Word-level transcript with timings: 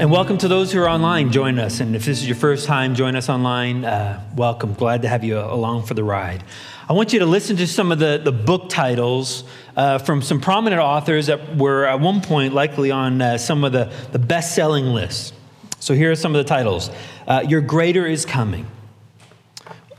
And 0.00 0.12
welcome 0.12 0.38
to 0.38 0.46
those 0.46 0.70
who 0.70 0.80
are 0.80 0.88
online 0.88 1.32
Join 1.32 1.58
us. 1.58 1.80
And 1.80 1.96
if 1.96 2.04
this 2.04 2.20
is 2.20 2.28
your 2.28 2.36
first 2.36 2.66
time 2.66 2.94
join 2.94 3.16
us 3.16 3.28
online, 3.28 3.84
uh, 3.84 4.22
welcome. 4.36 4.74
Glad 4.74 5.02
to 5.02 5.08
have 5.08 5.24
you 5.24 5.40
along 5.40 5.86
for 5.86 5.94
the 5.94 6.04
ride. 6.04 6.44
I 6.88 6.92
want 6.92 7.12
you 7.12 7.18
to 7.18 7.26
listen 7.26 7.56
to 7.56 7.66
some 7.66 7.90
of 7.90 7.98
the, 7.98 8.20
the 8.22 8.30
book 8.30 8.68
titles 8.68 9.42
uh, 9.76 9.98
from 9.98 10.22
some 10.22 10.40
prominent 10.40 10.80
authors 10.80 11.26
that 11.26 11.56
were 11.56 11.84
at 11.84 11.98
one 11.98 12.20
point 12.20 12.54
likely 12.54 12.92
on 12.92 13.20
uh, 13.20 13.38
some 13.38 13.64
of 13.64 13.72
the, 13.72 13.92
the 14.12 14.20
best 14.20 14.54
selling 14.54 14.84
lists. 14.84 15.32
So 15.80 15.94
here 15.94 16.12
are 16.12 16.14
some 16.14 16.32
of 16.32 16.44
the 16.44 16.48
titles 16.48 16.90
uh, 17.26 17.44
Your 17.48 17.60
Greater 17.60 18.06
is 18.06 18.24
Coming. 18.24 18.68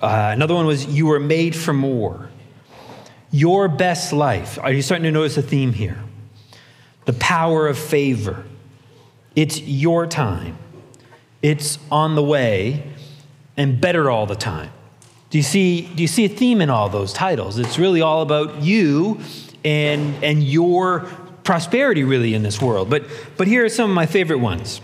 Uh, 0.01 0.31
another 0.31 0.55
one 0.55 0.65
was 0.65 0.85
You 0.85 1.07
Were 1.07 1.19
Made 1.19 1.57
for 1.57 1.73
More. 1.73 2.29
Your 3.31 3.67
Best 3.67 4.13
Life. 4.13 4.57
Are 4.61 4.71
you 4.71 4.81
starting 4.81 5.03
to 5.03 5.11
notice 5.11 5.35
a 5.35 5.41
theme 5.41 5.73
here? 5.73 6.01
The 7.03 7.13
Power 7.13 7.67
of 7.67 7.77
Favor. 7.77 8.45
It's 9.35 9.61
your 9.61 10.07
time. 10.07 10.57
It's 11.41 11.79
on 11.91 12.15
the 12.15 12.23
way 12.23 12.91
and 13.55 13.79
better 13.79 14.09
all 14.09 14.25
the 14.25 14.35
time. 14.35 14.71
Do 15.29 15.37
you 15.37 15.43
see, 15.43 15.81
do 15.81 16.01
you 16.01 16.07
see 16.07 16.25
a 16.25 16.29
theme 16.29 16.61
in 16.61 16.69
all 16.69 16.89
those 16.89 17.13
titles? 17.13 17.59
It's 17.59 17.77
really 17.77 18.01
all 18.01 18.21
about 18.21 18.63
you 18.63 19.21
and, 19.63 20.23
and 20.23 20.43
your 20.43 21.01
prosperity, 21.43 22.03
really, 22.03 22.33
in 22.33 22.43
this 22.43 22.61
world. 22.61 22.89
But, 22.89 23.03
but 23.37 23.47
here 23.47 23.63
are 23.63 23.69
some 23.69 23.89
of 23.89 23.95
my 23.95 24.05
favorite 24.05 24.39
ones 24.39 24.81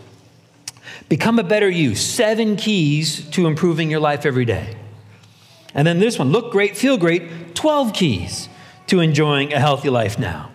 Become 1.10 1.38
a 1.38 1.44
better 1.44 1.70
you, 1.70 1.94
seven 1.94 2.56
keys 2.56 3.30
to 3.30 3.46
improving 3.46 3.92
your 3.92 4.00
life 4.00 4.26
every 4.26 4.46
day. 4.46 4.76
And 5.74 5.86
then 5.86 6.00
this 6.00 6.18
one 6.18 6.32
look 6.32 6.52
great, 6.52 6.76
feel 6.76 6.98
great, 6.98 7.54
12 7.54 7.94
keys 7.94 8.50
to 8.88 9.02
enjoying 9.02 9.54
a 9.54 9.60
healthy 9.60 9.90
life 9.90 10.18
now. 10.18 10.50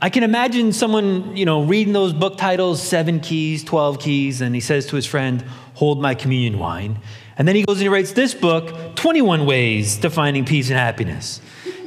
I 0.00 0.10
can 0.10 0.22
imagine 0.22 0.72
someone, 0.72 1.36
you 1.36 1.46
know, 1.46 1.62
reading 1.62 1.94
those 1.94 2.12
book 2.12 2.36
titles, 2.36 2.82
seven 2.82 3.20
keys, 3.20 3.64
12 3.64 3.98
keys, 3.98 4.40
and 4.42 4.54
he 4.54 4.60
says 4.60 4.86
to 4.86 4.96
his 4.96 5.06
friend, 5.06 5.42
hold 5.74 6.02
my 6.02 6.14
communion 6.14 6.58
wine. 6.58 6.98
And 7.38 7.48
then 7.48 7.56
he 7.56 7.64
goes 7.64 7.76
and 7.76 7.82
he 7.82 7.88
writes 7.88 8.12
this 8.12 8.34
book, 8.34 8.96
21 8.96 9.46
Ways 9.46 9.98
to 9.98 10.10
Finding 10.10 10.44
Peace 10.44 10.68
and 10.68 10.78
Happiness. 10.78 11.40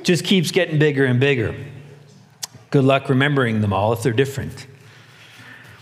Just 0.04 0.24
keeps 0.24 0.52
getting 0.52 0.80
bigger 0.80 1.06
and 1.06 1.20
bigger. 1.20 1.56
Good 2.72 2.84
luck 2.84 3.10
remembering 3.10 3.62
them 3.62 3.74
all 3.74 3.94
if 3.94 4.02
they're 4.02 4.14
different. 4.14 4.68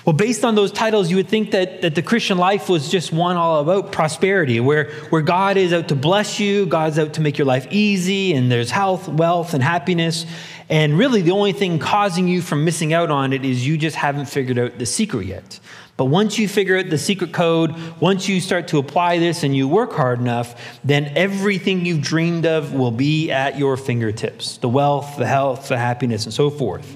Well, 0.08 0.16
based 0.16 0.45
on 0.45 0.56
those 0.56 0.72
titles, 0.72 1.09
you 1.09 1.17
would 1.17 1.28
think 1.28 1.52
that, 1.52 1.81
that 1.81 1.95
the 1.95 2.02
Christian 2.02 2.38
life 2.38 2.69
was 2.69 2.89
just 2.89 3.12
one 3.12 3.36
all 3.36 3.59
about 3.59 3.91
prosperity, 3.91 4.62
where, 4.62 4.89
where 5.09 5.22
God 5.22 5.58
is 5.58 5.73
out 5.73 5.89
to 5.89 5.95
bless 5.95 6.39
you, 6.39 6.66
God's 6.66 6.97
out 6.97 7.16
to 7.16 7.22
make 7.22 7.38
your 7.38 7.45
life 7.45 7.67
easy, 7.72 8.31
and 8.34 8.50
there's 8.50 8.72
health, 8.72 9.09
wealth, 9.09 9.53
and 9.53 9.62
happiness. 9.62 10.25
And 10.70 10.98
really, 10.98 11.22
the 11.22 11.32
only 11.32 11.54
thing 11.54 11.80
causing 11.80 12.28
you 12.28 12.42
from 12.42 12.66
missing 12.66 12.94
out 12.94 13.10
on 13.10 13.32
it 13.32 13.46
is 13.46 13.66
you 13.66 13.78
just 13.78 13.96
haven't 13.96 14.26
figured 14.26 14.60
out 14.60 14.78
the 14.78 14.86
secret 14.86 15.26
yet. 15.26 15.59
But 15.96 16.06
once 16.06 16.38
you 16.38 16.48
figure 16.48 16.78
out 16.78 16.90
the 16.90 16.98
secret 16.98 17.34
code, 17.34 17.74
once 18.00 18.28
you 18.28 18.40
start 18.40 18.68
to 18.70 18.78
apply 18.78 19.18
this 19.18 19.44
and 19.44 19.56
you 19.56 19.68
work 19.68 19.94
hard 19.94 20.20
enough, 20.20 20.80
then 20.84 21.12
everything 21.16 21.86
you've 21.86 22.02
dreamed 22.02 22.46
of 22.46 22.74
will 22.74 22.92
be 22.92 23.32
at 23.32 23.58
your 23.58 23.78
fingertips 23.78 24.58
the 24.58 24.69
wealth, 24.69 25.18
the 25.18 25.25
health, 25.25 25.69
the 25.69 25.78
happiness, 25.78 26.25
and 26.25 26.34
so 26.34 26.50
forth. 26.50 26.96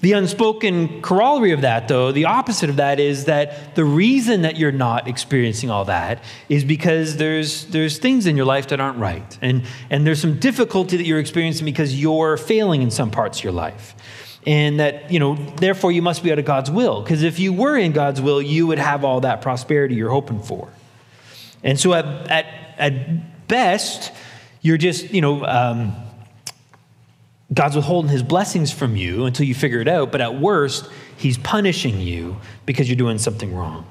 The 0.00 0.12
unspoken 0.12 1.02
corollary 1.02 1.50
of 1.50 1.62
that, 1.62 1.88
though, 1.88 2.12
the 2.12 2.26
opposite 2.26 2.70
of 2.70 2.76
that 2.76 3.00
is 3.00 3.24
that 3.24 3.74
the 3.74 3.84
reason 3.84 4.42
that 4.42 4.56
you're 4.56 4.70
not 4.70 5.08
experiencing 5.08 5.70
all 5.70 5.86
that 5.86 6.22
is 6.48 6.62
because 6.62 7.16
there's, 7.16 7.64
there's 7.66 7.98
things 7.98 8.26
in 8.26 8.36
your 8.36 8.46
life 8.46 8.68
that 8.68 8.78
aren't 8.80 8.98
right. 8.98 9.38
And, 9.42 9.64
and 9.90 10.06
there's 10.06 10.20
some 10.20 10.38
difficulty 10.38 10.96
that 10.98 11.04
you're 11.04 11.18
experiencing 11.18 11.64
because 11.64 12.00
you're 12.00 12.36
failing 12.36 12.82
in 12.82 12.92
some 12.92 13.10
parts 13.10 13.38
of 13.38 13.44
your 13.44 13.52
life. 13.52 13.96
And 14.46 14.78
that, 14.78 15.10
you 15.10 15.18
know, 15.18 15.34
therefore 15.34 15.90
you 15.90 16.00
must 16.00 16.22
be 16.22 16.30
out 16.30 16.38
of 16.38 16.44
God's 16.44 16.70
will. 16.70 17.02
Because 17.02 17.24
if 17.24 17.40
you 17.40 17.52
were 17.52 17.76
in 17.76 17.90
God's 17.90 18.20
will, 18.20 18.40
you 18.40 18.68
would 18.68 18.78
have 18.78 19.04
all 19.04 19.22
that 19.22 19.42
prosperity 19.42 19.96
you're 19.96 20.10
hoping 20.10 20.40
for. 20.40 20.68
And 21.64 21.78
so 21.78 21.92
at, 21.92 22.04
at, 22.30 22.46
at 22.78 23.48
best, 23.48 24.12
you're 24.62 24.78
just, 24.78 25.12
you 25.12 25.20
know, 25.20 25.44
um, 25.44 25.92
God's 27.52 27.76
withholding 27.76 28.10
his 28.10 28.22
blessings 28.22 28.70
from 28.70 28.96
you 28.96 29.24
until 29.24 29.46
you 29.46 29.54
figure 29.54 29.80
it 29.80 29.88
out, 29.88 30.12
but 30.12 30.20
at 30.20 30.38
worst, 30.38 30.88
he's 31.16 31.38
punishing 31.38 32.00
you 32.00 32.36
because 32.66 32.88
you're 32.88 32.96
doing 32.96 33.18
something 33.18 33.54
wrong. 33.54 33.86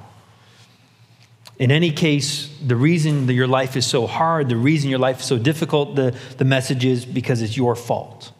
In 1.58 1.72
any 1.72 1.92
case, 1.92 2.56
the 2.64 2.76
reason 2.76 3.26
that 3.26 3.34
your 3.34 3.48
life 3.48 3.76
is 3.76 3.86
so 3.86 4.06
hard, 4.06 4.48
the 4.48 4.56
reason 4.56 4.92
your 4.92 5.00
life 5.00 5.22
is 5.22 5.26
so 5.26 5.40
difficult, 5.40 5.96
the, 5.96 6.16
the 6.38 6.46
message 6.46 6.86
is 6.86 7.04
because 7.04 7.42
it's 7.42 7.58
your 7.58 7.76
fault. 7.76 8.32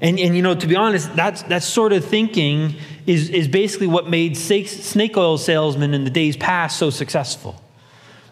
And, 0.00 0.18
and 0.18 0.34
you 0.34 0.42
know, 0.42 0.56
to 0.56 0.66
be 0.66 0.74
honest, 0.74 1.14
that's, 1.14 1.42
that 1.44 1.62
sort 1.62 1.92
of 1.92 2.04
thinking 2.04 2.74
is, 3.06 3.30
is 3.30 3.46
basically 3.46 3.86
what 3.86 4.10
made 4.10 4.36
snake 4.36 5.16
oil 5.16 5.38
salesmen 5.38 5.94
in 5.94 6.02
the 6.02 6.10
days 6.10 6.36
past 6.36 6.76
so 6.76 6.90
successful 6.90 7.62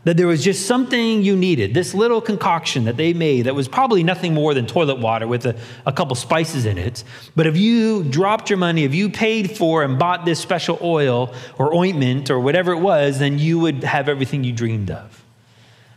that 0.05 0.17
there 0.17 0.27
was 0.27 0.43
just 0.43 0.67
something 0.67 1.23
you 1.23 1.37
needed, 1.37 1.75
this 1.75 1.93
little 1.93 2.21
concoction 2.21 2.85
that 2.85 2.97
they 2.97 3.13
made 3.13 3.43
that 3.43 3.55
was 3.55 3.69
probably 3.69 4.03
nothing 4.03 4.33
more 4.33 4.55
than 4.55 4.67
toilet 4.67 4.99
water 4.99 5.27
with 5.27 5.45
a, 5.45 5.59
a, 5.85 5.93
couple 5.93 6.17
spices 6.17 6.65
in 6.65 6.79
it. 6.79 7.05
But 7.37 7.47
if 7.47 7.57
you 7.57 8.05
dropped 8.05 8.49
your 8.49 8.57
money, 8.57 8.85
if 8.85 8.95
you 8.95 9.11
paid 9.11 9.57
for 9.57 9.83
and 9.83 9.99
bought 9.99 10.25
this 10.25 10.41
special 10.41 10.79
oil 10.81 11.35
or 11.59 11.75
ointment 11.75 12.31
or 12.31 12.41
whatever 12.41 12.73
it 12.73 12.79
was, 12.79 13.19
then 13.19 13.39
you 13.39 13.59
would 13.59 13.85
have 13.85 14.09
everything 14.09 14.43
you 14.43 14.53
dreamed 14.53 14.91
of. 14.91 15.23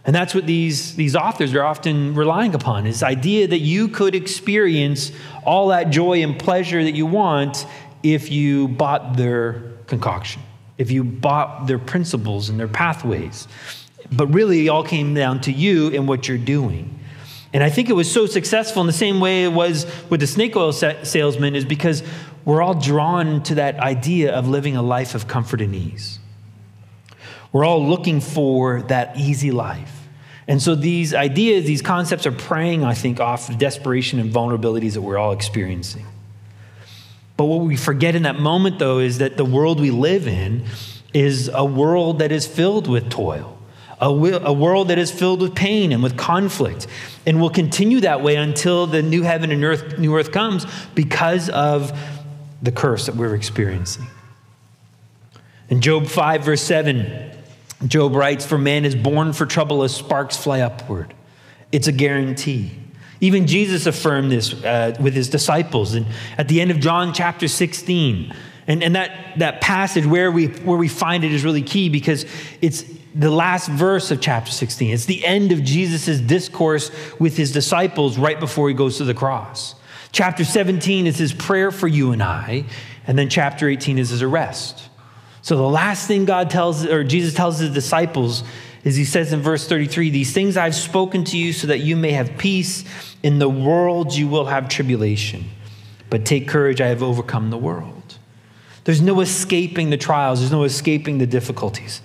And 0.05 0.13
that's 0.13 0.35
what 0.35 0.45
these, 0.45 0.97
these 0.97 1.15
authors 1.15 1.53
are 1.53 1.63
often 1.63 2.13
relying 2.13 2.53
upon 2.55 2.83
this 2.83 3.03
idea 3.03 3.47
that 3.47 3.59
you 3.59 3.87
could 3.87 4.15
experience 4.15 5.13
all 5.45 5.69
that 5.69 5.91
joy 5.91 6.21
and 6.21 6.37
pleasure 6.37 6.83
that 6.83 6.93
you 6.93 7.05
want 7.05 7.65
if 8.03 8.29
you 8.29 8.67
bought 8.67 9.15
their 9.15 9.71
concoction, 9.87 10.41
if 10.77 10.91
you 10.91 11.05
bought 11.05 11.67
their 11.67 11.79
principles 11.79 12.49
and 12.49 12.59
their 12.59 12.67
pathways. 12.67 13.47
But 14.15 14.27
really, 14.27 14.65
it 14.65 14.69
all 14.69 14.83
came 14.83 15.13
down 15.13 15.41
to 15.41 15.51
you 15.51 15.93
and 15.93 16.07
what 16.07 16.27
you're 16.27 16.37
doing. 16.37 16.99
And 17.53 17.63
I 17.63 17.69
think 17.69 17.89
it 17.89 17.93
was 17.93 18.11
so 18.11 18.25
successful 18.25 18.81
in 18.81 18.87
the 18.87 18.93
same 18.93 19.19
way 19.19 19.43
it 19.43 19.53
was 19.53 19.85
with 20.09 20.19
the 20.19 20.27
snake 20.27 20.55
oil 20.55 20.71
salesman, 20.71 21.55
is 21.55 21.65
because 21.65 22.03
we're 22.45 22.61
all 22.61 22.73
drawn 22.73 23.43
to 23.43 23.55
that 23.55 23.77
idea 23.77 24.33
of 24.33 24.47
living 24.47 24.75
a 24.75 24.81
life 24.81 25.15
of 25.15 25.27
comfort 25.27 25.61
and 25.61 25.73
ease. 25.75 26.19
We're 27.51 27.65
all 27.65 27.87
looking 27.87 28.19
for 28.19 28.81
that 28.83 29.17
easy 29.17 29.51
life. 29.51 30.07
And 30.47 30.61
so 30.61 30.75
these 30.75 31.13
ideas, 31.13 31.65
these 31.65 31.81
concepts 31.81 32.25
are 32.25 32.31
preying, 32.31 32.83
I 32.83 32.95
think, 32.95 33.19
off 33.19 33.47
the 33.47 33.55
desperation 33.55 34.19
and 34.19 34.31
vulnerabilities 34.31 34.93
that 34.93 35.01
we're 35.01 35.17
all 35.17 35.31
experiencing. 35.31 36.05
But 37.37 37.45
what 37.45 37.61
we 37.61 37.77
forget 37.77 38.15
in 38.15 38.23
that 38.23 38.39
moment, 38.39 38.79
though, 38.79 38.99
is 38.99 39.19
that 39.19 39.37
the 39.37 39.45
world 39.45 39.79
we 39.79 39.91
live 39.91 40.27
in 40.27 40.65
is 41.13 41.49
a 41.53 41.63
world 41.63 42.19
that 42.19 42.31
is 42.31 42.45
filled 42.47 42.87
with 42.87 43.09
toil 43.09 43.57
a, 43.99 44.07
a 44.07 44.53
world 44.53 44.87
that 44.89 44.97
is 44.97 45.11
filled 45.11 45.41
with 45.41 45.55
pain 45.55 45.91
and 45.91 46.03
with 46.03 46.17
conflict, 46.17 46.87
and 47.25 47.39
will 47.39 47.49
continue 47.49 47.99
that 48.01 48.21
way 48.21 48.35
until 48.35 48.87
the 48.87 49.01
new 49.01 49.23
heaven 49.23 49.51
and 49.51 49.63
earth, 49.63 49.97
new 49.97 50.15
earth 50.15 50.31
comes 50.31 50.65
because 50.95 51.49
of 51.49 51.97
the 52.61 52.71
curse 52.71 53.05
that 53.05 53.15
we're 53.15 53.35
experiencing. 53.35 54.05
In 55.69 55.81
Job 55.81 56.07
5, 56.07 56.43
verse 56.43 56.61
7, 56.61 57.31
Job 57.87 58.15
writes, 58.15 58.45
For 58.45 58.57
man 58.57 58.85
is 58.85 58.95
born 58.95 59.33
for 59.33 59.45
trouble 59.45 59.83
as 59.83 59.95
sparks 59.95 60.37
fly 60.37 60.61
upward. 60.61 61.13
It's 61.71 61.87
a 61.87 61.91
guarantee. 61.91 62.71
Even 63.19 63.47
Jesus 63.47 63.85
affirmed 63.85 64.31
this 64.31 64.53
uh, 64.63 64.95
with 64.99 65.13
his 65.13 65.29
disciples. 65.29 65.93
And 65.93 66.05
at 66.37 66.47
the 66.47 66.61
end 66.61 66.71
of 66.71 66.79
John 66.79 67.13
chapter 67.13 67.47
16, 67.47 68.33
and, 68.67 68.83
and 68.83 68.95
that, 68.95 69.39
that 69.39 69.61
passage 69.61 70.05
where 70.05 70.31
we, 70.31 70.47
where 70.47 70.77
we 70.77 70.87
find 70.87 71.23
it 71.23 71.31
is 71.31 71.43
really 71.43 71.61
key 71.61 71.89
because 71.89 72.25
it's 72.61 72.85
the 73.15 73.29
last 73.29 73.69
verse 73.69 74.09
of 74.11 74.21
chapter 74.21 74.51
16. 74.51 74.93
It's 74.93 75.05
the 75.05 75.25
end 75.25 75.51
of 75.51 75.63
Jesus' 75.63 76.19
discourse 76.19 76.91
with 77.19 77.37
his 77.37 77.51
disciples 77.51 78.17
right 78.17 78.39
before 78.39 78.69
he 78.69 78.75
goes 78.75 78.97
to 78.97 79.03
the 79.03 79.13
cross. 79.13 79.75
Chapter 80.11 80.45
17 80.45 81.07
is 81.07 81.17
his 81.17 81.33
prayer 81.33 81.71
for 81.71 81.87
you 81.87 82.11
and 82.11 82.23
I, 82.23 82.65
and 83.05 83.17
then 83.17 83.29
chapter 83.29 83.67
18 83.67 83.97
is 83.97 84.09
his 84.09 84.21
arrest. 84.21 84.89
So 85.41 85.57
the 85.57 85.63
last 85.63 86.07
thing 86.07 86.25
God 86.25 86.49
tells, 86.49 86.85
or 86.85 87.03
Jesus 87.03 87.33
tells 87.33 87.59
his 87.59 87.71
disciples, 87.71 88.43
is 88.83 88.95
he 88.95 89.05
says 89.05 89.33
in 89.33 89.41
verse 89.41 89.67
33 89.67 90.09
These 90.09 90.33
things 90.33 90.55
I've 90.57 90.75
spoken 90.75 91.23
to 91.25 91.37
you 91.37 91.51
so 91.53 91.67
that 91.67 91.79
you 91.79 91.95
may 91.95 92.11
have 92.11 92.37
peace. 92.37 92.85
In 93.23 93.39
the 93.39 93.49
world 93.49 94.13
you 94.13 94.27
will 94.27 94.45
have 94.45 94.67
tribulation, 94.67 95.45
but 96.09 96.25
take 96.25 96.47
courage, 96.47 96.81
I 96.81 96.87
have 96.87 97.01
overcome 97.01 97.49
the 97.49 97.57
world. 97.57 98.02
There's 98.83 99.01
no 99.01 99.21
escaping 99.21 99.89
the 99.89 99.97
trials, 99.97 100.39
there's 100.39 100.51
no 100.51 100.63
escaping 100.63 101.17
the 101.17 101.27
difficulties. 101.27 102.01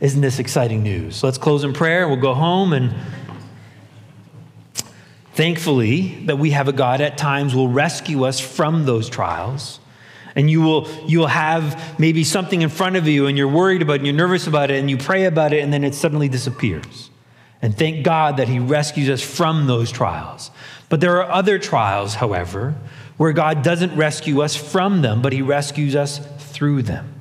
Isn't 0.00 0.20
this 0.20 0.38
exciting 0.38 0.82
news? 0.82 1.22
Let's 1.22 1.38
close 1.38 1.62
in 1.62 1.72
prayer. 1.72 2.08
We'll 2.08 2.16
go 2.16 2.34
home 2.34 2.72
and 2.72 2.94
thankfully 5.34 6.24
that 6.26 6.38
we 6.38 6.50
have 6.50 6.68
a 6.68 6.72
God 6.72 7.00
at 7.00 7.18
times 7.18 7.54
will 7.54 7.68
rescue 7.68 8.24
us 8.24 8.40
from 8.40 8.86
those 8.86 9.08
trials. 9.08 9.78
And 10.34 10.50
you 10.50 10.62
will, 10.62 10.88
you 11.06 11.18
will 11.18 11.26
have 11.26 11.98
maybe 11.98 12.24
something 12.24 12.62
in 12.62 12.68
front 12.68 12.96
of 12.96 13.06
you 13.06 13.26
and 13.26 13.36
you're 13.36 13.48
worried 13.48 13.82
about 13.82 13.94
it 13.94 13.96
and 13.98 14.06
you're 14.06 14.16
nervous 14.16 14.46
about 14.46 14.70
it 14.70 14.78
and 14.78 14.88
you 14.88 14.96
pray 14.96 15.24
about 15.24 15.52
it 15.52 15.62
and 15.62 15.72
then 15.72 15.84
it 15.84 15.94
suddenly 15.94 16.28
disappears. 16.28 17.10
And 17.62 17.76
thank 17.76 18.04
God 18.04 18.38
that 18.38 18.48
He 18.48 18.58
rescues 18.58 19.10
us 19.10 19.20
from 19.20 19.66
those 19.66 19.90
trials. 19.90 20.50
But 20.88 21.00
there 21.00 21.22
are 21.22 21.30
other 21.30 21.58
trials, 21.58 22.14
however, 22.14 22.74
where 23.20 23.34
God 23.34 23.62
doesn't 23.62 23.94
rescue 23.96 24.40
us 24.40 24.56
from 24.56 25.02
them, 25.02 25.20
but 25.20 25.34
He 25.34 25.42
rescues 25.42 25.94
us 25.94 26.26
through 26.38 26.80
them, 26.80 27.20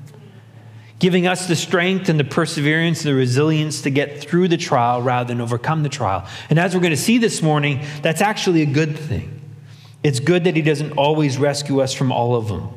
giving 0.98 1.28
us 1.28 1.46
the 1.50 1.58
strength 1.58 2.08
and 2.08 2.18
the 2.18 2.24
perseverance 2.24 3.04
and 3.04 3.14
the 3.14 3.16
resilience 3.16 3.82
to 3.82 3.90
get 3.90 4.22
through 4.22 4.48
the 4.48 4.56
trial 4.56 5.02
rather 5.02 5.28
than 5.28 5.42
overcome 5.42 5.84
the 5.84 5.90
trial. 5.90 6.26
And 6.50 6.58
as 6.58 6.74
we're 6.74 6.80
going 6.80 6.92
to 6.92 6.96
see 6.96 7.18
this 7.18 7.42
morning, 7.42 7.86
that's 8.02 8.22
actually 8.22 8.62
a 8.62 8.66
good 8.66 8.98
thing. 8.98 9.42
It's 10.02 10.22
good 10.22 10.46
that 10.46 10.56
He 10.56 10.62
doesn't 10.62 10.94
always 10.94 11.38
rescue 11.38 11.82
us 11.82 11.94
from 11.94 12.14
all 12.14 12.34
of 12.34 12.48
them. 12.48 12.70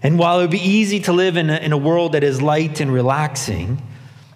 And 0.00 0.16
while 0.16 0.38
it 0.38 0.42
would 0.42 0.50
be 0.52 0.60
easy 0.60 1.00
to 1.00 1.12
live 1.12 1.36
in 1.36 1.50
a, 1.50 1.56
in 1.56 1.72
a 1.72 1.76
world 1.76 2.12
that 2.12 2.22
is 2.22 2.40
light 2.40 2.80
and 2.80 2.92
relaxing, 2.92 3.82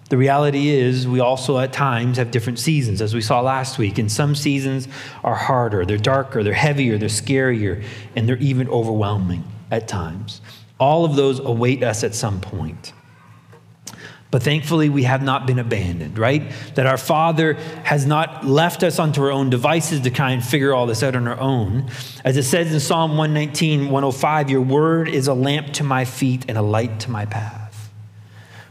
the 0.09 0.17
reality 0.17 0.69
is, 0.69 1.07
we 1.07 1.19
also 1.19 1.57
at 1.59 1.73
times 1.73 2.17
have 2.17 2.29
different 2.29 2.59
seasons, 2.59 3.01
as 3.01 3.13
we 3.13 3.21
saw 3.21 3.41
last 3.41 3.77
week. 3.77 3.97
And 3.97 4.11
some 4.11 4.35
seasons 4.35 4.87
are 5.23 5.35
harder, 5.35 5.85
they're 5.85 5.97
darker, 5.97 6.43
they're 6.43 6.53
heavier, 6.53 6.97
they're 6.97 7.09
scarier, 7.09 7.83
and 8.15 8.27
they're 8.27 8.37
even 8.37 8.69
overwhelming 8.69 9.43
at 9.71 9.87
times. 9.87 10.41
All 10.79 11.05
of 11.05 11.15
those 11.15 11.39
await 11.39 11.83
us 11.83 12.03
at 12.03 12.13
some 12.13 12.41
point. 12.41 12.93
But 14.33 14.41
thankfully, 14.41 14.89
we 14.89 15.03
have 15.03 15.21
not 15.21 15.45
been 15.45 15.59
abandoned, 15.59 16.17
right? 16.17 16.51
That 16.73 16.87
our 16.87 16.97
Father 16.97 17.53
has 17.83 18.07
not 18.07 18.43
left 18.43 18.81
us 18.81 18.97
unto 18.97 19.21
our 19.21 19.31
own 19.31 19.51
devices 19.51 20.01
to 20.01 20.09
try 20.09 20.31
and 20.31 20.43
figure 20.43 20.73
all 20.73 20.87
this 20.87 21.03
out 21.03 21.15
on 21.15 21.27
our 21.27 21.39
own. 21.39 21.91
As 22.25 22.35
it 22.35 22.41
says 22.41 22.73
in 22.73 22.79
Psalm 22.79 23.11
119, 23.11 23.91
105, 23.91 24.49
Your 24.49 24.61
word 24.61 25.07
is 25.07 25.27
a 25.27 25.35
lamp 25.35 25.73
to 25.73 25.83
my 25.83 26.03
feet 26.03 26.45
and 26.47 26.57
a 26.57 26.63
light 26.63 27.01
to 27.01 27.11
my 27.11 27.27
path. 27.27 27.62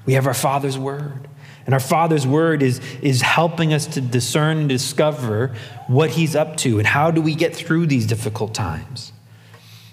We 0.07 0.15
have 0.15 0.27
our 0.27 0.35
Father's 0.35 0.79
word. 0.79 1.29
And 1.65 1.75
our 1.75 1.81
Father's 1.81 2.27
word 2.27 2.63
is, 2.63 2.81
is 3.01 3.23
helping 3.23 3.73
us 3.73 3.87
to 3.89 4.01
discern 4.01 4.59
and 4.59 4.69
discover 4.69 5.55
what 5.87 6.11
He's 6.11 6.35
up 6.35 6.57
to 6.59 6.79
and 6.79 6.87
how 6.87 7.11
do 7.11 7.23
we 7.23 7.35
get 7.35 7.55
through 7.55 7.87
these 7.87 8.07
difficult 8.07 8.55
times. 8.55 9.13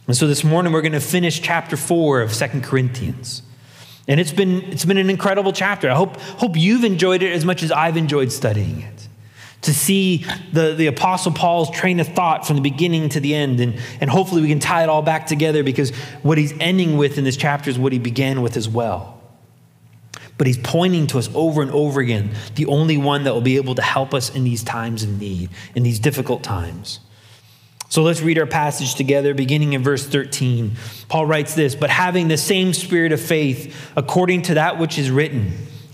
And 0.07 0.17
so 0.17 0.25
this 0.25 0.43
morning 0.43 0.73
we're 0.73 0.81
going 0.81 0.93
to 0.93 0.99
finish 0.99 1.39
chapter 1.39 1.77
4 1.77 2.21
of 2.21 2.33
Second 2.33 2.63
Corinthians. 2.63 3.43
And 4.07 4.19
it's 4.19 4.31
been, 4.31 4.63
it's 4.63 4.85
been 4.85 4.97
an 4.97 5.11
incredible 5.11 5.53
chapter. 5.53 5.87
I 5.91 5.93
hope, 5.93 6.17
hope 6.17 6.57
you've 6.57 6.83
enjoyed 6.83 7.21
it 7.21 7.31
as 7.31 7.45
much 7.45 7.61
as 7.61 7.71
I've 7.71 7.95
enjoyed 7.95 8.31
studying 8.31 8.81
it. 8.81 9.07
To 9.63 9.73
see 9.73 10.25
the, 10.51 10.73
the 10.73 10.87
Apostle 10.87 11.33
Paul's 11.33 11.69
train 11.69 11.99
of 11.99 12.07
thought 12.07 12.47
from 12.47 12.55
the 12.55 12.61
beginning 12.63 13.09
to 13.09 13.19
the 13.19 13.35
end. 13.35 13.59
And, 13.59 13.79
and 14.01 14.09
hopefully 14.09 14.41
we 14.41 14.47
can 14.47 14.59
tie 14.59 14.81
it 14.81 14.89
all 14.89 15.03
back 15.03 15.27
together 15.27 15.63
because 15.63 15.91
what 16.23 16.39
he's 16.39 16.53
ending 16.59 16.97
with 16.97 17.19
in 17.19 17.23
this 17.25 17.37
chapter 17.37 17.69
is 17.69 17.77
what 17.77 17.93
he 17.93 17.99
began 17.99 18.41
with 18.41 18.57
as 18.57 18.67
well 18.67 19.18
but 20.39 20.47
he's 20.47 20.57
pointing 20.57 21.05
to 21.05 21.19
us 21.19 21.29
over 21.35 21.61
and 21.61 21.69
over 21.71 21.99
again, 21.99 22.31
the 22.55 22.65
only 22.67 22.95
one 22.95 23.25
that 23.25 23.33
will 23.33 23.41
be 23.41 23.57
able 23.57 23.75
to 23.75 23.81
help 23.81 24.13
us 24.13 24.33
in 24.33 24.45
these 24.45 24.63
times 24.63 25.03
of 25.03 25.19
need, 25.19 25.49
in 25.75 25.83
these 25.83 25.99
difficult 25.99 26.43
times. 26.43 27.01
So 27.89 28.03
let's 28.03 28.21
read 28.21 28.39
our 28.39 28.45
passage 28.45 28.95
together, 28.95 29.33
beginning 29.33 29.73
in 29.73 29.83
verse 29.83 30.07
13. 30.07 30.77
Paul 31.09 31.25
writes 31.25 31.55
this 31.55 31.75
But 31.75 31.89
having 31.89 32.29
the 32.29 32.37
same 32.37 32.73
spirit 32.73 33.11
of 33.11 33.19
faith, 33.19 33.91
according 33.97 34.43
to 34.43 34.53
that 34.53 34.79
which 34.79 34.97
is 34.97 35.11
written, 35.11 35.51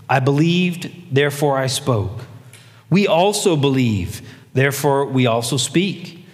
I 0.08 0.20
believed, 0.20 0.92
therefore 1.10 1.58
I 1.58 1.66
spoke. 1.66 2.20
We 2.88 3.08
also 3.08 3.56
believe, 3.56 4.22
therefore 4.52 5.06
we 5.06 5.26
also 5.26 5.56
speak. 5.56 6.24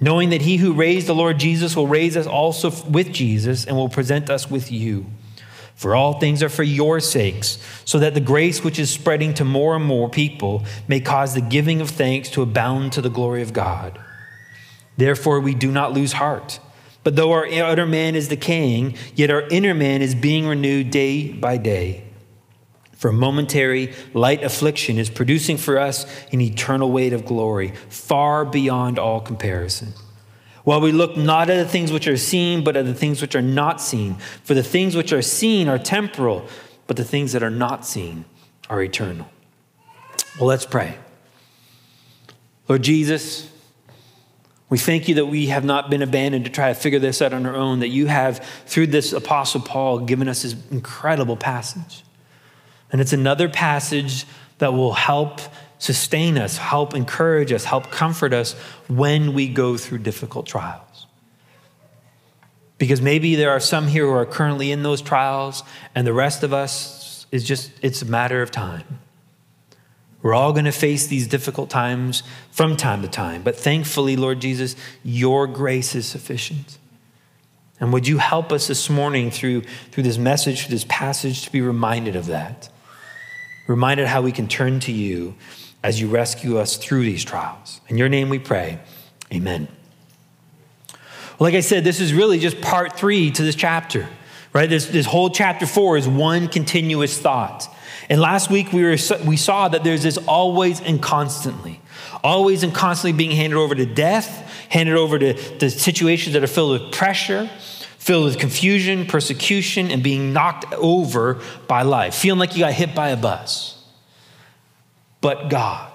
Knowing 0.00 0.30
that 0.30 0.42
he 0.42 0.58
who 0.58 0.74
raised 0.74 1.08
the 1.08 1.14
Lord 1.14 1.40
Jesus 1.40 1.74
will 1.74 1.88
raise 1.88 2.16
us 2.16 2.28
also 2.28 2.70
with 2.88 3.12
Jesus 3.12 3.64
and 3.64 3.76
will 3.76 3.88
present 3.88 4.30
us 4.30 4.48
with 4.48 4.70
you. 4.70 5.06
For 5.78 5.94
all 5.94 6.18
things 6.18 6.42
are 6.42 6.48
for 6.48 6.64
your 6.64 6.98
sakes, 6.98 7.56
so 7.84 8.00
that 8.00 8.12
the 8.12 8.20
grace 8.20 8.64
which 8.64 8.80
is 8.80 8.90
spreading 8.90 9.32
to 9.34 9.44
more 9.44 9.76
and 9.76 9.84
more 9.84 10.10
people 10.10 10.64
may 10.88 10.98
cause 10.98 11.34
the 11.34 11.40
giving 11.40 11.80
of 11.80 11.88
thanks 11.88 12.28
to 12.30 12.42
abound 12.42 12.92
to 12.94 13.00
the 13.00 13.08
glory 13.08 13.42
of 13.42 13.52
God. 13.52 13.96
Therefore, 14.96 15.38
we 15.38 15.54
do 15.54 15.70
not 15.70 15.92
lose 15.92 16.14
heart. 16.14 16.58
But 17.04 17.14
though 17.14 17.30
our 17.30 17.48
outer 17.48 17.86
man 17.86 18.16
is 18.16 18.26
decaying, 18.26 18.96
yet 19.14 19.30
our 19.30 19.42
inner 19.42 19.72
man 19.72 20.02
is 20.02 20.16
being 20.16 20.48
renewed 20.48 20.90
day 20.90 21.30
by 21.30 21.58
day. 21.58 22.02
For 22.96 23.12
momentary 23.12 23.94
light 24.14 24.42
affliction 24.42 24.98
is 24.98 25.08
producing 25.08 25.58
for 25.58 25.78
us 25.78 26.06
an 26.32 26.40
eternal 26.40 26.90
weight 26.90 27.12
of 27.12 27.24
glory, 27.24 27.72
far 27.88 28.44
beyond 28.44 28.98
all 28.98 29.20
comparison. 29.20 29.94
While 30.64 30.80
we 30.80 30.92
look 30.92 31.16
not 31.16 31.48
at 31.50 31.56
the 31.56 31.68
things 31.68 31.92
which 31.92 32.06
are 32.06 32.16
seen, 32.16 32.62
but 32.64 32.76
at 32.76 32.84
the 32.84 32.94
things 32.94 33.22
which 33.22 33.34
are 33.34 33.42
not 33.42 33.80
seen. 33.80 34.16
For 34.44 34.54
the 34.54 34.62
things 34.62 34.94
which 34.94 35.12
are 35.12 35.22
seen 35.22 35.68
are 35.68 35.78
temporal, 35.78 36.46
but 36.86 36.96
the 36.96 37.04
things 37.04 37.32
that 37.32 37.42
are 37.42 37.50
not 37.50 37.86
seen 37.86 38.24
are 38.68 38.82
eternal. 38.82 39.28
Well, 40.38 40.48
let's 40.48 40.66
pray. 40.66 40.98
Lord 42.68 42.82
Jesus, 42.82 43.50
we 44.68 44.76
thank 44.76 45.08
you 45.08 45.14
that 45.16 45.26
we 45.26 45.46
have 45.46 45.64
not 45.64 45.88
been 45.88 46.02
abandoned 46.02 46.44
to 46.44 46.50
try 46.50 46.68
to 46.68 46.78
figure 46.78 46.98
this 46.98 47.22
out 47.22 47.32
on 47.32 47.46
our 47.46 47.56
own, 47.56 47.80
that 47.80 47.88
you 47.88 48.06
have, 48.06 48.44
through 48.66 48.88
this 48.88 49.12
Apostle 49.12 49.62
Paul, 49.62 50.00
given 50.00 50.28
us 50.28 50.42
this 50.42 50.54
incredible 50.70 51.36
passage. 51.36 52.04
And 52.92 53.00
it's 53.00 53.14
another 53.14 53.48
passage 53.48 54.26
that 54.58 54.72
will 54.72 54.92
help 54.92 55.40
sustain 55.78 56.36
us, 56.36 56.58
help 56.58 56.94
encourage 56.94 57.52
us, 57.52 57.64
help 57.64 57.90
comfort 57.90 58.32
us 58.32 58.52
when 58.88 59.32
we 59.32 59.48
go 59.48 59.76
through 59.76 59.98
difficult 59.98 60.46
trials. 60.46 61.06
Because 62.76 63.00
maybe 63.00 63.34
there 63.34 63.50
are 63.50 63.60
some 63.60 63.88
here 63.88 64.04
who 64.04 64.12
are 64.12 64.26
currently 64.26 64.70
in 64.70 64.82
those 64.82 65.00
trials, 65.00 65.62
and 65.94 66.06
the 66.06 66.12
rest 66.12 66.42
of 66.42 66.52
us 66.52 67.26
is 67.32 67.44
just, 67.44 67.72
it's 67.82 68.02
a 68.02 68.06
matter 68.06 68.42
of 68.42 68.50
time. 68.50 69.00
We're 70.22 70.34
all 70.34 70.52
going 70.52 70.64
to 70.64 70.72
face 70.72 71.06
these 71.06 71.28
difficult 71.28 71.70
times 71.70 72.22
from 72.50 72.76
time 72.76 73.02
to 73.02 73.08
time, 73.08 73.42
but 73.42 73.56
thankfully, 73.56 74.16
Lord 74.16 74.40
Jesus, 74.40 74.74
your 75.04 75.46
grace 75.46 75.94
is 75.94 76.06
sufficient. 76.06 76.78
And 77.80 77.92
would 77.92 78.08
you 78.08 78.18
help 78.18 78.50
us 78.50 78.66
this 78.66 78.90
morning 78.90 79.30
through, 79.30 79.62
through 79.92 80.02
this 80.02 80.18
message, 80.18 80.62
through 80.62 80.74
this 80.74 80.86
passage, 80.88 81.42
to 81.44 81.52
be 81.52 81.60
reminded 81.60 82.16
of 82.16 82.26
that? 82.26 82.68
Reminded 83.68 84.08
how 84.08 84.22
we 84.22 84.32
can 84.32 84.48
turn 84.48 84.80
to 84.80 84.92
you 84.92 85.34
as 85.88 85.98
you 85.98 86.06
rescue 86.06 86.58
us 86.58 86.76
through 86.76 87.00
these 87.00 87.24
trials. 87.24 87.80
In 87.88 87.96
your 87.96 88.10
name 88.10 88.28
we 88.28 88.38
pray. 88.38 88.78
Amen. 89.32 89.68
Like 91.40 91.54
I 91.54 91.60
said, 91.60 91.82
this 91.82 91.98
is 91.98 92.12
really 92.12 92.38
just 92.38 92.60
part 92.60 92.92
three 92.92 93.30
to 93.30 93.42
this 93.42 93.54
chapter, 93.54 94.06
right? 94.52 94.68
This, 94.68 94.84
this 94.84 95.06
whole 95.06 95.30
chapter 95.30 95.64
four 95.64 95.96
is 95.96 96.06
one 96.06 96.48
continuous 96.48 97.18
thought. 97.18 97.74
And 98.10 98.20
last 98.20 98.50
week 98.50 98.70
we, 98.70 98.82
were, 98.82 98.98
we 99.24 99.38
saw 99.38 99.68
that 99.68 99.82
there's 99.82 100.02
this 100.02 100.18
always 100.18 100.82
and 100.82 101.00
constantly, 101.00 101.80
always 102.22 102.62
and 102.62 102.74
constantly 102.74 103.16
being 103.16 103.34
handed 103.34 103.56
over 103.56 103.74
to 103.74 103.86
death, 103.86 104.28
handed 104.68 104.94
over 104.94 105.18
to, 105.18 105.32
to 105.60 105.70
situations 105.70 106.34
that 106.34 106.44
are 106.44 106.48
filled 106.48 106.82
with 106.82 106.92
pressure, 106.92 107.48
filled 107.96 108.26
with 108.26 108.38
confusion, 108.38 109.06
persecution, 109.06 109.90
and 109.90 110.02
being 110.02 110.34
knocked 110.34 110.70
over 110.74 111.40
by 111.66 111.80
life, 111.80 112.14
feeling 112.14 112.38
like 112.38 112.52
you 112.52 112.58
got 112.58 112.74
hit 112.74 112.94
by 112.94 113.08
a 113.08 113.16
bus 113.16 113.77
but 115.20 115.48
God. 115.48 115.92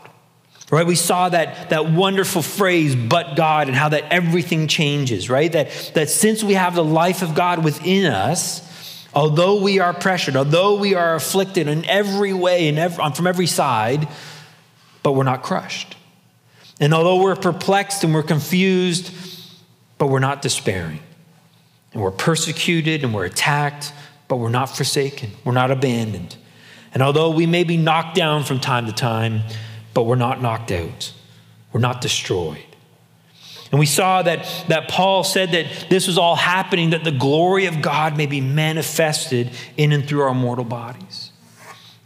Right? 0.72 0.88
We 0.88 0.96
saw 0.96 1.30
that, 1.30 1.70
that 1.70 1.92
wonderful 1.92 2.42
phrase, 2.42 2.96
but 2.96 3.36
God, 3.36 3.68
and 3.68 3.76
how 3.76 3.90
that 3.90 4.06
everything 4.12 4.68
changes, 4.68 5.30
right? 5.30 5.52
That, 5.52 5.92
that 5.94 6.10
since 6.10 6.44
we 6.44 6.56
have 6.56 6.74
the 6.74 6.84
life 6.84 7.22
of 7.22 7.36
God 7.36 7.64
within 7.64 8.12
us, 8.12 9.08
although 9.14 9.62
we 9.62 9.80
are 9.80 9.94
pressured, 9.94 10.36
although 10.36 10.80
we 10.80 10.96
are 10.96 11.14
afflicted 11.14 11.68
in 11.68 11.86
every 11.86 12.34
way 12.34 12.68
and 12.70 12.80
every, 12.80 13.12
from 13.12 13.28
every 13.28 13.46
side, 13.46 14.08
but 15.04 15.12
we're 15.12 15.24
not 15.24 15.44
crushed. 15.44 15.96
And 16.80 16.94
although 16.94 17.22
we're 17.22 17.36
perplexed 17.36 18.04
and 18.04 18.14
we're 18.14 18.24
confused, 18.24 19.14
but 19.98 20.08
we're 20.08 20.20
not 20.20 20.42
despairing. 20.42 21.00
And 21.94 22.02
we're 22.02 22.12
persecuted 22.12 23.04
and 23.04 23.14
we're 23.14 23.26
attacked, 23.26 23.94
but 24.28 24.38
we're 24.38 24.50
not 24.50 24.76
forsaken. 24.76 25.32
We're 25.44 25.54
not 25.54 25.70
abandoned. 25.70 26.36
And 26.94 27.02
although 27.02 27.30
we 27.32 27.46
may 27.46 27.64
be 27.64 27.78
knocked 27.78 28.16
down 28.16 28.44
from 28.44 28.60
time 28.60 28.86
to 28.86 28.94
time, 28.94 29.42
but 29.94 30.04
we're 30.04 30.16
not 30.16 30.42
knocked 30.42 30.72
out, 30.72 31.14
we're 31.72 31.80
not 31.80 32.02
destroyed. 32.02 32.64
And 33.72 33.80
we 33.80 33.88
saw 33.88 34.22
that, 34.22 34.48
that 34.68 34.88
Paul 34.88 35.24
said 35.24 35.52
that 35.54 35.88
this 35.90 36.06
was 36.06 36.20
all 36.20 36.36
happening 36.36 36.92
that 36.92 37.04
the 37.04 37.12
glory 37.12 37.66
of 37.66 37.82
God 37.82 38.16
may 38.16 38.28
be 38.28 38.40
manifested 38.40 39.50
in 39.78 39.92
and 39.92 40.08
through 40.08 40.22
our 40.22 40.36
mortal 40.36 40.64
bodies. 40.64 41.32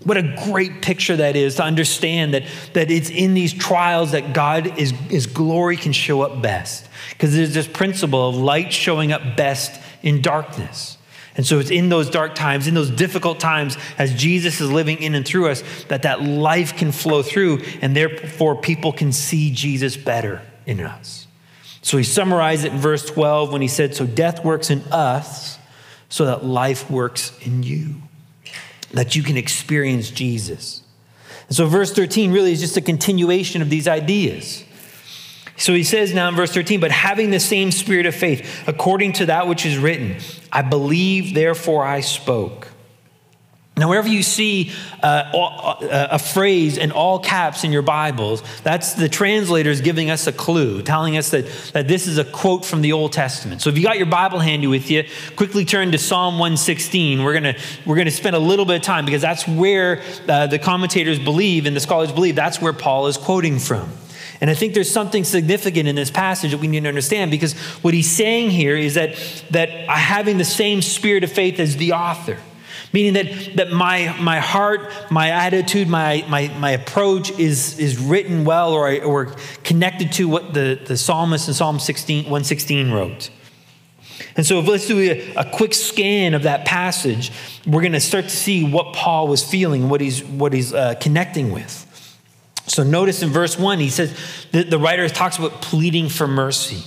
What 0.05 0.15
a 0.15 0.35
great 0.45 0.81
picture 0.81 1.17
that 1.17 1.35
is 1.35 1.55
to 1.55 1.63
understand 1.63 2.33
that, 2.33 2.43
that 2.71 2.89
it's 2.89 3.09
in 3.09 3.33
these 3.33 3.51
trials 3.51 4.11
that 4.13 4.31
God 4.31 4.79
is, 4.79 4.91
his 4.91 5.27
glory 5.27 5.75
can 5.75 5.91
show 5.91 6.21
up 6.21 6.41
best. 6.41 6.87
Because 7.09 7.35
there's 7.35 7.53
this 7.53 7.67
principle 7.67 8.29
of 8.29 8.35
light 8.35 8.71
showing 8.71 9.11
up 9.11 9.35
best 9.35 9.81
in 10.03 10.21
darkness. 10.21 10.96
And 11.37 11.45
so 11.45 11.59
it's 11.59 11.69
in 11.69 11.89
those 11.89 12.09
dark 12.09 12.33
times, 12.33 12.67
in 12.67 12.73
those 12.73 12.89
difficult 12.89 13.39
times, 13.39 13.77
as 13.99 14.13
Jesus 14.13 14.59
is 14.59 14.71
living 14.71 15.01
in 15.01 15.13
and 15.13 15.25
through 15.25 15.49
us, 15.49 15.63
that 15.87 16.01
that 16.01 16.21
life 16.23 16.75
can 16.75 16.91
flow 16.91 17.21
through, 17.21 17.61
and 17.81 17.95
therefore 17.95 18.55
people 18.55 18.91
can 18.91 19.13
see 19.13 19.51
Jesus 19.51 19.95
better 19.95 20.41
in 20.65 20.81
us. 20.81 21.27
So 21.83 21.97
he 21.97 22.03
summarized 22.03 22.65
it 22.65 22.73
in 22.73 22.79
verse 22.79 23.05
12 23.05 23.51
when 23.51 23.61
he 23.61 23.67
said, 23.67 23.95
So 23.95 24.07
death 24.07 24.43
works 24.43 24.71
in 24.71 24.81
us 24.91 25.59
so 26.09 26.25
that 26.25 26.43
life 26.43 26.89
works 26.89 27.31
in 27.41 27.63
you, 27.63 27.95
that 28.91 29.15
you 29.15 29.21
can 29.21 29.37
experience 29.37 30.09
Jesus. 30.09 30.81
And 31.47 31.55
so 31.55 31.67
verse 31.67 31.93
13 31.93 32.31
really 32.31 32.51
is 32.51 32.59
just 32.59 32.77
a 32.77 32.81
continuation 32.81 33.61
of 33.61 33.69
these 33.69 33.87
ideas. 33.87 34.63
So 35.57 35.73
he 35.73 35.83
says 35.83 36.13
now 36.13 36.29
in 36.29 36.35
verse 36.35 36.53
13, 36.53 36.79
but 36.79 36.91
having 36.91 37.31
the 37.31 37.39
same 37.39 37.71
spirit 37.71 38.05
of 38.05 38.15
faith, 38.15 38.67
according 38.67 39.13
to 39.13 39.25
that 39.25 39.47
which 39.47 39.65
is 39.65 39.77
written, 39.77 40.17
I 40.51 40.61
believe, 40.61 41.33
therefore 41.33 41.83
I 41.83 42.01
spoke. 42.01 42.67
Now, 43.77 43.89
wherever 43.89 44.07
you 44.07 44.23
see 44.23 44.71
uh, 45.03 45.05
uh, 45.05 46.07
a 46.11 46.17
phrase 46.17 46.79
in 46.79 46.91
all 46.91 47.19
caps 47.19 47.63
in 47.63 47.71
your 47.71 47.83
Bibles, 47.83 48.41
that's 48.63 48.93
the 48.93 49.07
translators 49.07 49.81
giving 49.81 50.09
us 50.09 50.25
a 50.25 50.31
clue, 50.31 50.81
telling 50.81 51.15
us 51.15 51.29
that, 51.29 51.45
that 51.73 51.87
this 51.87 52.07
is 52.07 52.17
a 52.17 52.25
quote 52.25 52.65
from 52.65 52.81
the 52.81 52.93
Old 52.93 53.13
Testament. 53.13 53.61
So 53.61 53.69
if 53.69 53.77
you 53.77 53.83
got 53.83 53.97
your 53.97 54.07
Bible 54.07 54.39
handy 54.39 54.65
with 54.65 54.89
you, 54.89 55.03
quickly 55.35 55.63
turn 55.63 55.91
to 55.91 55.99
Psalm 55.99 56.39
116. 56.39 57.23
We're 57.23 57.39
going 57.39 57.55
we're 57.85 57.97
gonna 57.97 58.09
spend 58.09 58.35
a 58.35 58.39
little 58.39 58.65
bit 58.65 58.77
of 58.77 58.81
time 58.81 59.05
because 59.05 59.21
that's 59.21 59.47
where 59.47 60.01
uh, 60.27 60.47
the 60.47 60.57
commentators 60.57 61.19
believe 61.19 61.67
and 61.67 61.75
the 61.75 61.79
scholars 61.79 62.11
believe 62.11 62.35
that's 62.35 62.59
where 62.59 62.73
Paul 62.73 63.05
is 63.05 63.17
quoting 63.17 63.59
from. 63.59 63.91
And 64.39 64.49
I 64.49 64.53
think 64.53 64.73
there's 64.73 64.91
something 64.91 65.23
significant 65.23 65.87
in 65.87 65.95
this 65.95 66.11
passage 66.11 66.51
that 66.51 66.59
we 66.59 66.67
need 66.67 66.83
to 66.83 66.89
understand 66.89 67.31
because 67.31 67.53
what 67.81 67.93
he's 67.93 68.09
saying 68.09 68.51
here 68.51 68.75
is 68.75 68.93
that, 68.93 69.15
that 69.51 69.69
having 69.89 70.37
the 70.37 70.45
same 70.45 70.81
spirit 70.81 71.23
of 71.23 71.31
faith 71.31 71.59
as 71.59 71.77
the 71.77 71.93
author, 71.93 72.37
meaning 72.93 73.13
that, 73.13 73.55
that 73.55 73.71
my, 73.71 74.15
my 74.19 74.39
heart, 74.39 74.91
my 75.09 75.29
attitude, 75.31 75.87
my, 75.87 76.23
my, 76.29 76.49
my 76.59 76.71
approach 76.71 77.31
is, 77.39 77.79
is 77.79 77.97
written 77.97 78.45
well 78.45 78.73
or, 78.73 79.01
or 79.03 79.35
connected 79.63 80.11
to 80.13 80.27
what 80.27 80.53
the, 80.53 80.79
the 80.85 80.97
psalmist 80.97 81.47
in 81.47 81.53
Psalm 81.55 81.79
16, 81.79 82.25
116 82.25 82.91
wrote. 82.91 83.31
And 84.35 84.45
so, 84.45 84.59
if 84.59 84.67
let's 84.67 84.87
do 84.87 84.99
a, 84.99 85.33
a 85.35 85.45
quick 85.49 85.73
scan 85.73 86.33
of 86.33 86.43
that 86.43 86.65
passage, 86.65 87.31
we're 87.65 87.81
going 87.81 87.93
to 87.93 87.99
start 87.99 88.25
to 88.25 88.29
see 88.29 88.63
what 88.63 88.93
Paul 88.93 89.27
was 89.27 89.43
feeling, 89.43 89.89
what 89.89 89.99
he's, 90.01 90.23
what 90.23 90.53
he's 90.53 90.73
uh, 90.73 90.95
connecting 90.99 91.51
with. 91.51 91.86
So 92.67 92.83
notice 92.83 93.23
in 93.23 93.29
verse 93.29 93.57
1, 93.57 93.79
he 93.79 93.89
says 93.89 94.15
that 94.51 94.69
the 94.69 94.77
writer 94.77 95.07
talks 95.07 95.37
about 95.37 95.61
pleading 95.61 96.09
for 96.09 96.27
mercy. 96.27 96.83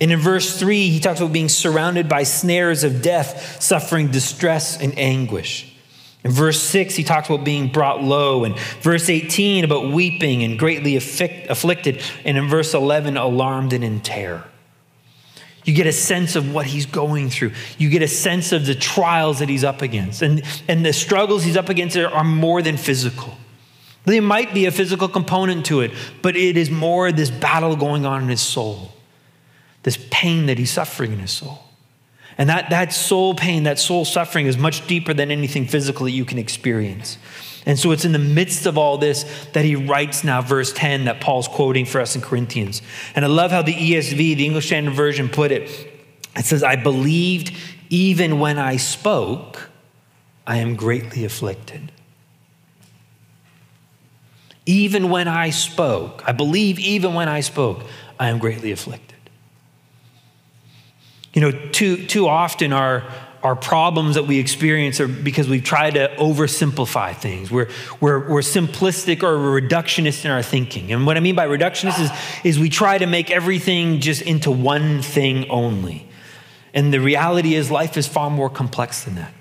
And 0.00 0.12
in 0.12 0.18
verse 0.18 0.58
3, 0.58 0.90
he 0.90 1.00
talks 1.00 1.20
about 1.20 1.32
being 1.32 1.48
surrounded 1.48 2.08
by 2.08 2.24
snares 2.24 2.84
of 2.84 3.00
death, 3.00 3.62
suffering 3.62 4.10
distress 4.10 4.80
and 4.80 4.98
anguish. 4.98 5.72
In 6.24 6.32
verse 6.32 6.60
6, 6.60 6.96
he 6.96 7.04
talks 7.04 7.30
about 7.30 7.44
being 7.44 7.68
brought 7.68 8.02
low. 8.02 8.44
And 8.44 8.58
verse 8.58 9.08
18, 9.08 9.64
about 9.64 9.92
weeping 9.92 10.42
and 10.42 10.58
greatly 10.58 10.96
afflicted. 10.96 12.02
And 12.24 12.36
in 12.36 12.48
verse 12.48 12.74
11, 12.74 13.16
alarmed 13.16 13.72
and 13.72 13.84
in 13.84 14.00
terror. 14.00 14.44
You 15.64 15.72
get 15.72 15.86
a 15.86 15.92
sense 15.92 16.36
of 16.36 16.52
what 16.52 16.66
he's 16.66 16.86
going 16.86 17.30
through. 17.30 17.52
You 17.78 17.90
get 17.90 18.02
a 18.02 18.08
sense 18.08 18.52
of 18.52 18.66
the 18.66 18.74
trials 18.74 19.38
that 19.38 19.48
he's 19.48 19.64
up 19.64 19.82
against. 19.82 20.20
And, 20.20 20.42
and 20.68 20.84
the 20.84 20.92
struggles 20.92 21.44
he's 21.44 21.56
up 21.56 21.68
against 21.68 21.96
are 21.96 22.24
more 22.24 22.60
than 22.60 22.76
physical. 22.76 23.36
There 24.06 24.22
might 24.22 24.54
be 24.54 24.66
a 24.66 24.70
physical 24.70 25.08
component 25.08 25.66
to 25.66 25.80
it, 25.80 25.90
but 26.22 26.36
it 26.36 26.56
is 26.56 26.70
more 26.70 27.10
this 27.10 27.28
battle 27.28 27.74
going 27.74 28.06
on 28.06 28.22
in 28.22 28.28
his 28.28 28.40
soul, 28.40 28.92
this 29.82 29.98
pain 30.10 30.46
that 30.46 30.58
he's 30.58 30.70
suffering 30.70 31.12
in 31.12 31.18
his 31.18 31.32
soul. 31.32 31.58
And 32.38 32.48
that, 32.48 32.70
that 32.70 32.92
soul 32.92 33.34
pain, 33.34 33.64
that 33.64 33.80
soul 33.80 34.04
suffering 34.04 34.46
is 34.46 34.56
much 34.56 34.86
deeper 34.86 35.12
than 35.12 35.32
anything 35.32 35.66
physical 35.66 36.04
that 36.04 36.12
you 36.12 36.24
can 36.24 36.38
experience. 36.38 37.18
And 37.64 37.76
so 37.76 37.90
it's 37.90 38.04
in 38.04 38.12
the 38.12 38.20
midst 38.20 38.66
of 38.66 38.78
all 38.78 38.96
this 38.96 39.24
that 39.54 39.64
he 39.64 39.74
writes 39.74 40.22
now, 40.22 40.40
verse 40.40 40.72
10, 40.72 41.06
that 41.06 41.20
Paul's 41.20 41.48
quoting 41.48 41.84
for 41.84 42.00
us 42.00 42.14
in 42.14 42.22
Corinthians. 42.22 42.82
And 43.16 43.24
I 43.24 43.28
love 43.28 43.50
how 43.50 43.62
the 43.62 43.74
ESV, 43.74 44.16
the 44.16 44.46
English 44.46 44.66
Standard 44.66 44.94
Version, 44.94 45.28
put 45.28 45.50
it. 45.50 45.68
It 46.36 46.44
says, 46.44 46.62
I 46.62 46.76
believed 46.76 47.52
even 47.90 48.38
when 48.38 48.58
I 48.58 48.76
spoke, 48.76 49.70
I 50.46 50.58
am 50.58 50.76
greatly 50.76 51.24
afflicted 51.24 51.90
even 54.66 55.10
when 55.10 55.28
I 55.28 55.50
spoke, 55.50 56.22
I 56.26 56.32
believe 56.32 56.78
even 56.80 57.14
when 57.14 57.28
I 57.28 57.40
spoke, 57.40 57.84
I 58.18 58.28
am 58.28 58.38
greatly 58.38 58.72
afflicted. 58.72 59.16
You 61.32 61.42
know, 61.42 61.52
too, 61.70 62.04
too 62.06 62.26
often 62.26 62.72
our, 62.72 63.04
our 63.42 63.54
problems 63.54 64.16
that 64.16 64.24
we 64.24 64.40
experience 64.40 64.98
are 65.00 65.06
because 65.06 65.48
we've 65.48 65.62
tried 65.62 65.94
to 65.94 66.08
oversimplify 66.16 67.14
things. 67.14 67.50
We're, 67.50 67.68
we're, 68.00 68.28
we're 68.28 68.40
simplistic 68.40 69.22
or 69.22 69.60
reductionist 69.60 70.24
in 70.24 70.30
our 70.32 70.42
thinking. 70.42 70.92
And 70.92 71.06
what 71.06 71.16
I 71.16 71.20
mean 71.20 71.36
by 71.36 71.46
reductionist 71.46 72.00
is, 72.00 72.10
is 72.42 72.58
we 72.58 72.68
try 72.68 72.98
to 72.98 73.06
make 73.06 73.30
everything 73.30 74.00
just 74.00 74.22
into 74.22 74.50
one 74.50 75.02
thing 75.02 75.48
only. 75.48 76.08
And 76.74 76.92
the 76.92 77.00
reality 77.00 77.54
is, 77.54 77.70
life 77.70 77.96
is 77.96 78.08
far 78.08 78.30
more 78.30 78.50
complex 78.50 79.04
than 79.04 79.14
that. 79.14 79.32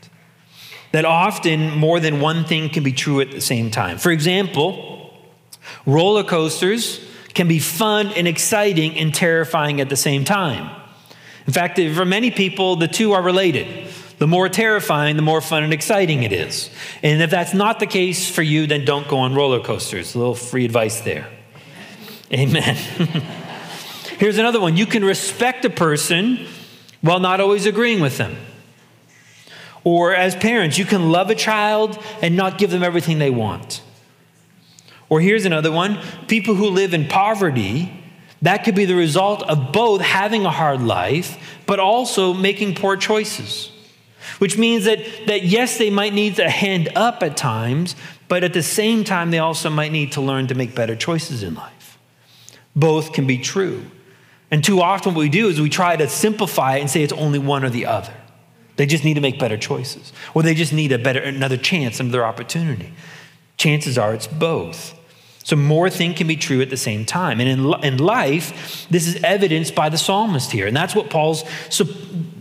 That 0.91 1.03
often 1.03 1.77
more 1.77 1.99
than 1.99 2.21
one 2.21 2.45
thing 2.45 2.69
can 2.69 2.83
be 2.83 2.93
true 2.93 3.21
at 3.21 3.31
the 3.31 3.41
same 3.41 3.71
time. 3.71 3.97
For 3.97 4.11
example, 4.11 4.94
Roller 5.85 6.23
coasters 6.23 6.99
can 7.33 7.47
be 7.47 7.59
fun 7.59 8.07
and 8.07 8.27
exciting 8.27 8.97
and 8.97 9.13
terrifying 9.13 9.81
at 9.81 9.89
the 9.89 9.95
same 9.95 10.23
time. 10.23 10.69
In 11.47 11.53
fact, 11.53 11.79
for 11.79 12.05
many 12.05 12.31
people, 12.31 12.75
the 12.75 12.87
two 12.87 13.11
are 13.11 13.21
related. 13.21 13.87
The 14.17 14.27
more 14.27 14.47
terrifying, 14.47 15.17
the 15.17 15.21
more 15.21 15.41
fun 15.41 15.63
and 15.63 15.73
exciting 15.73 16.23
it 16.23 16.31
is. 16.31 16.69
And 17.03 17.21
if 17.21 17.29
that's 17.29 17.53
not 17.53 17.79
the 17.79 17.85
case 17.85 18.29
for 18.29 18.41
you, 18.41 18.65
then 18.65 18.85
don't 18.85 19.07
go 19.07 19.17
on 19.17 19.35
roller 19.35 19.59
coasters. 19.59 20.15
A 20.15 20.17
little 20.17 20.35
free 20.35 20.65
advice 20.65 21.01
there. 21.01 21.27
Amen. 22.31 22.75
Here's 24.17 24.37
another 24.37 24.61
one 24.61 24.77
you 24.77 24.85
can 24.85 25.03
respect 25.03 25.65
a 25.65 25.69
person 25.69 26.47
while 27.01 27.19
not 27.19 27.41
always 27.41 27.65
agreeing 27.65 27.99
with 27.99 28.17
them. 28.17 28.37
Or 29.83 30.15
as 30.15 30.35
parents, 30.35 30.77
you 30.77 30.85
can 30.85 31.11
love 31.11 31.29
a 31.29 31.35
child 31.35 31.99
and 32.21 32.35
not 32.35 32.57
give 32.57 32.71
them 32.71 32.81
everything 32.81 33.19
they 33.19 33.29
want. 33.29 33.81
Or 35.09 35.21
here's 35.21 35.45
another 35.45 35.71
one 35.71 35.99
people 36.27 36.55
who 36.55 36.69
live 36.69 36.93
in 36.93 37.07
poverty, 37.07 37.91
that 38.41 38.63
could 38.63 38.75
be 38.75 38.85
the 38.85 38.95
result 38.95 39.43
of 39.43 39.71
both 39.71 40.01
having 40.01 40.45
a 40.45 40.51
hard 40.51 40.81
life, 40.81 41.37
but 41.65 41.79
also 41.79 42.33
making 42.33 42.75
poor 42.75 42.97
choices. 42.97 43.71
Which 44.39 44.57
means 44.57 44.85
that, 44.85 44.99
that 45.27 45.43
yes, 45.43 45.77
they 45.77 45.89
might 45.89 46.13
need 46.13 46.37
a 46.39 46.49
hand 46.49 46.89
up 46.95 47.23
at 47.23 47.37
times, 47.37 47.95
but 48.27 48.43
at 48.43 48.53
the 48.53 48.63
same 48.63 49.03
time, 49.03 49.31
they 49.31 49.39
also 49.39 49.69
might 49.69 49.91
need 49.91 50.11
to 50.13 50.21
learn 50.21 50.47
to 50.47 50.55
make 50.55 50.75
better 50.75 50.95
choices 50.95 51.43
in 51.43 51.53
life. 51.55 51.97
Both 52.75 53.13
can 53.13 53.27
be 53.27 53.37
true. 53.37 53.85
And 54.51 54.63
too 54.63 54.81
often, 54.81 55.13
what 55.13 55.21
we 55.21 55.29
do 55.29 55.47
is 55.47 55.61
we 55.61 55.69
try 55.69 55.95
to 55.95 56.09
simplify 56.09 56.77
it 56.77 56.81
and 56.81 56.89
say 56.89 57.03
it's 57.03 57.13
only 57.13 57.39
one 57.39 57.63
or 57.63 57.69
the 57.69 57.85
other. 57.85 58.13
They 58.75 58.85
just 58.85 59.03
need 59.03 59.13
to 59.13 59.21
make 59.21 59.39
better 59.39 59.57
choices, 59.57 60.11
or 60.33 60.43
they 60.43 60.53
just 60.53 60.73
need 60.73 60.91
a 60.91 60.99
better, 60.99 61.21
another 61.21 61.57
chance, 61.57 61.99
another 61.99 62.25
opportunity. 62.25 62.93
Chances 63.57 63.97
are 63.97 64.13
it's 64.13 64.27
both. 64.27 64.93
So 65.43 65.55
more 65.55 65.91
thing 65.91 66.15
can 66.15 66.25
be 66.25 66.35
true 66.35 66.61
at 66.61 66.71
the 66.71 66.77
same 66.77 67.05
time. 67.05 67.39
And 67.39 67.47
in, 67.47 67.73
in 67.83 67.97
life, 67.97 68.87
this 68.89 69.07
is 69.07 69.23
evidenced 69.23 69.75
by 69.75 69.89
the 69.89 69.97
psalmist 69.97 70.51
here. 70.51 70.65
And 70.65 70.75
that's 70.75 70.95
what 70.95 71.11
Paul's 71.11 71.43
so, 71.69 71.85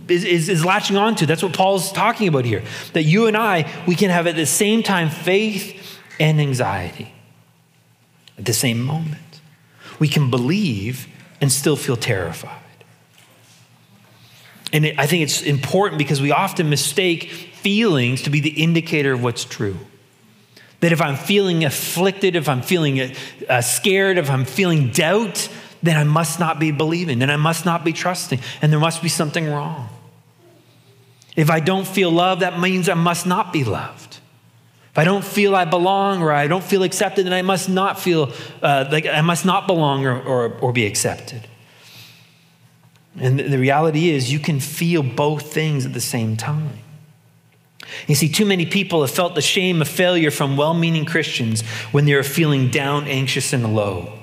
is, 0.07 0.23
is, 0.23 0.49
is 0.49 0.65
latching 0.65 0.97
on 0.97 1.15
to. 1.17 1.27
That's 1.27 1.43
what 1.43 1.53
Paul's 1.53 1.91
talking 1.91 2.27
about 2.27 2.45
here. 2.45 2.63
That 2.93 3.03
you 3.03 3.27
and 3.27 3.37
I, 3.37 3.71
we 3.85 3.95
can 3.95 4.09
have 4.09 4.25
at 4.25 4.35
the 4.35 4.47
same 4.47 4.81
time 4.81 5.09
faith 5.11 5.99
and 6.19 6.41
anxiety 6.41 7.13
at 8.39 8.45
the 8.45 8.53
same 8.53 8.81
moment. 8.81 9.21
We 9.99 10.07
can 10.07 10.31
believe 10.31 11.07
and 11.39 11.51
still 11.51 11.75
feel 11.75 11.97
terrified. 11.97 12.61
And 14.73 14.93
I 14.97 15.05
think 15.05 15.23
it's 15.23 15.41
important 15.43 15.99
because 15.99 16.21
we 16.21 16.31
often 16.31 16.69
mistake 16.69 17.29
feelings 17.29 18.23
to 18.23 18.31
be 18.31 18.39
the 18.39 18.61
indicator 18.61 19.13
of 19.13 19.23
what's 19.23 19.45
true. 19.45 19.77
That 20.81 20.91
if 20.91 21.01
I'm 21.01 21.15
feeling 21.15 21.63
afflicted, 21.63 22.35
if 22.35 22.49
I'm 22.49 22.61
feeling 22.61 23.13
uh, 23.49 23.61
scared, 23.61 24.17
if 24.17 24.29
I'm 24.29 24.45
feeling 24.45 24.91
doubt, 24.91 25.49
then 25.81 25.97
I 25.97 26.03
must 26.03 26.39
not 26.39 26.59
be 26.59 26.71
believing, 26.71 27.19
then 27.19 27.29
I 27.29 27.37
must 27.37 27.65
not 27.65 27.83
be 27.83 27.93
trusting, 27.93 28.39
and 28.61 28.71
there 28.71 28.79
must 28.79 29.01
be 29.01 29.09
something 29.09 29.47
wrong. 29.47 29.89
If 31.35 31.49
I 31.49 31.59
don't 31.59 31.87
feel 31.87 32.11
love, 32.11 32.39
that 32.39 32.59
means 32.59 32.89
I 32.89 32.93
must 32.93 33.25
not 33.25 33.53
be 33.53 33.63
loved. 33.63 34.19
If 34.91 34.99
I 34.99 35.03
don't 35.03 35.25
feel 35.25 35.55
I 35.55 35.65
belong 35.65 36.21
or 36.21 36.31
I 36.31 36.47
don't 36.47 36.63
feel 36.63 36.83
accepted, 36.83 37.25
then 37.25 37.33
I 37.33 37.41
must 37.41 37.67
not 37.67 37.99
feel 37.99 38.31
uh, 38.61 38.87
like 38.89 39.05
I 39.05 39.21
must 39.21 39.45
not 39.45 39.67
belong 39.67 40.05
or, 40.05 40.21
or, 40.21 40.57
or 40.59 40.71
be 40.71 40.85
accepted. 40.85 41.47
And 43.19 43.39
the 43.39 43.59
reality 43.59 44.09
is, 44.09 44.31
you 44.31 44.39
can 44.39 44.59
feel 44.59 45.03
both 45.03 45.53
things 45.53 45.85
at 45.85 45.93
the 45.93 46.01
same 46.01 46.37
time. 46.37 46.79
You 48.07 48.15
see, 48.15 48.29
too 48.29 48.45
many 48.45 48.65
people 48.65 49.01
have 49.01 49.11
felt 49.11 49.35
the 49.35 49.41
shame 49.41 49.81
of 49.81 49.87
failure 49.87 50.31
from 50.31 50.57
well 50.57 50.73
meaning 50.73 51.05
Christians 51.05 51.61
when 51.91 52.05
they 52.05 52.13
are 52.13 52.23
feeling 52.23 52.69
down, 52.69 53.07
anxious, 53.07 53.53
and 53.53 53.75
low. 53.75 54.17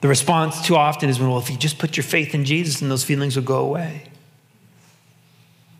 The 0.00 0.08
response 0.08 0.66
too 0.66 0.76
often 0.76 1.08
is, 1.08 1.20
well, 1.20 1.38
if 1.38 1.48
you 1.48 1.56
just 1.56 1.78
put 1.78 1.96
your 1.96 2.04
faith 2.04 2.34
in 2.34 2.44
Jesus, 2.44 2.80
then 2.80 2.88
those 2.88 3.04
feelings 3.04 3.36
will 3.36 3.44
go 3.44 3.60
away. 3.60 4.04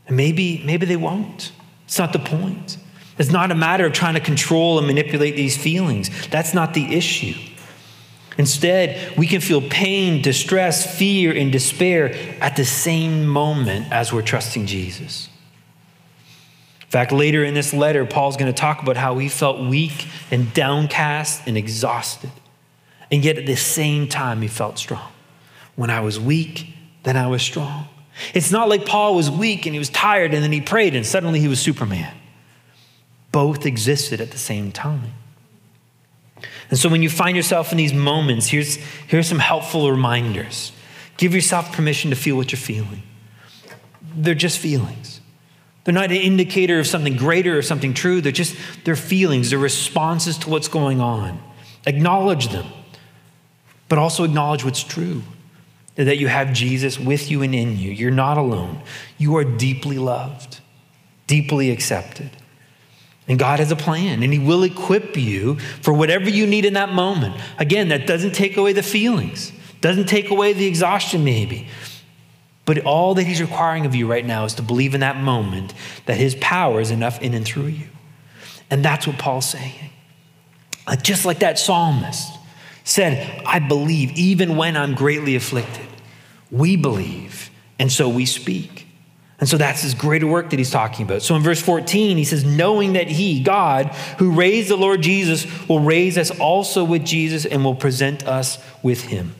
And 0.06 0.16
maybe, 0.16 0.62
maybe 0.64 0.86
they 0.86 0.96
won't. 0.96 1.52
It's 1.84 1.98
not 1.98 2.12
the 2.12 2.20
point. 2.20 2.78
It's 3.18 3.30
not 3.30 3.50
a 3.50 3.54
matter 3.54 3.86
of 3.86 3.92
trying 3.92 4.14
to 4.14 4.20
control 4.20 4.78
and 4.78 4.86
manipulate 4.86 5.36
these 5.36 5.56
feelings. 5.56 6.10
That's 6.28 6.54
not 6.54 6.72
the 6.74 6.94
issue. 6.94 7.34
Instead, 8.38 9.16
we 9.18 9.26
can 9.26 9.40
feel 9.40 9.60
pain, 9.60 10.22
distress, 10.22 10.96
fear, 10.96 11.36
and 11.36 11.52
despair 11.52 12.14
at 12.40 12.56
the 12.56 12.64
same 12.64 13.26
moment 13.26 13.92
as 13.92 14.12
we're 14.12 14.22
trusting 14.22 14.66
Jesus. 14.66 15.28
In 16.92 16.98
fact, 16.98 17.10
later 17.10 17.42
in 17.42 17.54
this 17.54 17.72
letter, 17.72 18.04
Paul's 18.04 18.36
going 18.36 18.52
to 18.52 18.60
talk 18.60 18.82
about 18.82 18.98
how 18.98 19.16
he 19.16 19.30
felt 19.30 19.58
weak 19.58 20.06
and 20.30 20.52
downcast 20.52 21.40
and 21.46 21.56
exhausted. 21.56 22.30
And 23.10 23.24
yet 23.24 23.38
at 23.38 23.46
the 23.46 23.56
same 23.56 24.08
time, 24.08 24.42
he 24.42 24.48
felt 24.48 24.76
strong. 24.76 25.10
When 25.74 25.88
I 25.88 26.00
was 26.00 26.20
weak, 26.20 26.66
then 27.04 27.16
I 27.16 27.28
was 27.28 27.40
strong. 27.40 27.88
It's 28.34 28.50
not 28.50 28.68
like 28.68 28.84
Paul 28.84 29.14
was 29.14 29.30
weak 29.30 29.64
and 29.64 29.74
he 29.74 29.78
was 29.78 29.88
tired 29.88 30.34
and 30.34 30.44
then 30.44 30.52
he 30.52 30.60
prayed 30.60 30.94
and 30.94 31.06
suddenly 31.06 31.40
he 31.40 31.48
was 31.48 31.60
Superman. 31.60 32.14
Both 33.30 33.64
existed 33.64 34.20
at 34.20 34.30
the 34.30 34.36
same 34.36 34.70
time. 34.70 35.14
And 36.68 36.78
so 36.78 36.90
when 36.90 37.02
you 37.02 37.08
find 37.08 37.38
yourself 37.38 37.72
in 37.72 37.78
these 37.78 37.94
moments, 37.94 38.48
here's, 38.48 38.76
here's 39.06 39.28
some 39.28 39.38
helpful 39.38 39.90
reminders. 39.90 40.72
Give 41.16 41.34
yourself 41.34 41.72
permission 41.72 42.10
to 42.10 42.16
feel 42.16 42.36
what 42.36 42.52
you're 42.52 42.58
feeling. 42.58 43.02
They're 44.14 44.34
just 44.34 44.58
feelings. 44.58 45.21
They're 45.84 45.94
not 45.94 46.10
an 46.10 46.16
indicator 46.16 46.78
of 46.78 46.86
something 46.86 47.16
greater 47.16 47.58
or 47.58 47.62
something 47.62 47.94
true. 47.94 48.20
They're 48.20 48.32
just 48.32 48.56
they're 48.84 48.96
feelings, 48.96 49.50
they're 49.50 49.58
responses 49.58 50.38
to 50.38 50.50
what's 50.50 50.68
going 50.68 51.00
on. 51.00 51.42
Acknowledge 51.86 52.48
them, 52.48 52.66
but 53.88 53.98
also 53.98 54.24
acknowledge 54.24 54.64
what's 54.64 54.82
true. 54.82 55.22
That 55.96 56.16
you 56.16 56.28
have 56.28 56.54
Jesus 56.54 56.98
with 56.98 57.30
you 57.30 57.42
and 57.42 57.54
in 57.54 57.76
you. 57.76 57.90
You're 57.90 58.10
not 58.10 58.38
alone. 58.38 58.80
You 59.18 59.36
are 59.36 59.44
deeply 59.44 59.98
loved, 59.98 60.60
deeply 61.26 61.70
accepted. 61.70 62.30
And 63.28 63.38
God 63.38 63.58
has 63.58 63.70
a 63.70 63.76
plan, 63.76 64.22
and 64.22 64.32
He 64.32 64.38
will 64.38 64.62
equip 64.62 65.16
you 65.16 65.58
for 65.58 65.92
whatever 65.92 66.30
you 66.30 66.46
need 66.46 66.64
in 66.64 66.74
that 66.74 66.92
moment. 66.92 67.36
Again, 67.58 67.88
that 67.88 68.06
doesn't 68.06 68.34
take 68.34 68.56
away 68.56 68.72
the 68.72 68.82
feelings, 68.82 69.52
doesn't 69.80 70.08
take 70.08 70.30
away 70.30 70.54
the 70.54 70.66
exhaustion, 70.66 71.24
maybe. 71.24 71.68
But 72.64 72.84
all 72.84 73.14
that 73.14 73.24
He's 73.24 73.40
requiring 73.40 73.86
of 73.86 73.94
you 73.94 74.06
right 74.06 74.24
now 74.24 74.44
is 74.44 74.54
to 74.54 74.62
believe 74.62 74.94
in 74.94 75.00
that 75.00 75.16
moment 75.16 75.74
that 76.06 76.16
His 76.16 76.34
power 76.36 76.80
is 76.80 76.90
enough 76.90 77.20
in 77.20 77.34
and 77.34 77.44
through 77.44 77.66
you. 77.66 77.86
And 78.70 78.84
that's 78.84 79.06
what 79.06 79.18
Paul's 79.18 79.48
saying. 79.48 79.90
Uh, 80.86 80.96
just 80.96 81.24
like 81.24 81.40
that 81.40 81.58
psalmist 81.58 82.32
said, 82.84 83.42
I 83.46 83.58
believe 83.58 84.12
even 84.12 84.56
when 84.56 84.76
I'm 84.76 84.94
greatly 84.94 85.36
afflicted. 85.36 85.86
We 86.50 86.76
believe, 86.76 87.50
and 87.78 87.90
so 87.90 88.08
we 88.08 88.26
speak. 88.26 88.86
And 89.42 89.48
so 89.48 89.56
that's 89.56 89.82
his 89.82 89.94
greater 89.94 90.26
work 90.26 90.50
that 90.50 90.58
he's 90.60 90.70
talking 90.70 91.04
about. 91.04 91.22
So 91.22 91.34
in 91.34 91.42
verse 91.42 91.60
14, 91.60 92.16
he 92.16 92.24
says, 92.24 92.44
Knowing 92.44 92.92
that 92.92 93.08
he, 93.08 93.42
God, 93.42 93.86
who 94.18 94.32
raised 94.32 94.68
the 94.68 94.76
Lord 94.76 95.02
Jesus, 95.02 95.46
will 95.68 95.80
raise 95.80 96.16
us 96.16 96.30
also 96.30 96.84
with 96.84 97.04
Jesus 97.04 97.44
and 97.44 97.64
will 97.64 97.74
present 97.74 98.24
us 98.24 98.58
with 98.84 99.02
him. 99.02 99.34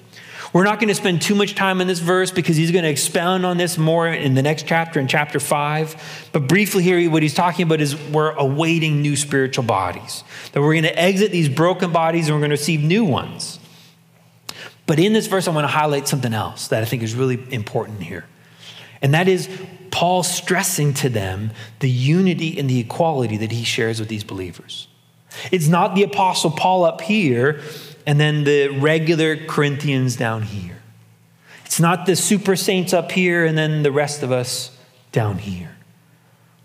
We're 0.52 0.64
not 0.64 0.80
going 0.80 0.88
to 0.88 0.94
spend 0.94 1.22
too 1.22 1.34
much 1.34 1.54
time 1.54 1.80
in 1.80 1.86
this 1.86 2.00
verse 2.00 2.30
because 2.30 2.56
he's 2.56 2.70
going 2.70 2.84
to 2.84 2.90
expound 2.90 3.46
on 3.46 3.56
this 3.56 3.78
more 3.78 4.06
in 4.06 4.34
the 4.34 4.42
next 4.42 4.66
chapter, 4.66 5.00
in 5.00 5.08
chapter 5.08 5.40
5. 5.40 6.28
But 6.32 6.46
briefly, 6.46 6.82
here, 6.82 7.10
what 7.10 7.22
he's 7.22 7.32
talking 7.32 7.64
about 7.64 7.80
is 7.80 7.96
we're 8.10 8.32
awaiting 8.32 9.00
new 9.00 9.16
spiritual 9.16 9.64
bodies, 9.64 10.24
that 10.52 10.60
we're 10.60 10.74
going 10.74 10.82
to 10.82 10.98
exit 10.98 11.32
these 11.32 11.48
broken 11.48 11.90
bodies 11.90 12.28
and 12.28 12.36
we're 12.36 12.40
going 12.40 12.50
to 12.50 12.54
receive 12.54 12.82
new 12.82 13.04
ones. 13.04 13.58
But 14.86 14.98
in 14.98 15.14
this 15.14 15.26
verse, 15.26 15.48
I 15.48 15.52
want 15.52 15.64
to 15.64 15.68
highlight 15.68 16.06
something 16.06 16.34
else 16.34 16.68
that 16.68 16.82
I 16.82 16.84
think 16.84 17.02
is 17.02 17.14
really 17.14 17.42
important 17.50 18.02
here. 18.02 18.26
And 19.00 19.14
that 19.14 19.28
is 19.28 19.48
Paul 19.90 20.22
stressing 20.22 20.92
to 20.94 21.08
them 21.08 21.52
the 21.80 21.88
unity 21.88 22.58
and 22.58 22.68
the 22.68 22.80
equality 22.80 23.38
that 23.38 23.52
he 23.52 23.64
shares 23.64 24.00
with 24.00 24.08
these 24.08 24.24
believers. 24.24 24.88
It's 25.50 25.68
not 25.68 25.94
the 25.94 26.02
Apostle 26.02 26.50
Paul 26.50 26.84
up 26.84 27.00
here 27.00 27.60
and 28.06 28.20
then 28.20 28.44
the 28.44 28.68
regular 28.68 29.36
Corinthians 29.36 30.16
down 30.16 30.42
here. 30.42 30.78
It's 31.64 31.80
not 31.80 32.06
the 32.06 32.16
super 32.16 32.56
saints 32.56 32.92
up 32.92 33.12
here 33.12 33.44
and 33.44 33.56
then 33.56 33.82
the 33.82 33.92
rest 33.92 34.22
of 34.22 34.30
us 34.30 34.76
down 35.10 35.38
here. 35.38 35.76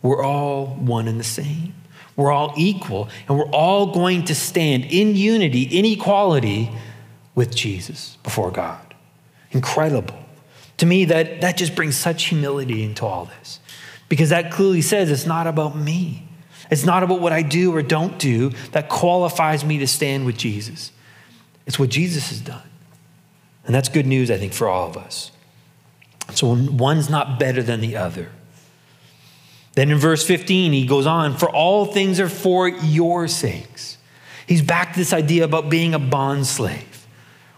We're 0.02 0.24
all 0.24 0.68
one 0.68 1.08
and 1.08 1.20
the 1.20 1.24
same. 1.24 1.74
We're 2.16 2.32
all 2.32 2.54
equal, 2.58 3.10
and 3.28 3.38
we're 3.38 3.50
all 3.52 3.94
going 3.94 4.26
to 4.26 4.36
stand 4.36 4.86
in 4.86 5.16
unity, 5.16 5.62
in 5.62 5.86
equality 5.86 6.72
with 7.36 7.56
Jesus 7.56 8.18
before 8.24 8.50
God. 8.50 8.96
Incredible. 9.52 10.18
To 10.78 10.86
me, 10.88 11.06
that, 11.06 11.42
that 11.42 11.58
just 11.58 11.76
brings 11.76 11.96
such 11.96 12.26
humility 12.26 12.84
into 12.84 13.06
all 13.06 13.26
this 13.40 13.60
because 14.10 14.30
that 14.30 14.52
clearly 14.52 14.82
says 14.82 15.12
it's 15.12 15.26
not 15.26 15.46
about 15.46 15.78
me. 15.78 16.28
It's 16.70 16.86
not 16.86 17.04
about 17.04 17.22
what 17.22 17.32
I 17.32 17.44
do 17.44 17.74
or 17.74 17.82
don't 17.82 18.18
do 18.18 18.50
that 18.72 18.90
qualifies 18.90 19.64
me 19.64 19.78
to 19.80 19.88
stand 19.88 20.26
with 20.26 20.38
Jesus. 20.38 20.92
It's 21.68 21.78
what 21.78 21.90
Jesus 21.90 22.30
has 22.30 22.40
done. 22.40 22.64
And 23.66 23.76
that's 23.76 23.90
good 23.90 24.08
news, 24.08 24.32
I 24.32 24.38
think, 24.38 24.54
for 24.54 24.68
all 24.68 24.90
of 24.90 24.98
us. 24.98 25.32
So 26.34 26.48
one's 26.48 27.10
not 27.10 27.38
better 27.38 27.62
than 27.62 27.82
the 27.82 27.96
other. 27.98 28.30
Then 29.74 29.92
in 29.92 29.98
verse 29.98 30.26
15, 30.26 30.74
he 30.74 30.88
goes 30.88 31.06
on, 31.06 31.38
For 31.38 31.50
all 31.50 31.86
things 31.86 32.20
are 32.20 32.30
for 32.30 32.68
your 32.68 33.28
sakes. 33.28 33.98
He's 34.48 34.62
back 34.62 34.94
to 34.94 35.00
this 35.00 35.14
idea 35.14 35.44
about 35.44 35.70
being 35.70 35.94
a 35.94 36.00
bond 36.00 36.48
slave 36.48 36.97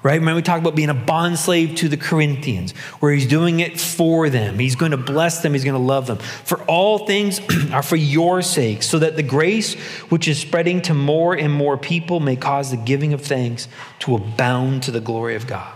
right? 0.02 0.20
Remember, 0.20 0.38
we 0.38 0.42
talked 0.42 0.62
about 0.62 0.76
being 0.76 0.90
a 0.90 0.94
bond 0.94 1.38
slave 1.38 1.76
to 1.76 1.90
the 1.90 1.98
Corinthians, 1.98 2.72
where 3.00 3.12
he's 3.12 3.28
doing 3.28 3.60
it 3.60 3.80
for 3.80 4.30
them. 4.30 4.58
He's 4.58 4.76
going 4.76 4.92
to 4.92 4.98
bless 4.98 5.42
them, 5.42 5.54
he's 5.54 5.64
going 5.64 5.76
to 5.76 5.86
love 5.86 6.08
them. 6.08 6.18
For 6.18 6.62
all 6.64 7.06
things 7.06 7.42
are 7.72 7.84
for 7.84 7.98
your 7.98 8.42
sake, 8.42 8.84
so 8.84 9.00
that 9.00 9.16
the 9.16 9.24
grace 9.24 9.76
which 10.10 10.28
is 10.28 10.40
spreading 10.40 10.82
to 10.84 10.94
more 10.94 11.34
and 11.34 11.54
more 11.54 11.78
people 11.78 12.20
may 12.20 12.36
cause 12.36 12.72
the 12.72 12.78
giving 12.78 13.14
of 13.14 13.22
thanks 13.22 13.68
to 14.00 14.16
abound 14.16 14.84
to 14.84 14.92
the 14.92 15.02
glory 15.02 15.36
of 15.36 15.48
God. 15.48 15.74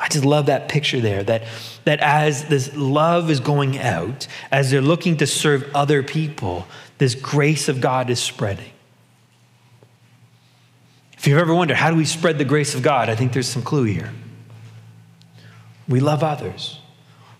I 0.00 0.08
just 0.08 0.24
love 0.24 0.46
that 0.46 0.70
picture 0.70 1.00
there 1.00 1.22
that, 1.24 1.42
that 1.84 2.00
as 2.00 2.46
this 2.46 2.74
love 2.74 3.30
is 3.30 3.38
going 3.38 3.78
out, 3.78 4.26
as 4.50 4.70
they're 4.70 4.80
looking 4.80 5.18
to 5.18 5.26
serve 5.26 5.70
other 5.74 6.02
people, 6.02 6.66
this 6.96 7.14
grace 7.14 7.68
of 7.68 7.82
God 7.82 8.08
is 8.08 8.18
spreading. 8.18 8.70
If 11.20 11.26
you've 11.26 11.36
ever 11.36 11.54
wondered, 11.54 11.76
how 11.76 11.90
do 11.90 11.96
we 11.96 12.06
spread 12.06 12.38
the 12.38 12.46
grace 12.46 12.74
of 12.74 12.80
God? 12.80 13.10
I 13.10 13.14
think 13.14 13.34
there's 13.34 13.46
some 13.46 13.60
clue 13.60 13.84
here. 13.84 14.10
We 15.86 16.00
love 16.00 16.22
others. 16.22 16.80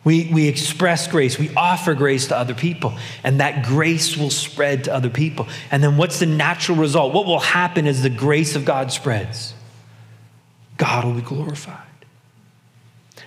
We, 0.05 0.29
we 0.31 0.49
express 0.49 1.09
grace. 1.09 1.39
We 1.39 1.51
offer 1.55 1.95
grace 1.95 2.27
to 2.27 2.37
other 2.37 2.53
people. 2.53 2.99
And 3.25 3.41
that 3.41 3.65
grace 3.65 4.19
will 4.19 4.29
spread 4.29 4.85
to 4.85 4.93
other 4.93 5.09
people. 5.09 5.49
And 5.71 5.83
then 5.83 5.97
what's 5.97 6.19
the 6.19 6.27
natural 6.27 6.77
result? 6.77 7.15
What 7.15 7.25
will 7.25 7.41
happen 7.41 7.87
as 7.87 8.03
the 8.03 8.11
grace 8.11 8.55
of 8.55 8.67
God 8.67 8.93
spreads? 8.93 9.55
God 10.77 11.07
will 11.07 11.15
be 11.15 11.23
glorified. 11.23 11.79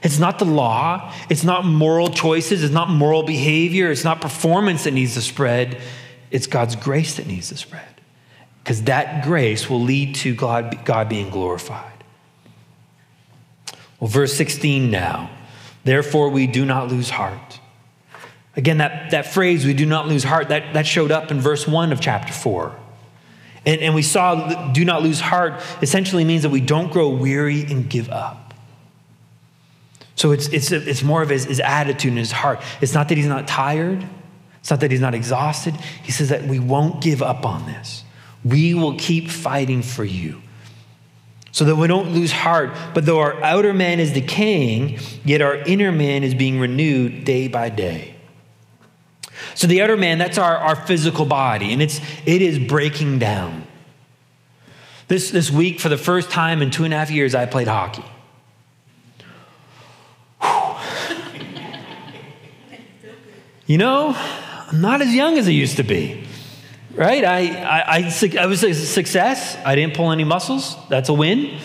It's 0.04 0.20
not 0.20 0.38
the 0.38 0.46
law, 0.46 1.12
it's 1.32 1.44
not 1.44 1.66
moral 1.66 2.10
choices, 2.10 2.64
it's 2.64 2.74
not 2.74 2.92
moral 2.92 3.24
behavior, 3.24 3.90
it's 3.90 4.04
not 4.04 4.22
performance 4.22 4.84
that 4.84 4.92
needs 4.92 5.16
to 5.16 5.22
spread. 5.22 5.82
It's 6.30 6.46
God's 6.46 6.76
grace 6.76 7.16
that 7.16 7.26
needs 7.26 7.50
to 7.50 7.58
spread 7.58 7.93
because 8.64 8.84
that 8.84 9.26
grace 9.26 9.70
will 9.70 9.82
lead 9.82 10.16
to 10.16 10.34
God, 10.34 10.86
God 10.86 11.10
being 11.10 11.30
glorified. 11.30 11.92
Well, 14.00 14.10
verse 14.10 14.34
16 14.34 14.90
now. 14.90 15.30
Therefore, 15.84 16.30
we 16.30 16.48
do 16.48 16.64
not 16.64 16.88
lose 16.88 17.10
heart. 17.10 17.60
Again, 18.56 18.78
that, 18.78 19.12
that 19.12 19.26
phrase, 19.26 19.66
we 19.66 19.74
do 19.74 19.86
not 19.86 20.08
lose 20.08 20.24
heart, 20.24 20.50
that, 20.50 20.74
that 20.76 20.88
showed 20.88 21.12
up 21.12 21.30
in 21.30 21.42
verse 21.42 21.68
1 21.68 21.92
of 21.92 22.00
chapter 22.00 22.32
4. 22.32 22.74
And, 23.66 23.82
and 23.82 23.96
we 23.96 24.02
saw 24.02 24.72
do 24.72 24.86
not 24.86 25.04
lose 25.04 25.20
heart 25.20 25.62
essentially 25.82 26.24
means 26.24 26.44
that 26.44 26.50
we 26.50 26.62
don't 26.62 26.92
grow 26.92 27.10
weary 27.10 27.64
and 27.64 27.90
give 27.90 28.10
up. 28.10 28.54
So 30.16 30.32
it's, 30.32 30.48
it's, 30.50 30.72
it's 30.72 31.04
more 31.04 31.22
of 31.22 31.30
his, 31.30 31.46
his 31.46 31.60
attitude 31.60 32.12
and 32.12 32.20
his 32.20 32.32
heart. 32.32 32.62
It's 32.82 32.94
not 32.94 33.10
that 33.10 33.18
he's 33.18 33.28
not 33.28 33.48
tired, 33.48 34.08
it's 34.60 34.70
not 34.70 34.80
that 34.82 34.92
he's 34.92 35.02
not 35.02 35.16
exhausted. 35.16 35.76
He 36.04 36.12
says 36.12 36.30
that 36.30 36.44
we 36.44 36.60
won't 36.60 37.02
give 37.02 37.22
up 37.22 37.46
on 37.46 37.66
this. 37.66 38.04
We 38.44 38.74
will 38.74 38.96
keep 38.98 39.30
fighting 39.30 39.82
for 39.82 40.04
you 40.04 40.42
so 41.54 41.64
that 41.66 41.76
we 41.76 41.88
don't 41.88 42.14
lose 42.14 42.32
heart. 42.32 42.76
But 42.94 43.06
though 43.06 43.20
our 43.20 43.42
outer 43.44 43.74
man 43.74 44.00
is 44.00 44.12
decaying, 44.12 45.00
yet 45.24 45.42
our 45.42 45.56
inner 45.56 45.92
man 45.92 46.24
is 46.24 46.34
being 46.34 46.60
renewed 46.60 47.24
day 47.24 47.48
by 47.48 47.70
day. 47.70 48.16
So 49.56 49.68
the 49.68 49.82
outer 49.82 49.96
man, 49.96 50.18
that's 50.18 50.40
our, 50.40 50.58
our 50.58 50.76
physical 50.76 51.26
body, 51.26 51.72
and 51.72 51.82
it's, 51.82 52.02
it 52.26 52.42
is 52.42 52.58
breaking 52.60 53.20
down. 53.20 53.68
This, 55.08 55.30
this 55.32 55.52
week, 55.52 55.80
for 55.80 55.90
the 55.90 55.98
first 55.98 56.32
time 56.32 56.62
in 56.62 56.72
two 56.72 56.86
and 56.86 56.94
a 56.94 56.98
half 56.98 57.12
years, 57.12 57.36
I 57.36 57.46
played 57.46 57.68
hockey. 57.68 58.04
you 63.68 63.78
know, 63.78 64.16
I'm 64.16 64.82
not 64.82 65.02
as 65.02 65.14
young 65.14 65.38
as 65.38 65.48
I 65.48 65.52
used 65.52 65.78
to 65.78 65.84
be 65.84 66.26
right? 66.96 67.24
I, 67.24 67.40
I, 67.48 67.82
I, 68.00 68.38
I, 68.40 68.46
was 68.46 68.64
a 68.64 68.74
success. 68.74 69.58
I 69.66 69.76
didn't 69.76 69.96
pull 69.96 70.12
any 70.12 70.24
muscles. 70.24 70.76
That's 70.90 71.10
a 71.10 71.14
win. 71.14 71.60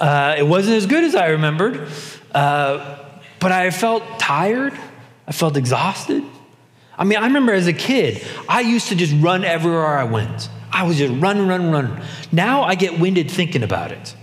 Uh, 0.00 0.36
it 0.38 0.46
wasn't 0.46 0.76
as 0.76 0.86
good 0.86 1.04
as 1.04 1.14
I 1.14 1.28
remembered, 1.28 1.88
uh, 2.34 2.98
but 3.40 3.52
I 3.52 3.70
felt 3.70 4.18
tired. 4.18 4.74
I 5.26 5.32
felt 5.32 5.56
exhausted. 5.56 6.22
I 6.98 7.04
mean, 7.04 7.18
I 7.18 7.26
remember 7.26 7.52
as 7.52 7.66
a 7.66 7.72
kid, 7.72 8.24
I 8.48 8.60
used 8.60 8.88
to 8.88 8.94
just 8.94 9.14
run 9.22 9.44
everywhere 9.44 9.86
I 9.86 10.04
went. 10.04 10.48
I 10.72 10.84
was 10.84 10.98
just 10.98 11.14
run, 11.20 11.46
run, 11.46 11.70
run. 11.70 12.02
Now 12.32 12.62
I 12.62 12.74
get 12.74 12.98
winded 12.98 13.30
thinking 13.30 13.62
about 13.62 13.92
it. 13.92 14.14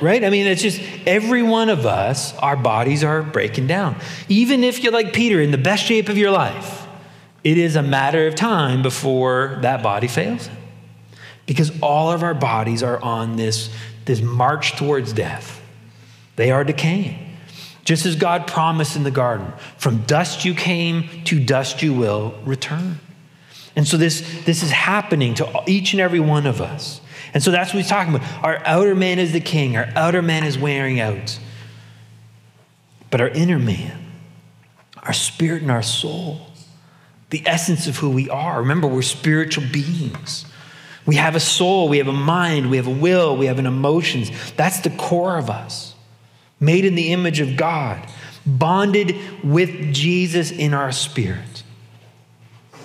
right? 0.00 0.22
I 0.22 0.30
mean, 0.30 0.46
it's 0.46 0.62
just 0.62 0.80
every 1.06 1.42
one 1.42 1.68
of 1.68 1.86
us, 1.86 2.36
our 2.38 2.56
bodies 2.56 3.04
are 3.04 3.22
breaking 3.22 3.66
down. 3.66 3.96
Even 4.28 4.64
if 4.64 4.82
you're 4.82 4.92
like 4.92 5.12
Peter 5.12 5.40
in 5.40 5.50
the 5.50 5.58
best 5.58 5.84
shape 5.84 6.08
of 6.08 6.18
your 6.18 6.30
life, 6.30 6.83
it 7.44 7.58
is 7.58 7.76
a 7.76 7.82
matter 7.82 8.26
of 8.26 8.34
time 8.34 8.82
before 8.82 9.58
that 9.60 9.82
body 9.82 10.08
fails. 10.08 10.48
Because 11.46 11.78
all 11.82 12.10
of 12.10 12.22
our 12.22 12.32
bodies 12.32 12.82
are 12.82 13.00
on 13.02 13.36
this, 13.36 13.70
this 14.06 14.22
march 14.22 14.76
towards 14.76 15.12
death. 15.12 15.60
They 16.36 16.50
are 16.50 16.64
decaying. 16.64 17.36
Just 17.84 18.06
as 18.06 18.16
God 18.16 18.46
promised 18.46 18.96
in 18.96 19.02
the 19.02 19.10
garden 19.10 19.52
from 19.76 19.98
dust 20.04 20.46
you 20.46 20.54
came, 20.54 21.22
to 21.24 21.38
dust 21.38 21.82
you 21.82 21.92
will 21.92 22.34
return. 22.46 22.98
And 23.76 23.86
so 23.86 23.98
this, 23.98 24.20
this 24.44 24.62
is 24.62 24.70
happening 24.70 25.34
to 25.34 25.62
each 25.66 25.92
and 25.92 26.00
every 26.00 26.20
one 26.20 26.46
of 26.46 26.62
us. 26.62 27.02
And 27.34 27.42
so 27.42 27.50
that's 27.50 27.74
what 27.74 27.82
he's 27.82 27.90
talking 27.90 28.14
about. 28.14 28.44
Our 28.44 28.62
outer 28.64 28.94
man 28.94 29.18
is 29.18 29.32
the 29.32 29.40
king, 29.40 29.76
our 29.76 29.88
outer 29.94 30.22
man 30.22 30.44
is 30.44 30.56
wearing 30.56 30.98
out. 30.98 31.38
But 33.10 33.20
our 33.20 33.28
inner 33.28 33.58
man, 33.58 34.12
our 35.02 35.12
spirit 35.12 35.62
and 35.62 35.70
our 35.70 35.82
soul, 35.82 36.46
the 37.34 37.42
essence 37.46 37.88
of 37.88 37.96
who 37.96 38.10
we 38.10 38.30
are. 38.30 38.60
Remember, 38.60 38.86
we're 38.86 39.02
spiritual 39.02 39.64
beings. 39.72 40.46
We 41.04 41.16
have 41.16 41.34
a 41.34 41.40
soul, 41.40 41.88
we 41.88 41.98
have 41.98 42.06
a 42.06 42.12
mind, 42.12 42.70
we 42.70 42.76
have 42.76 42.86
a 42.86 42.92
will, 42.92 43.36
we 43.36 43.46
have 43.46 43.58
an 43.58 43.66
emotions. 43.66 44.30
That's 44.52 44.78
the 44.78 44.90
core 44.90 45.36
of 45.36 45.50
us. 45.50 45.96
Made 46.60 46.84
in 46.84 46.94
the 46.94 47.12
image 47.12 47.40
of 47.40 47.56
God, 47.56 48.06
bonded 48.46 49.16
with 49.42 49.92
Jesus 49.92 50.52
in 50.52 50.74
our 50.74 50.92
spirit. 50.92 51.64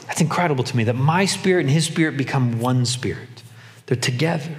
That's 0.08 0.20
incredible 0.20 0.64
to 0.64 0.76
me 0.76 0.86
that 0.86 0.96
my 0.96 1.26
spirit 1.26 1.62
and 1.62 1.70
his 1.70 1.86
spirit 1.86 2.18
become 2.18 2.60
one 2.60 2.88
spirit. 2.88 3.44
They're 3.86 3.98
together. 3.98 4.56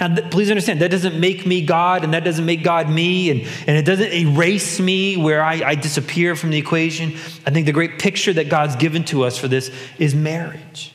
Now, 0.00 0.14
th- 0.14 0.30
please 0.30 0.50
understand, 0.50 0.80
that 0.80 0.90
doesn't 0.90 1.20
make 1.20 1.46
me 1.46 1.60
God 1.60 2.04
and 2.04 2.14
that 2.14 2.24
doesn't 2.24 2.46
make 2.46 2.64
God 2.64 2.88
me 2.88 3.30
and, 3.30 3.40
and 3.66 3.76
it 3.76 3.84
doesn't 3.84 4.12
erase 4.12 4.80
me 4.80 5.16
where 5.16 5.42
I, 5.42 5.62
I 5.62 5.74
disappear 5.74 6.34
from 6.34 6.50
the 6.50 6.58
equation. 6.58 7.10
I 7.46 7.50
think 7.50 7.66
the 7.66 7.72
great 7.72 7.98
picture 7.98 8.32
that 8.32 8.48
God's 8.48 8.76
given 8.76 9.04
to 9.04 9.24
us 9.24 9.36
for 9.36 9.46
this 9.46 9.70
is 9.98 10.14
marriage. 10.14 10.94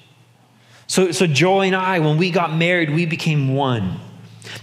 So, 0.88 1.12
so 1.12 1.28
Joy 1.28 1.68
and 1.68 1.76
I, 1.76 2.00
when 2.00 2.18
we 2.18 2.32
got 2.32 2.56
married, 2.56 2.90
we 2.90 3.06
became 3.06 3.56
one. 3.56 4.00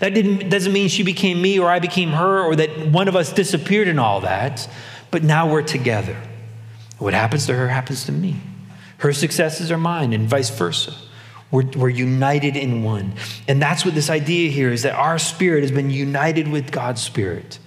That 0.00 0.14
didn't, 0.14 0.48
doesn't 0.48 0.72
mean 0.72 0.88
she 0.88 1.02
became 1.02 1.40
me 1.40 1.58
or 1.58 1.70
I 1.70 1.78
became 1.78 2.10
her 2.10 2.42
or 2.42 2.56
that 2.56 2.88
one 2.88 3.08
of 3.08 3.16
us 3.16 3.32
disappeared 3.32 3.88
and 3.88 4.00
all 4.00 4.22
that, 4.22 4.68
but 5.10 5.22
now 5.22 5.50
we're 5.50 5.62
together. 5.62 6.16
What 6.98 7.14
happens 7.14 7.46
to 7.46 7.54
her 7.54 7.68
happens 7.68 8.04
to 8.06 8.12
me. 8.12 8.36
Her 8.98 9.12
successes 9.12 9.72
are 9.72 9.78
mine, 9.78 10.12
and 10.12 10.28
vice 10.28 10.50
versa. 10.50 10.94
We're, 11.52 11.66
we're 11.76 11.90
united 11.90 12.56
in 12.56 12.82
one. 12.82 13.12
And 13.46 13.62
that's 13.62 13.84
what 13.84 13.94
this 13.94 14.10
idea 14.10 14.50
here 14.50 14.72
is 14.72 14.82
that 14.82 14.94
our 14.94 15.18
spirit 15.18 15.62
has 15.62 15.70
been 15.70 15.90
united 15.90 16.48
with 16.48 16.72
God's 16.72 17.02
spirit. 17.02 17.60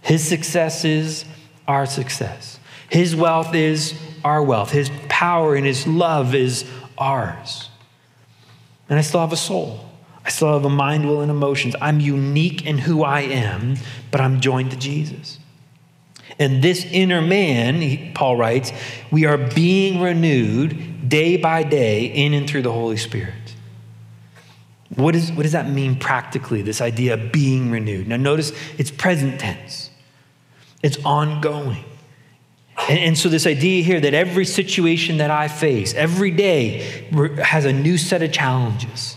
His 0.00 0.26
success 0.26 0.84
is 0.84 1.26
our 1.68 1.84
success, 1.84 2.58
His 2.88 3.14
wealth 3.14 3.54
is 3.54 3.94
our 4.24 4.42
wealth, 4.42 4.70
His 4.70 4.90
power 5.08 5.54
and 5.54 5.66
His 5.66 5.86
love 5.86 6.34
is 6.34 6.64
ours. 6.96 7.68
And 8.88 8.98
I 8.98 9.02
still 9.02 9.20
have 9.20 9.32
a 9.32 9.36
soul. 9.36 9.90
I 10.24 10.30
still 10.30 10.54
have 10.54 10.64
a 10.64 10.70
mind, 10.70 11.06
will, 11.06 11.20
and 11.20 11.30
emotions. 11.30 11.74
I'm 11.82 12.00
unique 12.00 12.64
in 12.64 12.78
who 12.78 13.02
I 13.02 13.20
am, 13.20 13.76
but 14.10 14.20
I'm 14.22 14.40
joined 14.40 14.70
to 14.70 14.76
Jesus. 14.76 15.38
And 16.38 16.62
this 16.62 16.84
inner 16.86 17.20
man, 17.20 18.12
Paul 18.14 18.36
writes, 18.36 18.72
we 19.10 19.26
are 19.26 19.36
being 19.36 20.00
renewed 20.00 20.93
day 21.06 21.36
by 21.36 21.62
day 21.62 22.06
in 22.06 22.34
and 22.34 22.48
through 22.48 22.62
the 22.62 22.72
Holy 22.72 22.96
Spirit. 22.96 23.34
What, 24.96 25.16
is, 25.16 25.32
what 25.32 25.42
does 25.42 25.52
that 25.52 25.68
mean 25.68 25.96
practically, 25.98 26.62
this 26.62 26.80
idea 26.80 27.14
of 27.14 27.32
being 27.32 27.70
renewed? 27.70 28.06
Now, 28.06 28.16
notice 28.16 28.52
it's 28.78 28.90
present 28.90 29.40
tense, 29.40 29.90
it's 30.82 30.98
ongoing. 31.04 31.84
And, 32.88 32.98
and 32.98 33.18
so, 33.18 33.28
this 33.28 33.46
idea 33.46 33.82
here 33.82 34.00
that 34.00 34.14
every 34.14 34.44
situation 34.44 35.18
that 35.18 35.30
I 35.30 35.48
face, 35.48 35.94
every 35.94 36.30
day, 36.30 37.06
has 37.42 37.64
a 37.64 37.72
new 37.72 37.96
set 37.96 38.22
of 38.22 38.32
challenges. 38.32 39.16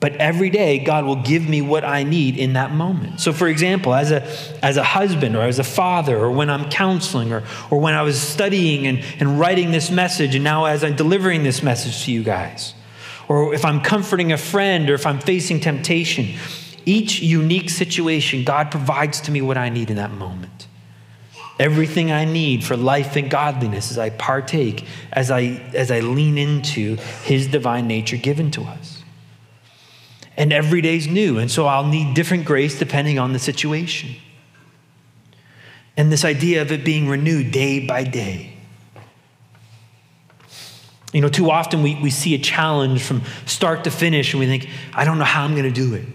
But 0.00 0.16
every 0.16 0.48
day, 0.48 0.78
God 0.78 1.04
will 1.04 1.22
give 1.22 1.46
me 1.46 1.60
what 1.60 1.84
I 1.84 2.04
need 2.04 2.38
in 2.38 2.54
that 2.54 2.72
moment. 2.72 3.20
So, 3.20 3.34
for 3.34 3.48
example, 3.48 3.94
as 3.94 4.10
a, 4.10 4.26
as 4.64 4.78
a 4.78 4.82
husband 4.82 5.36
or 5.36 5.42
as 5.42 5.58
a 5.58 5.64
father, 5.64 6.16
or 6.16 6.30
when 6.30 6.48
I'm 6.48 6.70
counseling, 6.70 7.34
or, 7.34 7.42
or 7.70 7.78
when 7.78 7.92
I 7.92 8.00
was 8.00 8.18
studying 8.18 8.86
and, 8.86 9.04
and 9.20 9.38
writing 9.38 9.72
this 9.72 9.90
message, 9.90 10.34
and 10.34 10.42
now 10.42 10.64
as 10.64 10.82
I'm 10.82 10.96
delivering 10.96 11.42
this 11.42 11.62
message 11.62 12.06
to 12.06 12.12
you 12.12 12.22
guys, 12.22 12.72
or 13.28 13.52
if 13.52 13.62
I'm 13.62 13.82
comforting 13.82 14.32
a 14.32 14.38
friend, 14.38 14.88
or 14.88 14.94
if 14.94 15.04
I'm 15.04 15.18
facing 15.18 15.60
temptation, 15.60 16.34
each 16.86 17.20
unique 17.20 17.68
situation, 17.68 18.42
God 18.42 18.70
provides 18.70 19.20
to 19.22 19.30
me 19.30 19.42
what 19.42 19.58
I 19.58 19.68
need 19.68 19.90
in 19.90 19.96
that 19.96 20.12
moment. 20.12 20.66
Everything 21.58 22.10
I 22.10 22.24
need 22.24 22.64
for 22.64 22.74
life 22.74 23.16
and 23.16 23.30
godliness 23.30 23.90
as 23.90 23.98
I 23.98 24.08
partake, 24.08 24.86
as 25.12 25.30
I, 25.30 25.62
as 25.74 25.90
I 25.90 26.00
lean 26.00 26.38
into 26.38 26.96
His 27.22 27.48
divine 27.48 27.86
nature 27.86 28.16
given 28.16 28.50
to 28.52 28.62
us 28.62 28.99
and 30.40 30.54
every 30.54 30.80
day's 30.80 31.06
new. 31.06 31.38
And 31.38 31.50
so 31.50 31.66
I'll 31.66 31.86
need 31.86 32.14
different 32.14 32.46
grace 32.46 32.78
depending 32.78 33.18
on 33.18 33.34
the 33.34 33.38
situation. 33.38 34.16
And 35.98 36.10
this 36.10 36.24
idea 36.24 36.62
of 36.62 36.72
it 36.72 36.82
being 36.82 37.08
renewed 37.08 37.50
day 37.50 37.86
by 37.86 38.04
day. 38.04 38.54
You 41.12 41.20
know, 41.20 41.28
too 41.28 41.50
often 41.50 41.82
we, 41.82 41.94
we 41.96 42.08
see 42.08 42.34
a 42.34 42.38
challenge 42.38 43.02
from 43.02 43.20
start 43.44 43.84
to 43.84 43.90
finish 43.90 44.32
and 44.32 44.40
we 44.40 44.46
think, 44.46 44.66
I 44.94 45.04
don't 45.04 45.18
know 45.18 45.24
how 45.24 45.44
I'm 45.44 45.52
going 45.52 45.64
to 45.64 45.70
do 45.70 45.92
it. 45.92 46.06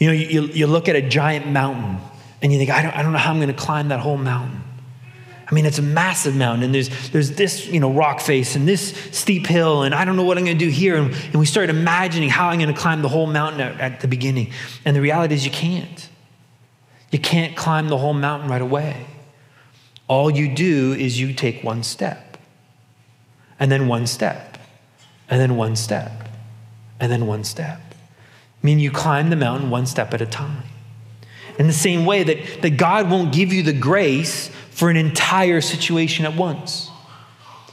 You 0.00 0.08
know, 0.08 0.12
you, 0.14 0.42
you 0.46 0.66
look 0.66 0.88
at 0.88 0.96
a 0.96 1.08
giant 1.08 1.46
mountain 1.46 1.98
and 2.42 2.52
you 2.52 2.58
think, 2.58 2.70
I 2.70 2.82
don't, 2.82 2.96
I 2.96 3.02
don't 3.02 3.12
know 3.12 3.18
how 3.18 3.30
I'm 3.30 3.38
going 3.38 3.54
to 3.54 3.54
climb 3.54 3.90
that 3.90 4.00
whole 4.00 4.18
mountain. 4.18 4.64
I 5.52 5.54
mean, 5.54 5.66
it's 5.66 5.78
a 5.78 5.82
massive 5.82 6.34
mountain, 6.34 6.64
and 6.64 6.74
there's, 6.74 7.10
there's 7.10 7.32
this, 7.32 7.66
you 7.66 7.78
know, 7.78 7.92
rock 7.92 8.20
face 8.20 8.56
and 8.56 8.66
this 8.66 8.96
steep 9.10 9.46
hill, 9.46 9.82
and 9.82 9.94
I 9.94 10.06
don't 10.06 10.16
know 10.16 10.22
what 10.22 10.38
I'm 10.38 10.46
going 10.46 10.56
to 10.56 10.64
do 10.64 10.70
here. 10.70 10.96
And, 10.96 11.12
and 11.12 11.34
we 11.34 11.44
start 11.44 11.68
imagining 11.68 12.30
how 12.30 12.48
I'm 12.48 12.58
going 12.58 12.72
to 12.72 12.80
climb 12.80 13.02
the 13.02 13.10
whole 13.10 13.26
mountain 13.26 13.60
at, 13.60 13.78
at 13.78 14.00
the 14.00 14.08
beginning. 14.08 14.50
And 14.86 14.96
the 14.96 15.02
reality 15.02 15.34
is, 15.34 15.44
you 15.44 15.50
can't. 15.50 16.08
You 17.10 17.18
can't 17.18 17.54
climb 17.54 17.88
the 17.88 17.98
whole 17.98 18.14
mountain 18.14 18.48
right 18.48 18.62
away. 18.62 19.06
All 20.08 20.30
you 20.30 20.54
do 20.54 20.94
is 20.94 21.20
you 21.20 21.34
take 21.34 21.62
one 21.62 21.82
step, 21.82 22.38
and 23.60 23.70
then 23.70 23.88
one 23.88 24.06
step, 24.06 24.56
and 25.28 25.38
then 25.38 25.56
one 25.56 25.76
step, 25.76 26.30
and 26.98 27.12
then 27.12 27.26
one 27.26 27.44
step. 27.44 27.78
I 27.78 28.66
mean, 28.66 28.78
you 28.78 28.90
climb 28.90 29.28
the 29.28 29.36
mountain 29.36 29.68
one 29.68 29.84
step 29.84 30.14
at 30.14 30.22
a 30.22 30.26
time. 30.26 30.62
In 31.58 31.66
the 31.66 31.74
same 31.74 32.06
way 32.06 32.22
that, 32.22 32.62
that 32.62 32.78
God 32.78 33.10
won't 33.10 33.34
give 33.34 33.52
you 33.52 33.62
the 33.62 33.74
grace 33.74 34.50
for 34.72 34.88
an 34.88 34.96
entire 34.96 35.60
situation 35.60 36.24
at 36.24 36.34
once. 36.34 36.90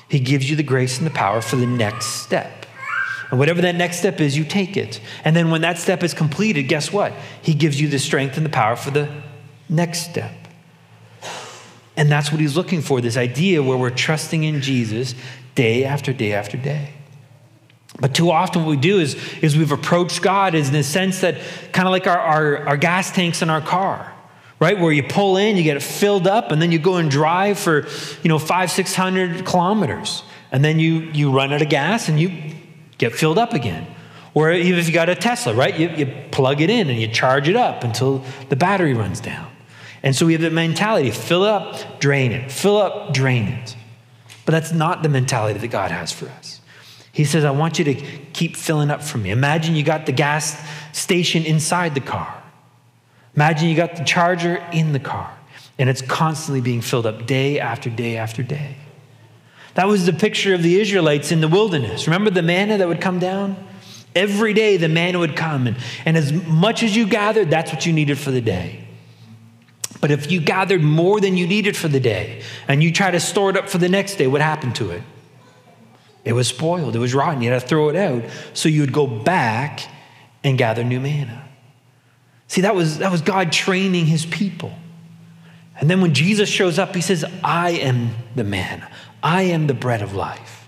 He 0.10 0.20
gives 0.20 0.50
you 0.50 0.56
the 0.56 0.64
grace 0.64 0.98
and 0.98 1.08
the 1.08 1.12
power 1.12 1.42
for 1.42 1.56
the 1.56 1.66
next 1.66 2.08
step. 2.08 2.66
And 3.30 3.40
whatever 3.40 3.62
that 3.62 3.76
next 3.76 4.00
step 4.00 4.20
is, 4.20 4.38
you 4.38 4.44
take 4.44 4.76
it. 4.76 5.00
And 5.24 5.36
then 5.36 5.50
when 5.50 5.62
that 5.62 5.78
step 5.78 6.04
is 6.04 6.14
completed, 6.14 6.64
guess 6.64 6.92
what? 6.92 7.14
He 7.42 7.54
gives 7.54 7.80
you 7.80 7.88
the 7.88 8.00
strength 8.00 8.36
and 8.36 8.46
the 8.46 8.50
power 8.50 8.76
for 8.76 8.92
the 8.92 9.10
next 9.70 10.10
step. 10.10 10.32
And 11.96 12.12
that's 12.12 12.32
what 12.32 12.42
he's 12.42 12.58
looking 12.58 12.82
for 12.82 13.02
this 13.02 13.18
idea 13.18 13.64
where 13.64 13.78
we're 13.78 13.92
trusting 13.92 14.44
in 14.44 14.62
Jesus 14.62 15.16
day 15.56 15.86
after 15.86 16.12
day 16.12 16.34
after 16.34 16.58
day. 16.58 16.92
But 18.00 18.14
too 18.14 18.32
often, 18.32 18.66
what 18.66 18.72
we 18.72 18.78
do 18.78 19.00
is, 19.00 19.16
is 19.42 19.58
we've 19.58 19.72
approached 19.72 20.22
God 20.22 20.56
as 20.56 20.68
in 20.68 20.74
the 20.74 20.84
sense 20.84 21.22
that 21.22 21.38
kind 21.72 21.88
of 21.88 21.92
like 21.92 22.08
our, 22.08 22.18
our, 22.18 22.68
our 22.70 22.78
gas 22.78 23.12
tanks 23.12 23.42
in 23.42 23.50
our 23.50 23.62
car 23.62 24.14
right? 24.60 24.80
Where 24.80 24.92
you 24.92 25.04
pull 25.04 25.38
in, 25.38 25.58
you 25.58 25.64
get 25.64 25.78
it 25.78 25.84
filled 25.84 26.28
up, 26.28 26.52
and 26.52 26.62
then 26.62 26.72
you 26.72 26.80
go 26.80 26.96
and 26.96 27.10
drive 27.10 27.58
for, 27.58 27.88
you 28.24 28.30
know, 28.30 28.40
five, 28.40 28.72
600 28.72 29.46
kilometers. 29.46 30.24
And 30.52 30.64
then 30.64 30.80
you, 30.80 31.00
you 31.14 31.32
run 31.32 31.54
out 31.54 31.62
of 31.62 31.70
gas 31.70 32.10
and 32.10 32.20
you 32.20 32.56
get 32.98 33.14
filled 33.14 33.38
up 33.38 33.54
again. 33.54 33.88
Or 34.34 34.52
even 34.52 34.80
if 34.80 34.88
you 34.88 34.94
got 34.94 35.10
a 35.10 35.16
Tesla, 35.16 35.54
right? 35.54 35.78
You, 35.78 35.90
you 35.90 36.14
plug 36.32 36.62
it 36.62 36.70
in 36.70 36.90
and 36.90 37.00
you 37.00 37.08
charge 37.08 37.48
it 37.48 37.56
up 37.56 37.84
until 37.84 38.24
the 38.50 38.56
battery 38.56 38.94
runs 38.94 39.20
down. 39.20 39.50
And 40.02 40.16
so 40.16 40.26
we 40.26 40.34
have 40.34 40.42
the 40.42 40.50
mentality 40.50 41.12
fill 41.12 41.44
up, 41.44 42.00
drain 42.00 42.32
it, 42.32 42.52
fill 42.52 42.78
up, 42.78 43.14
drain 43.14 43.48
it. 43.48 43.76
But 44.46 44.54
that's 44.54 44.72
not 44.72 45.04
the 45.04 45.10
mentality 45.10 45.60
that 45.60 45.68
God 45.68 45.92
has 45.92 46.12
for 46.12 46.28
us. 46.30 46.62
He 47.12 47.26
says, 47.26 47.44
I 47.44 47.52
want 47.52 47.80
you 47.80 47.86
to 47.86 47.96
keep 48.34 48.56
filling 48.56 48.90
up 48.90 49.04
for 49.04 49.18
me. 49.18 49.32
Imagine 49.32 49.76
you 49.76 49.84
got 49.84 50.06
the 50.06 50.12
gas 50.12 50.58
station 50.94 51.44
inside 51.44 51.96
the 51.96 52.02
car. 52.02 52.39
Imagine 53.40 53.70
you 53.70 53.76
got 53.78 53.96
the 53.96 54.04
charger 54.04 54.58
in 54.74 54.92
the 54.92 55.00
car 55.00 55.34
and 55.78 55.90
it's 55.90 56.02
constantly 56.02 56.60
being 56.60 56.82
filled 56.82 57.06
up 57.06 57.26
day 57.26 57.58
after 57.58 57.90
day 57.90 58.18
after 58.18 58.44
day. 58.44 58.76
That 59.76 59.88
was 59.88 60.06
the 60.06 60.12
picture 60.12 60.54
of 60.54 60.62
the 60.62 60.78
Israelites 60.78 61.32
in 61.32 61.40
the 61.40 61.48
wilderness. 61.48 62.06
Remember 62.06 62.32
the 62.32 62.42
manna 62.42 62.78
that 62.78 62.86
would 62.90 63.00
come 63.00 63.18
down? 63.18 63.56
Every 64.14 64.54
day 64.54 64.76
the 64.76 64.90
manna 64.90 65.20
would 65.20 65.38
come, 65.38 65.68
and, 65.68 65.78
and 66.04 66.18
as 66.18 66.34
much 66.34 66.84
as 66.84 66.98
you 66.98 67.08
gathered, 67.08 67.50
that's 67.50 67.72
what 67.72 67.86
you 67.86 67.94
needed 67.94 68.18
for 68.18 68.30
the 68.30 68.42
day. 68.42 68.86
But 70.02 70.12
if 70.12 70.30
you 70.30 70.42
gathered 70.42 70.84
more 70.84 71.22
than 71.22 71.38
you 71.38 71.48
needed 71.48 71.78
for 71.78 71.88
the 71.88 72.02
day 72.02 72.42
and 72.68 72.84
you 72.84 72.92
try 72.92 73.10
to 73.10 73.22
store 73.22 73.52
it 73.52 73.56
up 73.56 73.70
for 73.70 73.78
the 73.78 73.88
next 73.88 74.16
day, 74.16 74.28
what 74.28 74.42
happened 74.42 74.76
to 74.76 74.92
it? 74.92 75.04
It 76.26 76.34
was 76.34 76.50
spoiled, 76.50 76.94
it 76.94 77.00
was 77.00 77.14
rotten. 77.14 77.42
You 77.42 77.52
had 77.52 77.62
to 77.62 77.66
throw 77.66 77.88
it 77.88 77.96
out. 77.96 78.26
So 78.54 78.68
you 78.68 78.82
would 78.82 78.92
go 78.92 79.08
back 79.08 79.88
and 80.44 80.58
gather 80.58 80.84
new 80.84 81.00
manna. 81.00 81.49
See, 82.50 82.62
that 82.62 82.76
was, 82.76 82.98
that 82.98 83.12
was 83.12 83.22
God 83.22 83.52
training 83.52 84.08
his 84.08 84.26
people. 84.26 84.74
And 85.80 85.90
then 85.90 86.02
when 86.02 86.14
Jesus 86.14 86.50
shows 86.50 86.78
up, 86.78 86.94
he 86.94 87.02
says, 87.02 87.24
I 87.44 87.72
am 87.72 88.10
the 88.36 88.44
man. 88.44 88.86
I 89.24 89.44
am 89.44 89.68
the 89.68 89.74
bread 89.74 90.02
of 90.02 90.14
life. 90.14 90.68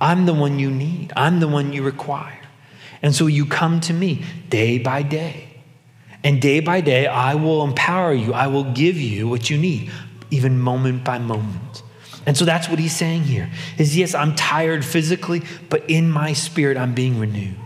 I'm 0.00 0.24
the 0.24 0.32
one 0.32 0.58
you 0.58 0.70
need, 0.70 1.12
I'm 1.16 1.40
the 1.40 1.48
one 1.48 1.72
you 1.72 1.82
require. 1.82 2.40
And 3.02 3.14
so 3.14 3.26
you 3.26 3.44
come 3.44 3.80
to 3.80 3.92
me 3.92 4.24
day 4.48 4.78
by 4.78 5.02
day. 5.02 5.48
And 6.22 6.40
day 6.40 6.60
by 6.60 6.80
day, 6.80 7.06
I 7.06 7.34
will 7.34 7.64
empower 7.64 8.12
you. 8.12 8.32
I 8.32 8.46
will 8.46 8.64
give 8.72 8.96
you 8.96 9.28
what 9.28 9.50
you 9.50 9.58
need, 9.58 9.90
even 10.30 10.58
moment 10.58 11.04
by 11.04 11.18
moment. 11.18 11.82
And 12.24 12.36
so 12.36 12.44
that's 12.44 12.68
what 12.68 12.78
he's 12.78 12.94
saying 12.94 13.22
here 13.22 13.50
is 13.78 13.96
yes, 13.96 14.14
I'm 14.14 14.34
tired 14.34 14.84
physically, 14.84 15.42
but 15.70 15.88
in 15.88 16.10
my 16.10 16.32
spirit, 16.32 16.76
I'm 16.76 16.94
being 16.94 17.18
renewed. 17.18 17.56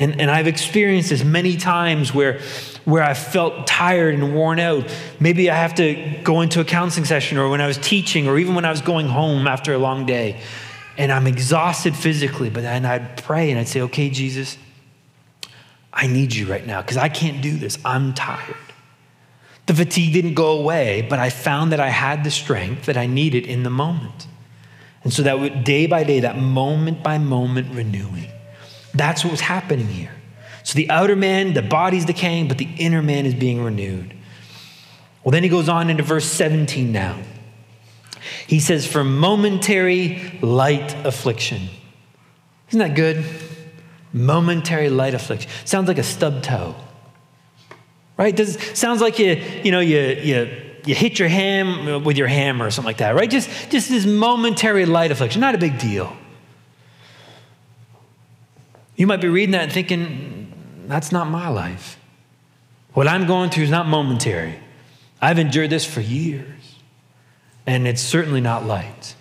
And, 0.00 0.20
and 0.20 0.30
I've 0.30 0.46
experienced 0.46 1.10
this 1.10 1.24
many 1.24 1.56
times 1.56 2.14
where, 2.14 2.40
where 2.84 3.02
I 3.02 3.14
felt 3.14 3.66
tired 3.66 4.14
and 4.14 4.34
worn 4.34 4.60
out. 4.60 4.94
Maybe 5.18 5.50
I 5.50 5.56
have 5.56 5.74
to 5.76 6.20
go 6.22 6.40
into 6.40 6.60
a 6.60 6.64
counseling 6.64 7.04
session 7.04 7.36
or 7.36 7.48
when 7.48 7.60
I 7.60 7.66
was 7.66 7.78
teaching 7.78 8.28
or 8.28 8.38
even 8.38 8.54
when 8.54 8.64
I 8.64 8.70
was 8.70 8.80
going 8.80 9.08
home 9.08 9.48
after 9.48 9.74
a 9.74 9.78
long 9.78 10.06
day. 10.06 10.40
And 10.96 11.10
I'm 11.10 11.26
exhausted 11.26 11.96
physically, 11.96 12.50
but 12.50 12.62
then 12.62 12.84
I'd 12.84 13.22
pray 13.22 13.50
and 13.50 13.58
I'd 13.58 13.68
say, 13.68 13.80
okay, 13.82 14.08
Jesus, 14.10 14.56
I 15.92 16.06
need 16.06 16.32
you 16.32 16.46
right 16.46 16.66
now 16.66 16.80
because 16.80 16.96
I 16.96 17.08
can't 17.08 17.42
do 17.42 17.56
this. 17.56 17.76
I'm 17.84 18.14
tired. 18.14 18.54
The 19.66 19.74
fatigue 19.74 20.12
didn't 20.12 20.34
go 20.34 20.58
away, 20.58 21.06
but 21.10 21.18
I 21.18 21.28
found 21.30 21.72
that 21.72 21.80
I 21.80 21.88
had 21.88 22.24
the 22.24 22.30
strength 22.30 22.86
that 22.86 22.96
I 22.96 23.06
needed 23.06 23.46
in 23.46 23.64
the 23.64 23.70
moment. 23.70 24.26
And 25.02 25.12
so 25.12 25.22
that 25.22 25.64
day 25.64 25.86
by 25.86 26.04
day, 26.04 26.20
that 26.20 26.38
moment 26.38 27.02
by 27.02 27.18
moment 27.18 27.74
renewing. 27.74 28.30
That's 28.94 29.24
what 29.24 29.30
was 29.30 29.40
happening 29.40 29.86
here. 29.86 30.12
So 30.62 30.74
the 30.74 30.90
outer 30.90 31.16
man, 31.16 31.54
the 31.54 31.62
body's 31.62 32.04
decaying, 32.04 32.48
but 32.48 32.58
the 32.58 32.68
inner 32.78 33.02
man 33.02 33.26
is 33.26 33.34
being 33.34 33.62
renewed. 33.62 34.14
Well, 35.24 35.32
then 35.32 35.42
he 35.42 35.48
goes 35.48 35.68
on 35.68 35.90
into 35.90 36.02
verse 36.02 36.26
17 36.26 36.92
now. 36.92 37.18
He 38.46 38.60
says, 38.60 38.86
For 38.86 39.04
momentary 39.04 40.38
light 40.42 40.94
affliction. 41.06 41.68
Isn't 42.68 42.80
that 42.80 42.94
good? 42.94 43.24
Momentary 44.12 44.90
light 44.90 45.14
affliction. 45.14 45.50
Sounds 45.64 45.88
like 45.88 45.98
a 45.98 46.02
stub 46.02 46.42
toe. 46.42 46.74
Right? 48.16 48.34
Does 48.34 48.58
sounds 48.76 49.00
like 49.00 49.18
you, 49.18 49.42
you 49.62 49.70
know, 49.70 49.80
you 49.80 49.98
you 49.98 50.62
you 50.86 50.94
hit 50.94 51.18
your 51.18 51.28
ham 51.28 51.88
uh, 51.88 51.98
with 51.98 52.16
your 52.16 52.26
hammer 52.26 52.66
or 52.66 52.70
something 52.70 52.88
like 52.88 52.98
that, 52.98 53.14
right? 53.14 53.30
Just 53.30 53.48
just 53.70 53.88
this 53.88 54.06
momentary 54.06 54.86
light 54.86 55.10
affliction, 55.10 55.40
not 55.40 55.54
a 55.54 55.58
big 55.58 55.78
deal. 55.78 56.14
You 58.98 59.06
might 59.06 59.20
be 59.20 59.28
reading 59.28 59.52
that 59.52 59.62
and 59.62 59.72
thinking, 59.72 60.52
that's 60.88 61.12
not 61.12 61.30
my 61.30 61.48
life. 61.48 62.00
What 62.94 63.06
I'm 63.06 63.28
going 63.28 63.48
through 63.48 63.62
is 63.62 63.70
not 63.70 63.86
momentary. 63.86 64.58
I've 65.22 65.38
endured 65.38 65.70
this 65.70 65.84
for 65.84 66.00
years, 66.00 66.74
and 67.64 67.86
it's 67.86 68.02
certainly 68.02 68.40
not 68.40 68.66
light. 68.66 69.14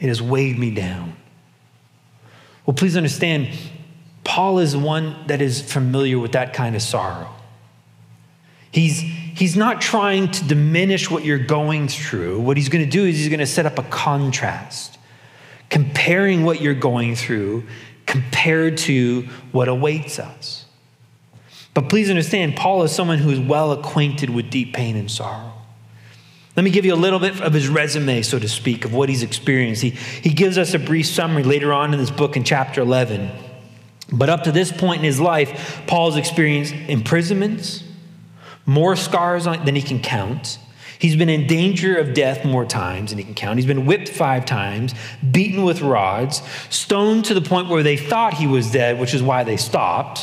It 0.00 0.08
has 0.08 0.20
weighed 0.20 0.58
me 0.58 0.72
down. 0.72 1.14
Well, 2.66 2.74
please 2.74 2.96
understand, 2.96 3.50
Paul 4.24 4.58
is 4.58 4.76
one 4.76 5.14
that 5.28 5.40
is 5.40 5.62
familiar 5.62 6.18
with 6.18 6.32
that 6.32 6.52
kind 6.52 6.74
of 6.74 6.82
sorrow. 6.82 7.32
He's, 8.72 8.98
he's 8.98 9.56
not 9.56 9.80
trying 9.80 10.32
to 10.32 10.44
diminish 10.44 11.08
what 11.08 11.24
you're 11.24 11.38
going 11.38 11.86
through. 11.86 12.40
What 12.40 12.56
he's 12.56 12.68
going 12.68 12.84
to 12.84 12.90
do 12.90 13.04
is 13.04 13.16
he's 13.16 13.28
going 13.28 13.38
to 13.38 13.46
set 13.46 13.64
up 13.64 13.78
a 13.78 13.84
contrast, 13.84 14.98
comparing 15.68 16.44
what 16.44 16.60
you're 16.60 16.74
going 16.74 17.14
through 17.14 17.62
compared 18.10 18.76
to 18.76 19.22
what 19.52 19.68
awaits 19.68 20.18
us. 20.18 20.64
But 21.74 21.88
please 21.88 22.10
understand, 22.10 22.56
Paul 22.56 22.82
is 22.82 22.92
someone 22.92 23.18
who 23.18 23.30
is 23.30 23.38
well 23.38 23.70
acquainted 23.70 24.30
with 24.30 24.50
deep 24.50 24.74
pain 24.74 24.96
and 24.96 25.08
sorrow. 25.08 25.52
Let 26.56 26.64
me 26.64 26.70
give 26.70 26.84
you 26.84 26.92
a 26.92 26.96
little 26.96 27.20
bit 27.20 27.40
of 27.40 27.52
his 27.52 27.68
resume, 27.68 28.22
so 28.22 28.40
to 28.40 28.48
speak, 28.48 28.84
of 28.84 28.92
what 28.92 29.08
he's 29.08 29.22
experienced. 29.22 29.82
He, 29.82 29.90
he 29.90 30.30
gives 30.30 30.58
us 30.58 30.74
a 30.74 30.78
brief 30.80 31.06
summary 31.06 31.44
later 31.44 31.72
on 31.72 31.94
in 31.94 32.00
this 32.00 32.10
book 32.10 32.36
in 32.36 32.42
chapter 32.42 32.80
11. 32.80 33.30
But 34.12 34.28
up 34.28 34.42
to 34.42 34.50
this 34.50 34.72
point 34.72 34.98
in 34.98 35.04
his 35.04 35.20
life, 35.20 35.80
Paul's 35.86 36.16
experienced 36.16 36.74
imprisonments, 36.88 37.84
more 38.66 38.96
scars 38.96 39.44
than 39.44 39.76
he 39.76 39.82
can 39.82 40.00
count, 40.00 40.58
He's 41.00 41.16
been 41.16 41.30
in 41.30 41.46
danger 41.46 41.96
of 41.96 42.12
death 42.12 42.44
more 42.44 42.66
times 42.66 43.10
than 43.10 43.18
he 43.18 43.24
can 43.24 43.32
count. 43.32 43.58
He's 43.58 43.64
been 43.64 43.86
whipped 43.86 44.10
five 44.10 44.44
times, 44.44 44.94
beaten 45.30 45.64
with 45.64 45.80
rods, 45.80 46.42
stoned 46.68 47.24
to 47.24 47.34
the 47.34 47.40
point 47.40 47.70
where 47.70 47.82
they 47.82 47.96
thought 47.96 48.34
he 48.34 48.46
was 48.46 48.70
dead, 48.70 49.00
which 49.00 49.14
is 49.14 49.22
why 49.22 49.42
they 49.42 49.56
stopped. 49.56 50.20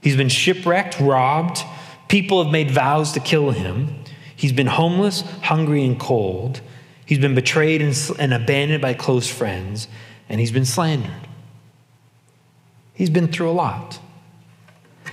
He's 0.00 0.16
been 0.16 0.28
shipwrecked, 0.28 0.98
robbed. 0.98 1.62
People 2.08 2.42
have 2.42 2.52
made 2.52 2.72
vows 2.72 3.12
to 3.12 3.20
kill 3.20 3.52
him. 3.52 4.02
He's 4.34 4.52
been 4.52 4.66
homeless, 4.66 5.20
hungry, 5.42 5.84
and 5.84 5.98
cold. 5.98 6.60
He's 7.06 7.20
been 7.20 7.36
betrayed 7.36 7.80
and, 7.80 8.34
abandoned 8.34 8.82
by 8.82 8.94
close 8.94 9.30
friends, 9.30 9.86
and 10.28 10.40
he's 10.40 10.50
been 10.50 10.64
slandered. 10.64 11.28
He's 12.94 13.10
been 13.10 13.28
through 13.28 13.50
a 13.50 13.52
lot. 13.52 14.00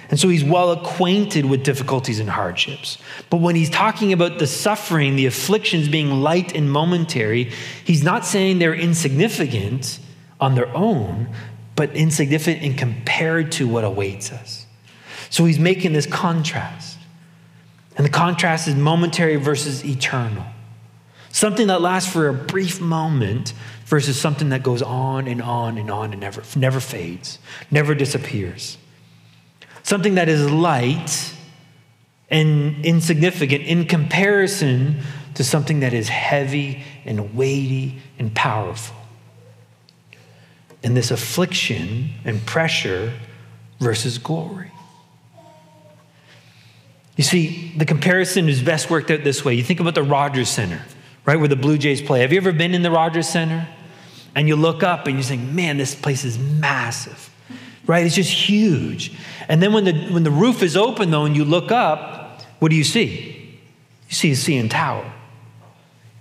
And 0.09 0.19
so 0.19 0.29
he's 0.29 0.43
well 0.43 0.71
acquainted 0.71 1.45
with 1.45 1.63
difficulties 1.63 2.19
and 2.19 2.29
hardships. 2.29 2.97
But 3.29 3.37
when 3.37 3.55
he's 3.55 3.69
talking 3.69 4.13
about 4.13 4.37
the 4.37 4.47
suffering, 4.47 5.15
the 5.15 5.25
afflictions 5.25 5.89
being 5.89 6.21
light 6.21 6.55
and 6.55 6.71
momentary, 6.71 7.51
he's 7.83 8.03
not 8.03 8.25
saying 8.25 8.59
they're 8.59 8.75
insignificant 8.75 9.99
on 10.39 10.55
their 10.55 10.73
own, 10.75 11.29
but 11.75 11.95
insignificant 11.95 12.63
in 12.63 12.75
compared 12.75 13.51
to 13.53 13.67
what 13.67 13.83
awaits 13.83 14.31
us. 14.31 14.65
So 15.29 15.45
he's 15.45 15.59
making 15.59 15.93
this 15.93 16.05
contrast. 16.05 16.99
And 17.97 18.05
the 18.05 18.11
contrast 18.11 18.67
is 18.67 18.75
momentary 18.75 19.37
versus 19.37 19.83
eternal. 19.83 20.45
Something 21.29 21.67
that 21.67 21.81
lasts 21.81 22.11
for 22.11 22.27
a 22.27 22.33
brief 22.33 22.79
moment 22.79 23.53
versus 23.85 24.19
something 24.19 24.49
that 24.49 24.63
goes 24.63 24.81
on 24.81 25.27
and 25.27 25.41
on 25.41 25.77
and 25.77 25.89
on 25.89 26.11
and 26.11 26.21
never, 26.21 26.43
never 26.55 26.79
fades, 26.79 27.39
never 27.71 27.95
disappears 27.95 28.77
something 29.85 30.15
that 30.15 30.27
is 30.27 30.49
light 30.49 31.31
and 32.31 32.83
insignificant 32.83 33.63
in 33.65 33.85
comparison 33.85 34.99
to 35.35 35.43
something 35.43 35.81
that 35.81 35.93
is 35.93 36.09
heavy 36.09 36.83
and 37.05 37.35
weighty 37.35 38.01
and 38.17 38.33
powerful. 38.33 38.95
And 40.83 40.97
this 40.97 41.11
affliction 41.11 42.09
and 42.25 42.43
pressure 42.47 43.13
versus 43.79 44.17
glory. 44.17 44.71
You 47.15 47.23
see, 47.23 47.71
the 47.77 47.85
comparison 47.85 48.49
is 48.49 48.63
best 48.63 48.89
worked 48.89 49.11
out 49.11 49.23
this 49.23 49.45
way. 49.45 49.53
You 49.53 49.63
think 49.63 49.79
about 49.79 49.93
the 49.93 50.03
Rogers 50.03 50.49
Center, 50.49 50.81
right, 51.25 51.37
where 51.37 51.47
the 51.47 51.55
Blue 51.55 51.77
Jays 51.77 52.01
play. 52.01 52.21
Have 52.21 52.33
you 52.33 52.37
ever 52.37 52.51
been 52.51 52.73
in 52.73 52.81
the 52.81 52.91
Rogers 52.91 53.29
Center? 53.29 53.67
And 54.33 54.47
you 54.47 54.55
look 54.55 54.81
up 54.81 55.05
and 55.05 55.15
you 55.15 55.23
think, 55.23 55.43
man, 55.43 55.77
this 55.77 55.93
place 55.93 56.25
is 56.25 56.39
massive 56.39 57.29
right? 57.87 58.05
It's 58.05 58.15
just 58.15 58.31
huge. 58.31 59.11
And 59.47 59.61
then 59.61 59.73
when 59.73 59.83
the, 59.83 59.93
when 60.07 60.23
the 60.23 60.31
roof 60.31 60.63
is 60.63 60.75
open, 60.75 61.11
though, 61.11 61.25
and 61.25 61.35
you 61.35 61.45
look 61.45 61.71
up, 61.71 62.41
what 62.59 62.69
do 62.69 62.75
you 62.75 62.83
see? 62.83 63.59
You 64.09 64.15
see 64.15 64.31
a 64.31 64.35
CN 64.35 64.69
Tower. 64.69 65.11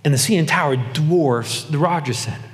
And 0.03 0.13
the 0.13 0.17
CN 0.17 0.47
Tower 0.47 0.75
dwarfs 0.75 1.63
the 1.63 1.77
Rogers 1.77 2.19
Center. 2.19 2.49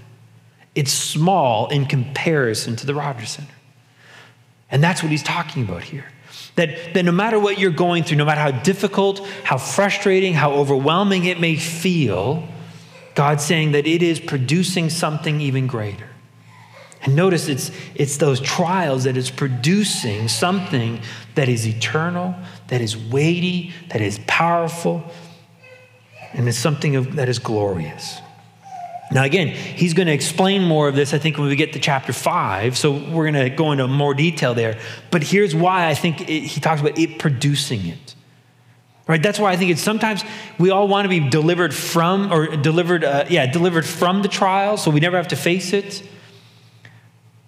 It's 0.74 0.92
small 0.92 1.68
in 1.68 1.86
comparison 1.86 2.76
to 2.78 2.86
the 2.86 2.96
Rogers 2.96 3.32
Center. 3.32 3.54
And 4.70 4.82
that's 4.82 5.04
what 5.04 5.12
he's 5.12 5.24
talking 5.24 5.64
about 5.64 5.84
here. 5.84 6.06
That, 6.56 6.94
that 6.94 7.04
no 7.04 7.12
matter 7.12 7.40
what 7.40 7.60
you're 7.60 7.72
going 7.72 8.04
through, 8.04 8.18
no 8.18 8.26
matter 8.26 8.40
how 8.40 8.52
difficult, 8.52 9.26
how 9.44 9.58
frustrating, 9.58 10.34
how 10.34 10.54
overwhelming 10.54 11.26
it 11.26 11.40
may 11.40 11.58
feel, 11.58 12.48
God's 13.16 13.44
saying 13.44 13.74
that 13.74 13.86
it 13.86 14.02
is 14.02 14.20
producing 14.20 14.90
something 14.90 15.42
even 15.42 15.68
greater. 15.68 16.08
And 17.04 17.16
notice 17.16 17.48
it's, 17.48 17.72
it's 17.96 18.18
those 18.18 18.40
trials 18.40 19.06
that 19.06 19.18
is 19.18 19.32
producing 19.32 20.28
something 20.28 21.02
that 21.36 21.50
is 21.50 21.68
eternal, 21.68 22.36
that 22.68 22.82
is 22.82 22.96
weighty, 22.96 23.74
that 23.90 24.02
is 24.02 24.20
powerful, 24.28 25.04
and 26.34 26.48
it's 26.48 26.58
something 26.58 26.96
of, 26.96 27.16
that 27.16 27.28
is 27.28 27.40
glorious. 27.40 28.20
Now, 29.12 29.24
again, 29.24 29.48
he's 29.48 29.94
going 29.94 30.08
to 30.08 30.14
explain 30.14 30.64
more 30.64 30.88
of 30.88 30.96
this, 30.96 31.14
I 31.14 31.18
think, 31.18 31.38
when 31.38 31.48
we 31.48 31.56
get 31.58 31.74
to 31.74 31.80
chapter 31.80 32.14
five. 32.14 32.78
So 32.78 32.92
we're 32.94 33.30
going 33.30 33.50
to 33.50 33.50
go 33.50 33.74
into 33.74 33.86
more 33.88 34.14
detail 34.14 34.54
there. 34.54 34.80
But 35.10 35.24
here's 35.24 35.54
why 35.54 35.88
I 35.88 35.96
think 35.96 36.30
it, 36.30 36.44
he 36.44 36.62
talks 36.62 36.80
about 36.80 36.98
it 36.98 37.20
producing 37.20 37.88
it. 37.88 38.16
Right? 39.08 39.22
That's 39.22 39.40
why 39.40 39.52
I 39.52 39.58
think 39.58 39.72
it's 39.72 39.82
sometimes 39.82 40.24
we 40.58 40.70
all 40.70 40.88
want 40.88 41.06
to 41.06 41.10
be 41.10 41.20
delivered 41.30 41.74
from, 41.74 42.32
or 42.32 42.56
delivered, 42.56 43.04
uh, 43.04 43.26
yeah, 43.30 43.52
delivered 43.52 43.86
from 43.86 44.22
the 44.22 44.30
trial, 44.30 44.78
so 44.78 44.90
we 44.90 45.02
never 45.02 45.18
have 45.18 45.30
to 45.30 45.36
face 45.36 45.74
it. 45.74 46.08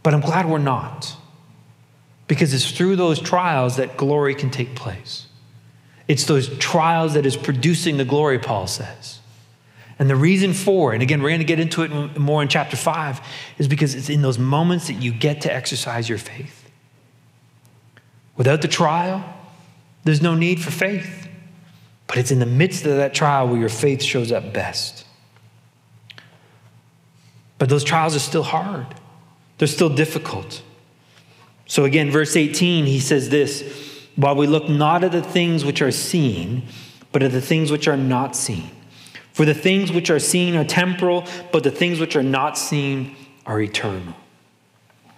But 0.04 0.14
I'm 0.14 0.22
glad 0.22 0.48
we're 0.48 0.60
not. 0.60 1.16
Because 2.28 2.54
it's 2.54 2.72
through 2.72 2.96
those 2.96 3.20
trials 3.20 3.78
that 3.78 3.98
glory 3.98 4.36
can 4.36 4.50
take 4.50 4.76
place. 4.76 5.28
It's 6.08 6.26
those 6.26 6.56
trials 6.58 7.14
that 7.14 7.26
is 7.26 7.36
producing 7.36 7.98
the 7.98 8.06
glory, 8.06 8.40
Paul 8.40 8.68
says. 8.68 9.20
And 10.00 10.10
the 10.10 10.16
reason 10.16 10.54
for, 10.54 10.94
and 10.94 11.02
again, 11.02 11.22
we're 11.22 11.30
going 11.30 11.40
to 11.40 11.46
get 11.46 11.60
into 11.60 11.84
it 11.84 12.18
more 12.18 12.42
in 12.42 12.48
chapter 12.48 12.76
five, 12.76 13.22
is 13.58 13.68
because 13.68 13.96
it's 13.96 14.10
in 14.10 14.22
those 14.22 14.40
moments 14.40 14.88
that 14.88 14.96
you 14.96 15.14
get 15.14 15.42
to 15.42 15.54
exercise 15.54 16.10
your 16.10 16.18
faith. 16.18 16.70
Without 18.36 18.62
the 18.62 18.68
trial, 18.68 19.24
there's 20.04 20.22
no 20.22 20.36
need 20.36 20.62
for 20.62 20.72
faith. 20.72 21.30
But 22.08 22.18
it's 22.18 22.32
in 22.32 22.40
the 22.40 22.46
midst 22.46 22.86
of 22.86 22.98
that 22.98 23.14
trial 23.14 23.48
where 23.48 23.60
your 23.60 23.70
faith 23.70 24.02
shows 24.02 24.32
up 24.32 24.52
best. 24.54 25.06
But 27.58 27.70
those 27.70 27.84
trials 27.84 28.16
are 28.16 28.20
still 28.20 28.44
hard, 28.44 28.88
they're 29.64 29.68
still 29.70 29.88
difficult. 29.88 30.62
So, 31.68 31.86
again, 31.86 32.12
verse 32.12 32.36
18, 32.36 32.86
he 32.86 33.00
says 33.00 33.30
this 33.30 33.64
while 34.18 34.36
we 34.36 34.46
look 34.46 34.68
not 34.68 35.06
at 35.06 35.14
the 35.14 35.22
things 35.22 35.64
which 35.64 35.82
are 35.82 35.90
seen, 35.90 36.64
but 37.14 37.24
at 37.24 37.32
the 37.32 37.40
things 37.40 37.72
which 37.72 37.88
are 37.88 37.96
not 37.96 38.36
seen. 38.36 38.70
For 39.32 39.46
the 39.46 39.54
things 39.54 39.90
which 39.90 40.10
are 40.10 40.20
seen 40.20 40.58
are 40.58 40.66
temporal, 40.66 41.26
but 41.54 41.64
the 41.64 41.72
things 41.72 42.02
which 42.02 42.18
are 42.18 42.24
not 42.24 42.58
seen 42.58 43.16
are 43.46 43.62
eternal. 43.62 44.14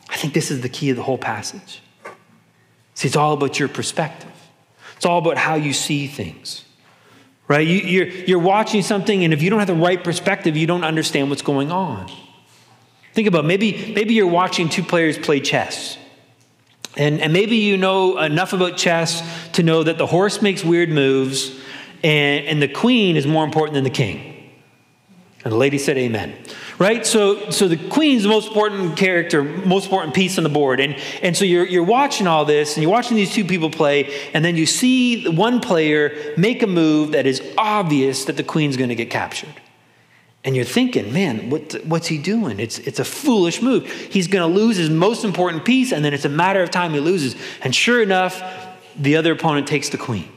I 0.10 0.16
think 0.16 0.36
this 0.36 0.52
is 0.52 0.62
the 0.62 0.70
key 0.70 0.92
of 0.92 0.98
the 0.98 1.02
whole 1.02 1.18
passage. 1.18 1.82
See, 2.94 3.08
it's 3.08 3.18
all 3.18 3.34
about 3.34 3.58
your 3.58 3.68
perspective, 3.68 4.30
it's 4.96 5.08
all 5.08 5.18
about 5.18 5.40
how 5.40 5.56
you 5.56 5.74
see 5.74 6.06
things. 6.06 6.66
Right? 7.48 7.66
You, 7.66 7.78
you're, 7.80 8.08
you're 8.08 8.38
watching 8.38 8.84
something, 8.84 9.24
and 9.24 9.34
if 9.34 9.42
you 9.42 9.50
don't 9.50 9.58
have 9.58 9.68
the 9.68 9.74
right 9.74 10.04
perspective, 10.04 10.56
you 10.56 10.68
don't 10.68 10.84
understand 10.84 11.32
what's 11.32 11.42
going 11.42 11.72
on. 11.72 12.12
Think 13.16 13.30
about 13.30 13.46
maybe, 13.46 13.94
maybe 13.96 14.14
you're 14.14 14.28
watching 14.28 14.68
two 14.68 14.84
players 14.84 15.18
play 15.18 15.40
chess. 15.40 15.98
And, 16.98 17.22
and 17.22 17.32
maybe 17.32 17.56
you 17.56 17.78
know 17.78 18.18
enough 18.18 18.52
about 18.52 18.76
chess 18.76 19.24
to 19.54 19.64
know 19.64 19.84
that 19.84 19.98
the 19.98 20.06
horse 20.06 20.42
makes 20.42 20.66
weird 20.66 20.90
moves 20.90 21.58
and, 22.04 22.46
and 22.46 22.62
the 22.62 22.68
queen 22.68 23.16
is 23.16 23.26
more 23.26 23.46
important 23.46 23.76
than 23.76 23.86
the 23.86 23.90
king. 23.90 24.52
And 25.46 25.54
the 25.54 25.58
lady 25.58 25.78
said, 25.78 25.98
Amen. 25.98 26.36
Right? 26.78 27.06
So, 27.06 27.52
so 27.52 27.70
the 27.70 27.78
queen's 27.78 28.24
the 28.24 28.30
most 28.30 28.50
important 28.50 28.98
character, 28.98 29.44
most 29.44 29.86
important 29.86 30.14
piece 30.14 30.38
on 30.38 30.44
the 30.44 30.50
board. 30.50 30.82
And, 30.82 30.98
and 31.22 31.38
so 31.38 31.46
you're, 31.46 31.66
you're 31.66 31.86
watching 31.86 32.28
all 32.28 32.44
this 32.44 32.76
and 32.76 32.84
you're 32.84 32.92
watching 32.92 33.16
these 33.16 33.32
two 33.32 33.46
people 33.46 33.70
play, 33.70 34.30
and 34.34 34.44
then 34.44 34.58
you 34.58 34.66
see 34.66 35.30
one 35.30 35.62
player 35.62 36.34
make 36.36 36.64
a 36.64 36.68
move 36.68 37.14
that 37.14 37.26
is 37.26 37.42
obvious 37.58 38.26
that 38.26 38.36
the 38.36 38.44
queen's 38.44 38.76
going 38.76 38.90
to 38.90 38.96
get 38.96 39.10
captured. 39.10 39.54
And 40.46 40.56
you're 40.56 40.64
thinking, 40.64 41.12
man, 41.12 41.50
what, 41.50 41.74
what's 41.86 42.06
he 42.06 42.20
doing? 42.20 42.60
It's, 42.60 42.78
it's 42.78 43.00
a 43.00 43.04
foolish 43.04 43.64
move. 43.64 43.90
He's 43.90 44.28
going 44.28 44.48
to 44.48 44.56
lose 44.56 44.78
his 44.78 44.92
most 44.92 45.26
important 45.26 45.66
piece, 45.66 45.92
and 45.92 46.06
then 46.06 46.14
it's 46.14 46.24
a 46.24 46.30
matter 46.30 46.62
of 46.62 46.70
time 46.70 46.94
he 46.94 47.00
loses. 47.00 47.36
And 47.64 47.74
sure 47.74 48.02
enough, 48.02 48.44
the 48.96 49.16
other 49.16 49.32
opponent 49.32 49.68
takes 49.68 49.90
the 49.90 49.98
queen. 49.98 50.32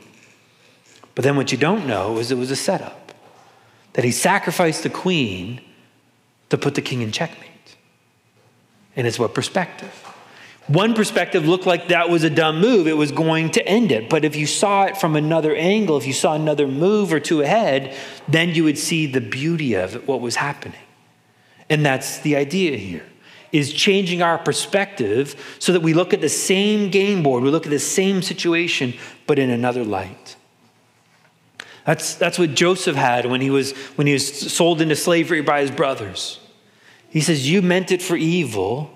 But 1.15 1.25
then 1.25 1.37
what 1.37 1.53
you 1.53 1.59
don't 1.59 1.87
know 1.87 2.17
is 2.19 2.31
it 2.31 2.39
was 2.39 2.51
a 2.51 2.57
setup 2.57 3.13
that 3.93 4.05
he 4.05 4.11
sacrificed 4.11 4.83
the 4.83 4.91
queen 4.91 5.61
to 6.49 6.57
put 6.57 6.75
the 6.75 6.83
king 6.83 7.03
in 7.03 7.13
checkmate. 7.13 7.77
And 8.97 9.07
it's 9.07 9.19
what 9.19 9.35
perspective. 9.35 10.08
One 10.69 10.93
perspective 10.93 11.49
looked 11.49 11.65
like 11.65 11.89
that 11.89 12.11
was 12.11 12.25
a 12.25 12.31
dumb 12.31 12.61
move. 12.61 12.87
It 12.87 12.97
was 12.97 13.11
going 13.11 13.51
to 13.53 13.67
end 13.67 13.91
it. 13.91 14.11
But 14.11 14.25
if 14.25 14.37
you 14.37 14.47
saw 14.47 14.85
it 14.85 14.99
from 14.99 15.17
another 15.17 15.57
angle, 15.57 15.97
if 15.97 16.07
you 16.07 16.13
saw 16.13 16.35
another 16.35 16.69
move 16.69 17.13
or 17.13 17.21
two 17.21 17.41
ahead, 17.41 17.97
then 18.29 18.55
you 18.55 18.65
would 18.65 18.79
see 18.79 19.07
the 19.07 19.23
beauty 19.23 19.75
of 19.75 19.97
it, 19.97 20.07
what 20.07 20.21
was 20.21 20.37
happening. 20.37 20.79
And 21.71 21.85
that's 21.85 22.19
the 22.21 22.37
idea 22.37 22.77
here 22.77 23.05
is 23.51 23.73
changing 23.73 24.21
our 24.21 24.37
perspective 24.37 25.57
so 25.59 25.73
that 25.73 25.81
we 25.81 25.95
look 25.95 26.13
at 26.13 26.21
the 26.21 26.29
same 26.29 26.91
game 26.91 27.23
board, 27.23 27.43
we 27.43 27.51
look 27.51 27.65
at 27.65 27.71
the 27.71 27.79
same 27.79 28.21
situation, 28.21 28.93
but 29.27 29.39
in 29.39 29.49
another 29.51 29.85
light. 29.85 30.37
That's, 31.87 32.15
that's 32.17 32.39
what 32.39 32.55
Joseph 32.55 32.97
had 32.97 33.25
when 33.25 33.41
he, 33.41 33.49
was, 33.49 33.73
when 33.97 34.07
he 34.07 34.13
was 34.13 34.53
sold 34.53 34.83
into 34.83 34.95
slavery 34.95 35.41
by 35.41 35.63
his 35.63 35.71
brothers. 35.71 36.39
He 37.09 37.23
says, 37.23 37.51
You 37.51 37.63
meant 37.63 37.91
it 37.91 38.03
for 38.03 38.17
evil, 38.17 38.91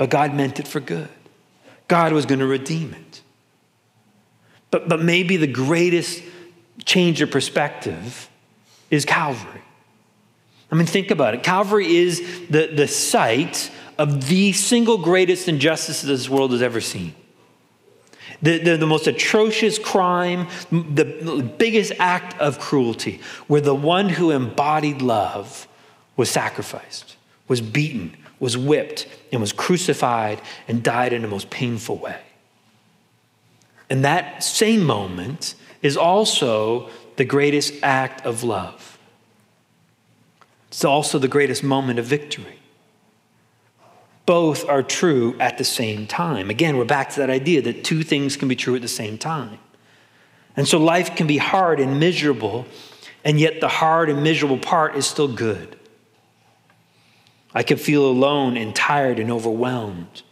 but 0.00 0.08
God 0.08 0.32
meant 0.32 0.58
it 0.58 0.66
for 0.66 0.80
good. 0.80 1.10
God 1.86 2.14
was 2.14 2.24
going 2.24 2.38
to 2.38 2.46
redeem 2.46 2.94
it. 2.94 3.20
But, 4.70 4.88
but 4.88 5.02
maybe 5.02 5.36
the 5.36 5.46
greatest 5.46 6.22
change 6.86 7.20
of 7.20 7.30
perspective 7.30 8.30
is 8.90 9.04
Calvary. 9.04 9.60
I 10.72 10.74
mean, 10.74 10.86
think 10.86 11.10
about 11.10 11.34
it. 11.34 11.42
Calvary 11.42 11.96
is 11.96 12.46
the, 12.48 12.68
the 12.74 12.88
site 12.88 13.70
of 13.98 14.26
the 14.26 14.52
single 14.52 14.96
greatest 14.96 15.48
injustice 15.48 16.00
this 16.00 16.30
world 16.30 16.52
has 16.52 16.62
ever 16.62 16.80
seen. 16.80 17.14
The, 18.40 18.56
the, 18.56 18.76
the, 18.78 18.86
most 18.86 19.06
atrocious 19.06 19.78
crime, 19.78 20.48
the 20.70 21.52
biggest 21.58 21.92
act 21.98 22.40
of 22.40 22.58
cruelty, 22.58 23.20
where 23.48 23.60
the 23.60 23.74
one 23.74 24.08
who 24.08 24.30
embodied 24.30 25.02
love 25.02 25.68
was 26.16 26.30
sacrificed, 26.30 27.16
was 27.48 27.60
beaten, 27.60 28.16
was 28.38 28.56
whipped 28.56 29.06
and 29.32 29.40
was 29.40 29.52
crucified 29.52 30.40
and 30.68 30.82
died 30.82 31.12
in 31.12 31.22
the 31.22 31.28
most 31.28 31.50
painful 31.50 31.96
way. 31.96 32.20
And 33.88 34.04
that 34.04 34.44
same 34.44 34.84
moment 34.84 35.54
is 35.82 35.96
also 35.96 36.88
the 37.16 37.24
greatest 37.24 37.74
act 37.82 38.24
of 38.24 38.44
love. 38.44 38.98
It's 40.68 40.84
also 40.84 41.18
the 41.18 41.28
greatest 41.28 41.64
moment 41.64 41.98
of 41.98 42.04
victory. 42.04 42.60
Both 44.26 44.68
are 44.68 44.84
true 44.84 45.34
at 45.40 45.58
the 45.58 45.64
same 45.64 46.06
time. 46.06 46.50
Again, 46.50 46.76
we're 46.76 46.84
back 46.84 47.10
to 47.10 47.20
that 47.20 47.30
idea 47.30 47.62
that 47.62 47.82
two 47.82 48.04
things 48.04 48.36
can 48.36 48.46
be 48.46 48.54
true 48.54 48.76
at 48.76 48.82
the 48.82 48.86
same 48.86 49.18
time. 49.18 49.58
And 50.56 50.68
so 50.68 50.78
life 50.78 51.16
can 51.16 51.26
be 51.26 51.38
hard 51.38 51.80
and 51.80 51.98
miserable, 51.98 52.66
and 53.24 53.40
yet 53.40 53.60
the 53.60 53.68
hard 53.68 54.08
and 54.08 54.22
miserable 54.22 54.58
part 54.58 54.94
is 54.94 55.06
still 55.06 55.26
good. 55.26 55.79
I 57.54 57.62
can 57.62 57.78
feel 57.78 58.06
alone 58.06 58.56
and 58.56 58.74
tired 58.74 59.18
and 59.18 59.30
overwhelmed. 59.30 60.22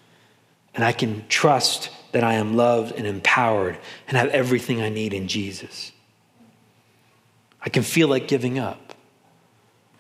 And 0.75 0.85
I 0.85 0.93
can 0.93 1.27
trust 1.29 1.91
that 2.13 2.23
I 2.23 2.35
am 2.35 2.57
loved 2.57 2.95
and 2.97 3.07
empowered 3.07 3.79
and 4.07 4.17
have 4.17 4.29
everything 4.29 4.81
I 4.81 4.89
need 4.89 5.13
in 5.13 5.29
Jesus. 5.29 5.93
I 7.61 7.69
can 7.69 7.83
feel 7.83 8.09
like 8.09 8.29
giving 8.29 8.59
up. 8.59 8.95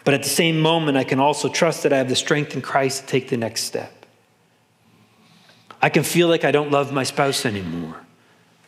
But 0.04 0.14
at 0.14 0.22
the 0.22 0.28
same 0.28 0.60
moment, 0.60 0.96
I 0.96 1.04
can 1.04 1.18
also 1.18 1.48
trust 1.48 1.82
that 1.82 1.92
I 1.92 1.98
have 1.98 2.08
the 2.08 2.16
strength 2.16 2.54
in 2.54 2.62
Christ 2.62 3.02
to 3.02 3.06
take 3.08 3.28
the 3.28 3.36
next 3.36 3.64
step. 3.64 4.06
I 5.82 5.90
can 5.90 6.02
feel 6.02 6.28
like 6.28 6.44
I 6.44 6.50
don't 6.50 6.70
love 6.70 6.92
my 6.92 7.02
spouse 7.02 7.44
anymore. 7.44 8.00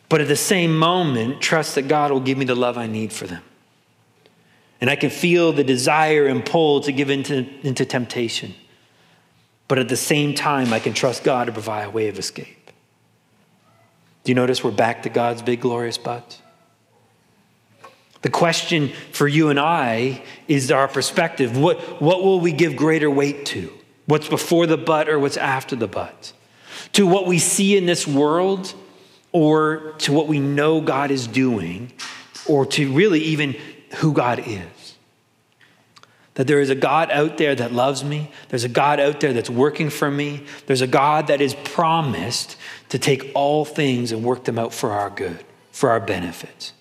But 0.09 0.21
at 0.21 0.29
the 0.29 0.37
same 0.37 0.77
moment, 0.77 1.41
trust 1.41 1.77
that 1.77 1.89
God 1.89 2.11
will 2.11 2.21
give 2.21 2.37
me 2.37 2.45
the 2.45 2.55
love 2.55 2.77
I 2.77 2.87
need 2.87 3.13
for 3.13 3.27
them. 3.27 3.43
And 4.81 4.89
I 4.89 4.97
can 4.97 5.11
feel 5.11 5.53
the 5.53 5.65
desire 5.65 6.27
and 6.27 6.45
pull 6.45 6.81
to 6.83 6.93
give 6.93 7.11
into, 7.11 7.47
into 7.63 7.85
temptation. 7.85 8.55
But 9.69 9.79
at 9.79 9.89
the 9.89 9.97
same 9.97 10.35
time, 10.35 10.73
I 10.73 10.81
can 10.81 10.95
trust 10.95 11.23
God 11.23 11.47
to 11.47 11.53
provide 11.53 11.87
a 11.87 11.91
way 11.91 12.09
of 12.09 12.19
escape. 12.19 12.71
Do 14.25 14.31
you 14.31 14.35
notice 14.35 14.65
we're 14.65 14.71
back 14.71 15.03
to 15.05 15.09
God's 15.09 15.43
big, 15.43 15.61
glorious 15.61 15.99
but? 15.99 16.41
The 18.23 18.31
question 18.31 18.91
for 19.13 19.27
you 19.27 19.49
and 19.49 19.59
I 19.59 20.23
is 20.47 20.71
our 20.71 20.89
perspective. 20.89 21.57
What, 21.57 22.03
what 22.03 22.23
will 22.23 22.41
we 22.41 22.53
give 22.53 22.77
greater 22.77 23.11
weight 23.11 23.47
to? 23.47 23.73
What's 24.07 24.29
before 24.29 24.67
the 24.67 24.77
but 24.77 25.09
or 25.09 25.19
what's 25.19 25.37
after 25.37 25.77
the 25.77 25.87
but? 25.87 26.33
To 26.95 27.07
what 27.07 27.27
we 27.27 27.39
see 27.39 27.77
in 27.77 27.87
this 27.87 28.07
world 28.07 28.75
or 29.33 29.95
to 29.99 30.13
what 30.13 30.27
we 30.27 30.41
know 30.41 30.81
God 30.81 31.11
is 31.11 31.27
doing 31.27 31.93
or 32.47 32.67
to 32.67 32.93
really 32.93 33.21
even 33.21 33.57
who 33.97 34.13
God 34.13 34.43
is. 34.47 34.97
That 36.35 36.47
there 36.47 36.61
is 36.61 36.71
a 36.71 36.75
God 36.75 37.11
out 37.11 37.39
there 37.39 37.55
that 37.55 37.73
loves 37.73 38.05
me. 38.05 38.31
There's 38.49 38.65
a 38.65 38.69
God 38.69 39.01
out 39.01 39.21
there 39.21 39.33
that's 39.33 39.51
working 39.51 39.91
for 39.91 40.11
me. 40.11 40.45
There's 40.67 40.81
a 40.81 40.87
God 40.87 41.27
that 41.27 41.41
is 41.41 41.55
promised 41.65 42.57
to 42.91 42.99
take 42.99 43.31
all 43.35 43.65
things 43.65 44.13
and 44.13 44.25
work 44.25 44.45
them 44.45 44.59
out 44.59 44.73
for 44.73 44.93
our 44.93 45.11
good, 45.11 45.45
for 45.73 45.91
our 45.91 46.01
benefit. 46.01 46.73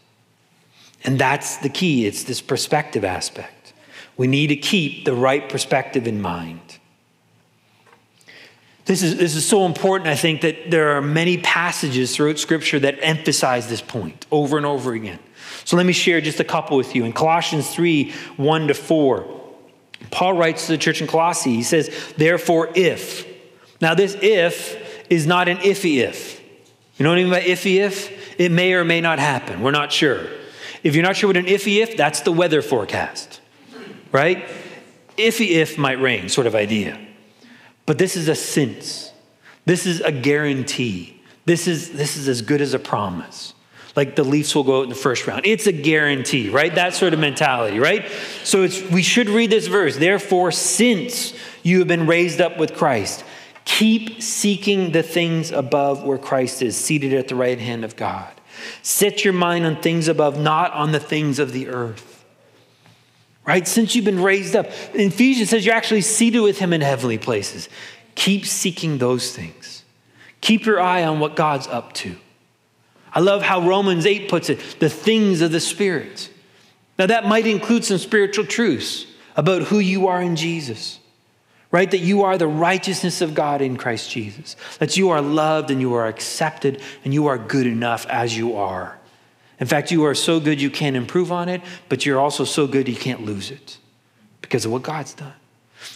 And 1.04 1.20
that's 1.20 1.58
the 1.58 1.70
key. 1.70 2.06
It's 2.06 2.24
this 2.24 2.42
perspective 2.42 3.04
aspect. 3.04 3.74
We 4.18 4.28
need 4.28 4.48
to 4.48 4.56
keep 4.56 5.06
the 5.06 5.14
right 5.14 5.48
perspective 5.50 6.08
in 6.08 6.22
mind. 6.22 6.78
This 8.86 9.04
is, 9.04 9.18
this 9.18 9.36
is 9.36 9.48
so 9.48 9.66
important, 9.66 10.10
I 10.10 10.16
think, 10.16 10.42
that 10.42 10.72
there 10.72 10.98
are 10.98 11.02
many 11.02 11.38
passages 11.38 12.16
throughout 12.16 12.40
Scripture 12.40 12.80
that 12.80 12.98
emphasize 13.02 13.70
this 13.70 13.82
point 13.82 14.26
over 14.32 14.58
and 14.58 14.66
over 14.66 14.94
again. 14.94 15.20
So 15.70 15.78
let 15.78 15.86
me 15.86 15.94
share 15.94 16.20
just 16.20 16.40
a 16.40 16.44
couple 16.44 16.78
with 16.78 16.96
you. 16.96 17.06
In 17.06 17.14
Colossians 17.14 17.70
3 17.70 18.12
1 18.38 18.68
to 18.70 18.74
4, 18.74 19.42
Paul 20.10 20.34
writes 20.34 20.66
to 20.66 20.72
the 20.72 20.80
church 20.80 21.00
in 21.00 21.06
Colossae, 21.06 21.54
he 21.54 21.62
says, 21.62 21.96
Therefore, 22.18 22.72
if. 22.74 23.28
Now, 23.80 23.94
this 23.94 24.18
if 24.20 25.06
is 25.12 25.28
not 25.28 25.48
an 25.48 25.58
iffy 25.58 25.98
if. 25.98 26.42
You 26.98 27.04
know 27.04 27.12
what 27.12 27.20
I 27.20 27.22
mean 27.22 27.32
by 27.32 27.42
iffy 27.42 27.76
if? 27.76 28.40
It 28.40 28.52
may 28.52 28.74
or 28.74 28.84
may 28.84 29.00
not 29.00 29.20
happen. 29.20 29.62
We're 29.62 29.70
not 29.70 29.92
sure. 29.92 30.26
If 30.82 30.96
you're 30.96 31.06
not 31.06 31.16
sure 31.16 31.30
what 31.30 31.38
an 31.38 31.46
iffy 31.46 31.84
if, 31.84 31.96
that's 31.96 32.22
the 32.22 32.32
weather 32.32 32.64
forecast, 32.64 33.40
right? 34.12 34.48
Iffy 35.18 35.52
if 35.52 35.78
might 35.78 36.02
rain, 36.02 36.30
sort 36.30 36.48
of 36.48 36.56
idea. 36.56 37.00
But 37.86 38.00
this 38.00 38.18
is 38.18 38.28
a 38.28 38.34
since. 38.34 39.14
This 39.66 39.86
is 39.86 40.02
a 40.02 40.12
guarantee. 40.12 41.22
This 41.46 41.68
is, 41.68 41.92
this 41.92 42.18
is 42.18 42.28
as 42.28 42.42
good 42.42 42.60
as 42.60 42.74
a 42.74 42.80
promise. 42.80 43.54
Like 44.00 44.16
the 44.16 44.24
Leafs 44.24 44.56
will 44.56 44.64
go 44.64 44.80
out 44.80 44.84
in 44.84 44.90
the 44.90 44.96
first 44.96 45.28
round. 45.28 45.46
It's 45.46 45.68
a 45.68 45.74
guarantee, 45.74 46.48
right? 46.48 46.74
That 46.74 46.94
sort 46.94 47.14
of 47.14 47.20
mentality, 47.20 47.80
right? 47.80 48.10
So 48.46 48.64
it's, 48.64 48.82
we 48.82 49.02
should 49.02 49.28
read 49.28 49.50
this 49.50 49.68
verse. 49.68 49.98
Therefore, 49.98 50.54
since 50.54 51.34
you 51.64 51.80
have 51.80 51.90
been 51.90 52.08
raised 52.08 52.40
up 52.40 52.58
with 52.58 52.76
Christ, 52.76 53.26
keep 53.66 54.22
seeking 54.22 54.94
the 54.94 55.04
things 55.04 55.52
above 55.52 56.04
where 56.06 56.18
Christ 56.18 56.62
is, 56.62 56.78
seated 56.78 57.14
at 57.14 57.28
the 57.28 57.36
right 57.36 57.60
hand 57.60 57.84
of 57.84 57.98
God. 57.98 58.32
Set 58.84 59.26
your 59.26 59.34
mind 59.34 59.66
on 59.66 59.82
things 59.82 60.08
above, 60.08 60.40
not 60.40 60.72
on 60.72 60.94
the 60.94 61.02
things 61.02 61.38
of 61.38 61.52
the 61.52 61.68
earth. 61.68 62.24
Right? 63.46 63.68
Since 63.68 63.96
you've 63.96 64.06
been 64.06 64.24
raised 64.24 64.56
up. 64.56 64.68
Ephesians 64.94 65.50
says 65.50 65.66
you're 65.66 65.76
actually 65.76 66.04
seated 66.04 66.40
with 66.40 66.58
him 66.58 66.72
in 66.72 66.80
heavenly 66.80 67.18
places. 67.18 67.68
Keep 68.16 68.46
seeking 68.46 68.98
those 68.98 69.36
things. 69.36 69.84
Keep 70.40 70.66
your 70.66 70.80
eye 70.80 71.04
on 71.04 71.20
what 71.20 71.36
God's 71.36 71.68
up 71.68 71.92
to. 71.96 72.16
I 73.14 73.20
love 73.20 73.42
how 73.42 73.68
Romans 73.68 74.06
8 74.06 74.30
puts 74.30 74.50
it 74.50 74.60
the 74.80 74.90
things 74.90 75.42
of 75.42 75.52
the 75.52 75.60
Spirit. 75.60 76.30
Now, 76.98 77.08
that 77.08 77.26
might 77.26 77.48
include 77.48 77.86
some 77.86 77.98
spiritual 77.98 78.46
truths 78.46 79.06
about 79.36 79.64
who 79.64 79.80
you 79.80 80.08
are 80.08 80.22
in 80.22 80.36
Jesus, 80.36 81.00
right? 81.72 81.90
That 81.90 82.00
you 82.00 82.24
are 82.24 82.38
the 82.38 82.48
righteousness 82.48 83.22
of 83.22 83.34
God 83.34 83.62
in 83.62 83.78
Christ 83.78 84.12
Jesus, 84.12 84.58
that 84.80 84.98
you 84.98 85.10
are 85.10 85.22
loved 85.22 85.72
and 85.72 85.80
you 85.80 85.94
are 85.94 86.08
accepted 86.08 86.82
and 87.06 87.14
you 87.14 87.28
are 87.28 87.38
good 87.38 87.66
enough 87.66 88.06
as 88.08 88.38
you 88.38 88.58
are. 88.58 88.98
In 89.60 89.68
fact, 89.68 89.92
you 89.92 90.06
are 90.06 90.16
so 90.16 90.40
good 90.40 90.62
you 90.62 90.70
can't 90.70 90.96
improve 90.96 91.32
on 91.32 91.50
it, 91.50 91.62
but 91.88 92.06
you're 92.06 92.20
also 92.20 92.44
so 92.44 92.68
good 92.68 92.88
you 92.88 92.96
can't 92.96 93.26
lose 93.26 93.50
it 93.50 93.78
because 94.42 94.66
of 94.66 94.72
what 94.72 94.84
God's 94.84 95.14
done. 95.14 95.34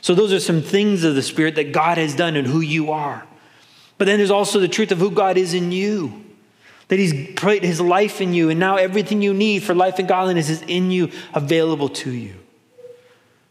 So, 0.01 0.15
those 0.15 0.31
are 0.31 0.39
some 0.39 0.61
things 0.61 1.03
of 1.03 1.15
the 1.15 1.21
Spirit 1.21 1.55
that 1.55 1.73
God 1.73 1.97
has 1.97 2.15
done 2.15 2.37
and 2.37 2.47
who 2.47 2.61
you 2.61 2.91
are. 2.91 3.25
But 3.97 4.05
then 4.05 4.19
there's 4.19 4.31
also 4.31 4.59
the 4.59 4.67
truth 4.69 4.91
of 4.91 4.99
who 4.99 5.11
God 5.11 5.37
is 5.37 5.53
in 5.53 5.71
you 5.73 6.22
that 6.87 6.99
He's 6.99 7.33
put 7.35 7.63
His 7.63 7.79
life 7.79 8.21
in 8.21 8.33
you, 8.33 8.49
and 8.49 8.59
now 8.59 8.75
everything 8.75 9.21
you 9.21 9.33
need 9.33 9.63
for 9.63 9.73
life 9.73 9.99
and 9.99 10.07
godliness 10.07 10.49
is 10.49 10.61
in 10.63 10.91
you, 10.91 11.11
available 11.33 11.89
to 11.89 12.11
you. 12.11 12.35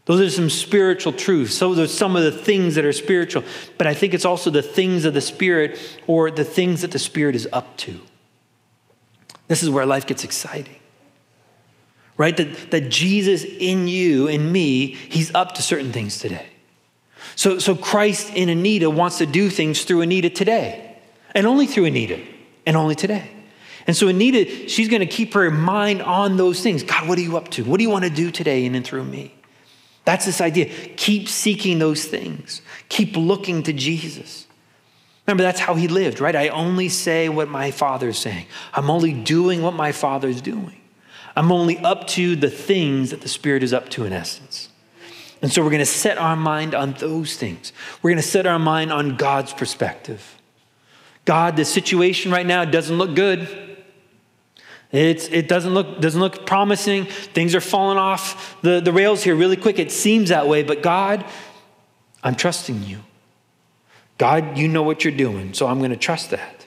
Those 0.05 0.21
are 0.21 0.31
some 0.31 0.51
spiritual 0.51 1.13
truths. 1.13 1.55
So 1.55 1.75
those 1.75 1.91
are 1.91 1.93
some 1.93 2.17
of 2.17 2.25
the 2.25 2.33
things 2.33 2.75
that 2.75 2.85
are 2.85 2.93
spiritual. 2.93 3.45
But 3.79 3.87
I 3.87 3.95
think 3.95 4.15
it's 4.15 4.25
also 4.25 4.51
the 4.51 4.63
things 4.63 5.05
of 5.05 5.15
the 5.15 5.21
Spirit 5.21 5.79
or 6.07 6.31
the 6.31 6.45
things 6.45 6.81
that 6.81 6.91
the 6.91 6.99
Spirit 6.99 7.37
is 7.37 7.49
up 7.53 7.77
to. 7.79 8.01
This 9.47 9.63
is 9.63 9.71
where 9.71 9.87
life 9.87 10.07
gets 10.07 10.25
exciting. 10.25 10.77
Right? 12.17 12.37
That, 12.37 12.73
that 12.73 12.89
Jesus 12.89 13.45
in 13.45 13.87
you, 13.87 14.27
in 14.27 14.51
me, 14.51 14.95
he's 14.95 15.33
up 15.35 15.55
to 15.55 15.63
certain 15.63 15.93
things 15.93 16.19
today. 16.19 16.47
So, 17.37 17.59
so 17.59 17.77
Christ 17.77 18.33
in 18.35 18.49
Anita 18.49 18.91
wants 18.91 19.19
to 19.19 19.27
do 19.27 19.49
things 19.51 19.85
through 19.85 20.03
Anita 20.03 20.29
today, 20.29 20.99
and 21.35 21.47
only 21.47 21.67
through 21.67 21.87
Anita 21.87 22.21
and 22.67 22.77
only 22.77 22.95
today. 22.95 23.31
And 23.87 23.97
so 23.97 24.09
Anita, 24.09 24.69
she's 24.69 24.89
going 24.89 25.01
to 25.01 25.07
keep 25.07 25.35
her 25.35 25.51
mind 25.51 26.03
on 26.03 26.37
those 26.37 26.63
things. 26.63 26.83
God, 26.83 27.09
what 27.09 27.19
are 27.19 27.23
you 27.23 27.37
up 27.37 27.49
to? 27.51 27.65
What 27.65 27.79
do 27.79 27.85
you 27.85 27.91
want 27.91 28.05
to 28.05 28.11
do 28.11 28.31
today 28.31 28.65
in 28.65 28.75
and 28.75 28.85
through 28.85 29.05
me? 29.05 29.35
That's 30.05 30.25
this 30.25 30.41
idea. 30.41 30.67
Keep 30.67 31.29
seeking 31.29 31.79
those 31.79 32.05
things. 32.05 32.63
Keep 32.89 33.17
looking 33.17 33.63
to 33.65 33.73
Jesus. 33.73 34.47
Remember, 35.27 35.45
that's 35.45 35.61
how 35.61 35.75
he 35.75 35.87
lived, 35.87 36.21
right? 36.21 36.35
I 36.35 36.49
only 36.49 36.89
say 36.89 37.29
what 37.29 37.49
my 37.49 37.71
father's 37.71 38.19
saying. 38.19 38.47
I'm 38.75 38.91
only 38.91 39.13
doing 39.13 39.63
what 39.63 39.75
my 39.75 39.93
father's 39.93 40.41
doing. 40.41 40.81
I'm 41.37 41.53
only 41.53 41.79
up 41.79 42.09
to 42.09 42.37
the 42.37 42.51
things 42.51 43.11
that 43.11 43.21
the 43.21 43.29
Spirit 43.29 43.63
is 43.63 43.73
up 43.73 43.89
to 43.91 44.05
in 44.05 44.13
essence. 44.13 44.69
And 45.41 45.53
so 45.53 45.63
we're 45.63 45.71
going 45.71 45.81
to 45.81 45.87
set 45.87 46.19
our 46.19 46.37
mind 46.37 46.75
on 46.75 46.93
those 46.95 47.37
things. 47.37 47.73
We're 48.03 48.11
going 48.11 48.23
to 48.23 48.29
set 48.29 48.47
our 48.47 48.59
mind 48.59 48.93
on 48.93 49.17
God's 49.17 49.53
perspective. 49.53 50.41
God, 51.25 51.57
the 51.57 51.65
situation 51.65 52.33
right 52.33 52.47
now 52.47 52.65
doesn't 52.65 52.97
look 52.97 53.15
good. 53.15 53.49
It's, 54.91 55.29
it 55.29 55.49
doesn't 55.49 55.73
look, 55.73 56.01
doesn't 56.01 56.21
look 56.21 56.45
promising. 56.45 57.07
Things 57.07 57.55
are 57.55 57.61
falling 57.61 57.97
off 57.97 58.61
the, 58.61 58.81
the 58.81 58.93
rails 58.93 59.23
here 59.23 59.35
really 59.35 59.57
quick. 59.57 59.79
It 59.79 59.91
seems 59.91 60.29
that 60.29 60.49
way, 60.49 60.63
but 60.63 60.83
God, 60.83 61.25
I'm 62.23 62.35
trusting 62.35 62.83
you. 62.83 62.99
God, 64.19 64.59
you 64.59 64.69
know 64.69 64.83
what 64.83 65.05
you're 65.05 65.17
doing, 65.17 65.55
so 65.55 65.67
I'm 65.67 65.79
going 65.79 65.91
to 65.91 65.97
trust 65.97 66.31
that. 66.31 66.67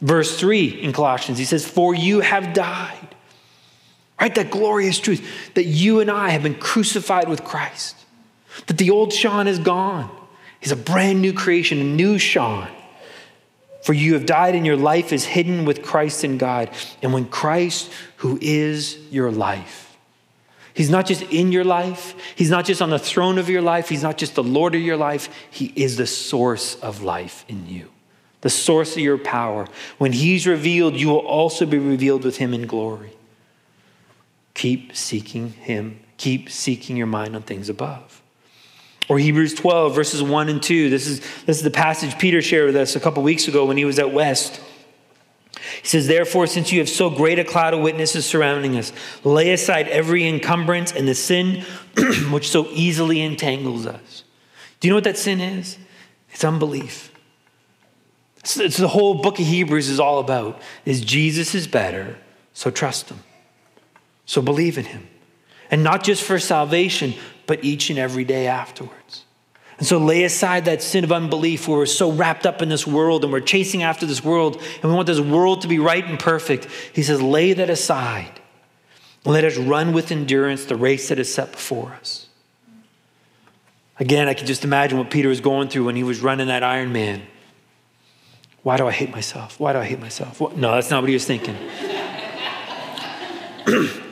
Verse 0.00 0.38
3 0.38 0.82
in 0.82 0.92
Colossians, 0.92 1.38
he 1.38 1.44
says, 1.44 1.64
For 1.64 1.94
you 1.94 2.20
have 2.20 2.52
died. 2.52 3.08
Right? 4.20 4.34
That 4.34 4.50
glorious 4.50 4.98
truth 4.98 5.26
that 5.54 5.64
you 5.64 6.00
and 6.00 6.10
I 6.10 6.30
have 6.30 6.42
been 6.42 6.54
crucified 6.54 7.28
with 7.28 7.44
Christ, 7.44 7.96
that 8.66 8.78
the 8.78 8.90
old 8.90 9.12
Sean 9.12 9.46
is 9.46 9.58
gone. 9.58 10.10
He's 10.60 10.72
a 10.72 10.76
brand 10.76 11.20
new 11.20 11.32
creation, 11.32 11.80
a 11.80 11.84
new 11.84 12.18
Sean. 12.18 12.68
For 13.84 13.92
you 13.92 14.14
have 14.14 14.24
died, 14.24 14.54
and 14.54 14.64
your 14.64 14.78
life 14.78 15.12
is 15.12 15.26
hidden 15.26 15.66
with 15.66 15.82
Christ 15.82 16.24
in 16.24 16.38
God. 16.38 16.70
And 17.02 17.12
when 17.12 17.26
Christ, 17.26 17.92
who 18.16 18.38
is 18.40 18.96
your 19.10 19.30
life, 19.30 19.94
He's 20.72 20.88
not 20.88 21.04
just 21.04 21.20
in 21.24 21.52
your 21.52 21.64
life, 21.64 22.14
He's 22.34 22.48
not 22.48 22.64
just 22.64 22.80
on 22.80 22.88
the 22.88 22.98
throne 22.98 23.36
of 23.36 23.50
your 23.50 23.60
life, 23.60 23.90
He's 23.90 24.02
not 24.02 24.16
just 24.16 24.36
the 24.36 24.42
Lord 24.42 24.74
of 24.74 24.80
your 24.80 24.96
life, 24.96 25.28
He 25.50 25.70
is 25.76 25.98
the 25.98 26.06
source 26.06 26.76
of 26.76 27.02
life 27.02 27.44
in 27.46 27.68
you, 27.68 27.90
the 28.40 28.48
source 28.48 28.96
of 28.96 29.02
your 29.02 29.18
power. 29.18 29.68
When 29.98 30.12
He's 30.12 30.46
revealed, 30.46 30.96
you 30.96 31.08
will 31.08 31.18
also 31.18 31.66
be 31.66 31.76
revealed 31.76 32.24
with 32.24 32.38
Him 32.38 32.54
in 32.54 32.66
glory. 32.66 33.12
Keep 34.54 34.96
seeking 34.96 35.50
Him, 35.50 36.00
keep 36.16 36.48
seeking 36.48 36.96
your 36.96 37.06
mind 37.06 37.36
on 37.36 37.42
things 37.42 37.68
above. 37.68 38.22
Or 39.08 39.18
Hebrews 39.18 39.54
12, 39.54 39.94
verses 39.94 40.22
1 40.22 40.48
and 40.48 40.62
2. 40.62 40.90
This 40.90 41.06
is, 41.06 41.20
this 41.44 41.58
is 41.58 41.62
the 41.62 41.70
passage 41.70 42.18
Peter 42.18 42.40
shared 42.40 42.66
with 42.66 42.76
us 42.76 42.96
a 42.96 43.00
couple 43.00 43.22
weeks 43.22 43.48
ago 43.48 43.66
when 43.66 43.76
he 43.76 43.84
was 43.84 43.98
at 43.98 44.12
West. 44.12 44.60
He 45.82 45.88
says, 45.88 46.06
Therefore, 46.06 46.46
since 46.46 46.72
you 46.72 46.78
have 46.78 46.88
so 46.88 47.10
great 47.10 47.38
a 47.38 47.44
cloud 47.44 47.74
of 47.74 47.80
witnesses 47.80 48.24
surrounding 48.24 48.76
us, 48.76 48.92
lay 49.22 49.52
aside 49.52 49.88
every 49.88 50.26
encumbrance 50.26 50.92
and 50.92 51.06
the 51.06 51.14
sin 51.14 51.62
which 52.30 52.50
so 52.50 52.66
easily 52.70 53.20
entangles 53.20 53.86
us. 53.86 54.24
Do 54.80 54.88
you 54.88 54.92
know 54.92 54.96
what 54.96 55.04
that 55.04 55.18
sin 55.18 55.40
is? 55.40 55.78
It's 56.30 56.44
unbelief. 56.44 57.12
It's, 58.38 58.58
it's 58.58 58.76
the 58.76 58.88
whole 58.88 59.14
book 59.14 59.38
of 59.38 59.46
Hebrews 59.46 59.88
is 59.88 60.00
all 60.00 60.18
about 60.18 60.60
is 60.84 61.00
Jesus 61.00 61.54
is 61.54 61.66
better, 61.66 62.18
so 62.52 62.70
trust 62.70 63.08
him. 63.08 63.20
So 64.26 64.42
believe 64.42 64.76
in 64.78 64.84
him. 64.86 65.08
And 65.70 65.82
not 65.82 66.04
just 66.04 66.22
for 66.22 66.38
salvation, 66.38 67.14
but 67.46 67.64
each 67.64 67.90
and 67.90 67.98
every 67.98 68.24
day 68.24 68.46
afterwards. 68.46 69.24
And 69.78 69.86
so 69.86 69.98
lay 69.98 70.22
aside 70.24 70.66
that 70.66 70.82
sin 70.82 71.04
of 71.04 71.10
unbelief 71.10 71.66
where 71.66 71.78
we're 71.78 71.86
so 71.86 72.12
wrapped 72.12 72.46
up 72.46 72.62
in 72.62 72.68
this 72.68 72.86
world 72.86 73.24
and 73.24 73.32
we're 73.32 73.40
chasing 73.40 73.82
after 73.82 74.06
this 74.06 74.22
world 74.22 74.62
and 74.82 74.84
we 74.84 74.92
want 74.92 75.06
this 75.06 75.20
world 75.20 75.62
to 75.62 75.68
be 75.68 75.78
right 75.78 76.04
and 76.04 76.18
perfect. 76.18 76.68
He 76.92 77.02
says, 77.02 77.20
lay 77.20 77.52
that 77.54 77.70
aside 77.70 78.40
and 79.24 79.34
let 79.34 79.44
us 79.44 79.56
run 79.56 79.92
with 79.92 80.12
endurance 80.12 80.64
the 80.66 80.76
race 80.76 81.08
that 81.08 81.18
is 81.18 81.32
set 81.32 81.52
before 81.52 81.92
us. 81.94 82.28
Again, 83.98 84.28
I 84.28 84.34
can 84.34 84.46
just 84.46 84.64
imagine 84.64 84.98
what 84.98 85.10
Peter 85.10 85.28
was 85.28 85.40
going 85.40 85.68
through 85.68 85.84
when 85.84 85.96
he 85.96 86.02
was 86.02 86.20
running 86.20 86.48
that 86.48 86.62
Iron 86.62 86.92
Man. 86.92 87.22
Why 88.62 88.76
do 88.76 88.86
I 88.86 88.92
hate 88.92 89.10
myself? 89.10 89.60
Why 89.60 89.72
do 89.72 89.78
I 89.78 89.84
hate 89.84 90.00
myself? 90.00 90.40
No, 90.40 90.72
that's 90.72 90.90
not 90.90 91.02
what 91.02 91.08
he 91.08 91.14
was 91.14 91.26
thinking. 91.26 91.56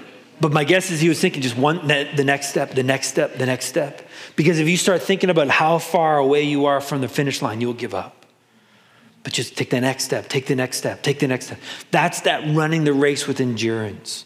But 0.42 0.52
my 0.52 0.64
guess 0.64 0.90
is 0.90 1.00
he 1.00 1.08
was 1.08 1.20
thinking 1.20 1.40
just 1.40 1.56
one, 1.56 1.86
the 1.86 2.24
next 2.24 2.48
step, 2.48 2.72
the 2.72 2.82
next 2.82 3.06
step, 3.06 3.36
the 3.36 3.46
next 3.46 3.66
step. 3.66 4.02
Because 4.34 4.58
if 4.58 4.68
you 4.68 4.76
start 4.76 5.00
thinking 5.00 5.30
about 5.30 5.48
how 5.48 5.78
far 5.78 6.18
away 6.18 6.42
you 6.42 6.66
are 6.66 6.80
from 6.80 7.00
the 7.00 7.06
finish 7.06 7.40
line, 7.40 7.60
you'll 7.60 7.74
give 7.74 7.94
up. 7.94 8.26
But 9.22 9.32
just 9.32 9.56
take 9.56 9.70
the 9.70 9.80
next 9.80 10.02
step, 10.02 10.28
take 10.28 10.46
the 10.46 10.56
next 10.56 10.78
step, 10.78 11.04
take 11.04 11.20
the 11.20 11.28
next 11.28 11.46
step. 11.46 11.60
That's 11.92 12.22
that 12.22 12.56
running 12.56 12.82
the 12.82 12.92
race 12.92 13.28
with 13.28 13.40
endurance. 13.40 14.24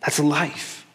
That's 0.00 0.20
life. 0.20 0.86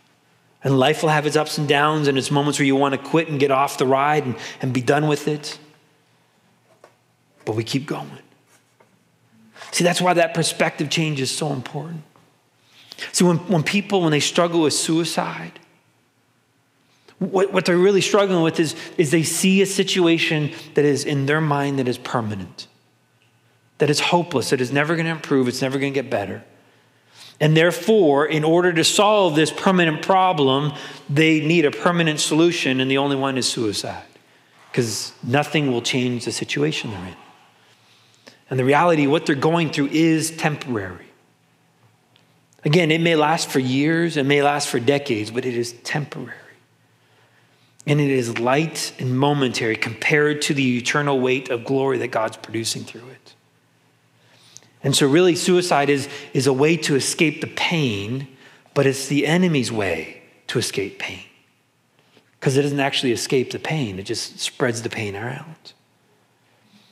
And 0.63 0.77
life 0.77 1.01
will 1.01 1.09
have 1.09 1.25
its 1.25 1.35
ups 1.35 1.57
and 1.57 1.67
downs 1.67 2.07
and 2.07 2.15
its 2.15 2.29
moments 2.29 2.59
where 2.59 2.67
you 2.67 2.75
want 2.75 2.93
to 2.93 2.99
quit 2.99 3.29
and 3.29 3.39
get 3.39 3.49
off 3.49 3.79
the 3.79 3.87
ride 3.87 4.23
and, 4.23 4.35
and 4.61 4.71
be 4.71 4.83
done 4.83 5.07
with 5.07 5.27
it. 5.27 5.57
But 7.43 7.55
we 7.55 7.63
keep 7.63 7.87
going. 7.87 8.19
See, 9.71 9.83
that's 9.83 9.99
why 9.99 10.13
that 10.13 10.35
perspective 10.35 10.91
change 10.91 11.19
is 11.19 11.31
so 11.35 11.51
important. 11.53 12.03
See, 13.11 13.23
when, 13.23 13.37
when 13.47 13.63
people, 13.63 14.01
when 14.01 14.11
they 14.11 14.19
struggle 14.19 14.61
with 14.61 14.73
suicide, 14.73 15.59
what, 17.19 17.53
what 17.53 17.65
they're 17.65 17.77
really 17.77 18.01
struggling 18.01 18.43
with 18.43 18.59
is, 18.59 18.75
is 18.97 19.11
they 19.11 19.23
see 19.23 19.61
a 19.61 19.65
situation 19.65 20.51
that 20.73 20.85
is 20.85 21.05
in 21.05 21.25
their 21.25 21.41
mind 21.41 21.79
that 21.79 21.87
is 21.87 21.97
permanent, 21.97 22.67
that 23.77 23.89
is 23.89 23.99
hopeless, 23.99 24.49
that 24.49 24.61
is 24.61 24.71
never 24.71 24.95
going 24.95 25.05
to 25.05 25.11
improve, 25.11 25.47
it's 25.47 25.61
never 25.61 25.79
going 25.79 25.93
to 25.93 26.01
get 26.01 26.09
better. 26.09 26.43
And 27.39 27.57
therefore, 27.57 28.25
in 28.25 28.43
order 28.43 28.71
to 28.73 28.83
solve 28.83 29.35
this 29.35 29.51
permanent 29.51 30.01
problem, 30.01 30.73
they 31.09 31.45
need 31.45 31.65
a 31.65 31.71
permanent 31.71 32.19
solution, 32.19 32.79
and 32.79 32.89
the 32.89 32.97
only 32.97 33.15
one 33.15 33.37
is 33.37 33.49
suicide, 33.49 34.05
because 34.71 35.13
nothing 35.23 35.71
will 35.71 35.81
change 35.81 36.25
the 36.25 36.31
situation 36.31 36.91
they're 36.91 37.07
in. 37.07 37.15
And 38.49 38.59
the 38.59 38.65
reality, 38.65 39.07
what 39.07 39.25
they're 39.25 39.35
going 39.35 39.71
through 39.71 39.87
is 39.87 40.31
temporary. 40.31 41.07
Again, 42.65 42.91
it 42.91 43.01
may 43.01 43.15
last 43.15 43.49
for 43.49 43.59
years, 43.59 44.15
it 44.15 44.23
may 44.23 44.41
last 44.41 44.69
for 44.69 44.79
decades, 44.79 45.31
but 45.31 45.45
it 45.45 45.55
is 45.55 45.73
temporary. 45.83 46.37
And 47.85 47.99
it 47.99 48.09
is 48.09 48.39
light 48.39 48.93
and 48.99 49.17
momentary 49.17 49.75
compared 49.75 50.41
to 50.43 50.53
the 50.53 50.77
eternal 50.77 51.19
weight 51.19 51.49
of 51.49 51.65
glory 51.65 51.97
that 51.97 52.07
God's 52.07 52.37
producing 52.37 52.85
through 52.85 53.09
it. 53.09 53.33
And 54.83 54.95
so, 54.95 55.07
really, 55.07 55.35
suicide 55.35 55.89
is, 55.89 56.07
is 56.33 56.47
a 56.47 56.53
way 56.53 56.77
to 56.77 56.95
escape 56.95 57.41
the 57.41 57.47
pain, 57.47 58.27
but 58.73 58.85
it's 58.85 59.07
the 59.07 59.25
enemy's 59.25 59.71
way 59.71 60.21
to 60.47 60.59
escape 60.59 60.99
pain. 60.99 61.23
Because 62.39 62.57
it 62.57 62.63
doesn't 62.63 62.79
actually 62.79 63.13
escape 63.13 63.51
the 63.51 63.59
pain, 63.59 63.99
it 63.99 64.03
just 64.03 64.39
spreads 64.39 64.81
the 64.81 64.89
pain 64.89 65.15
around. 65.15 65.73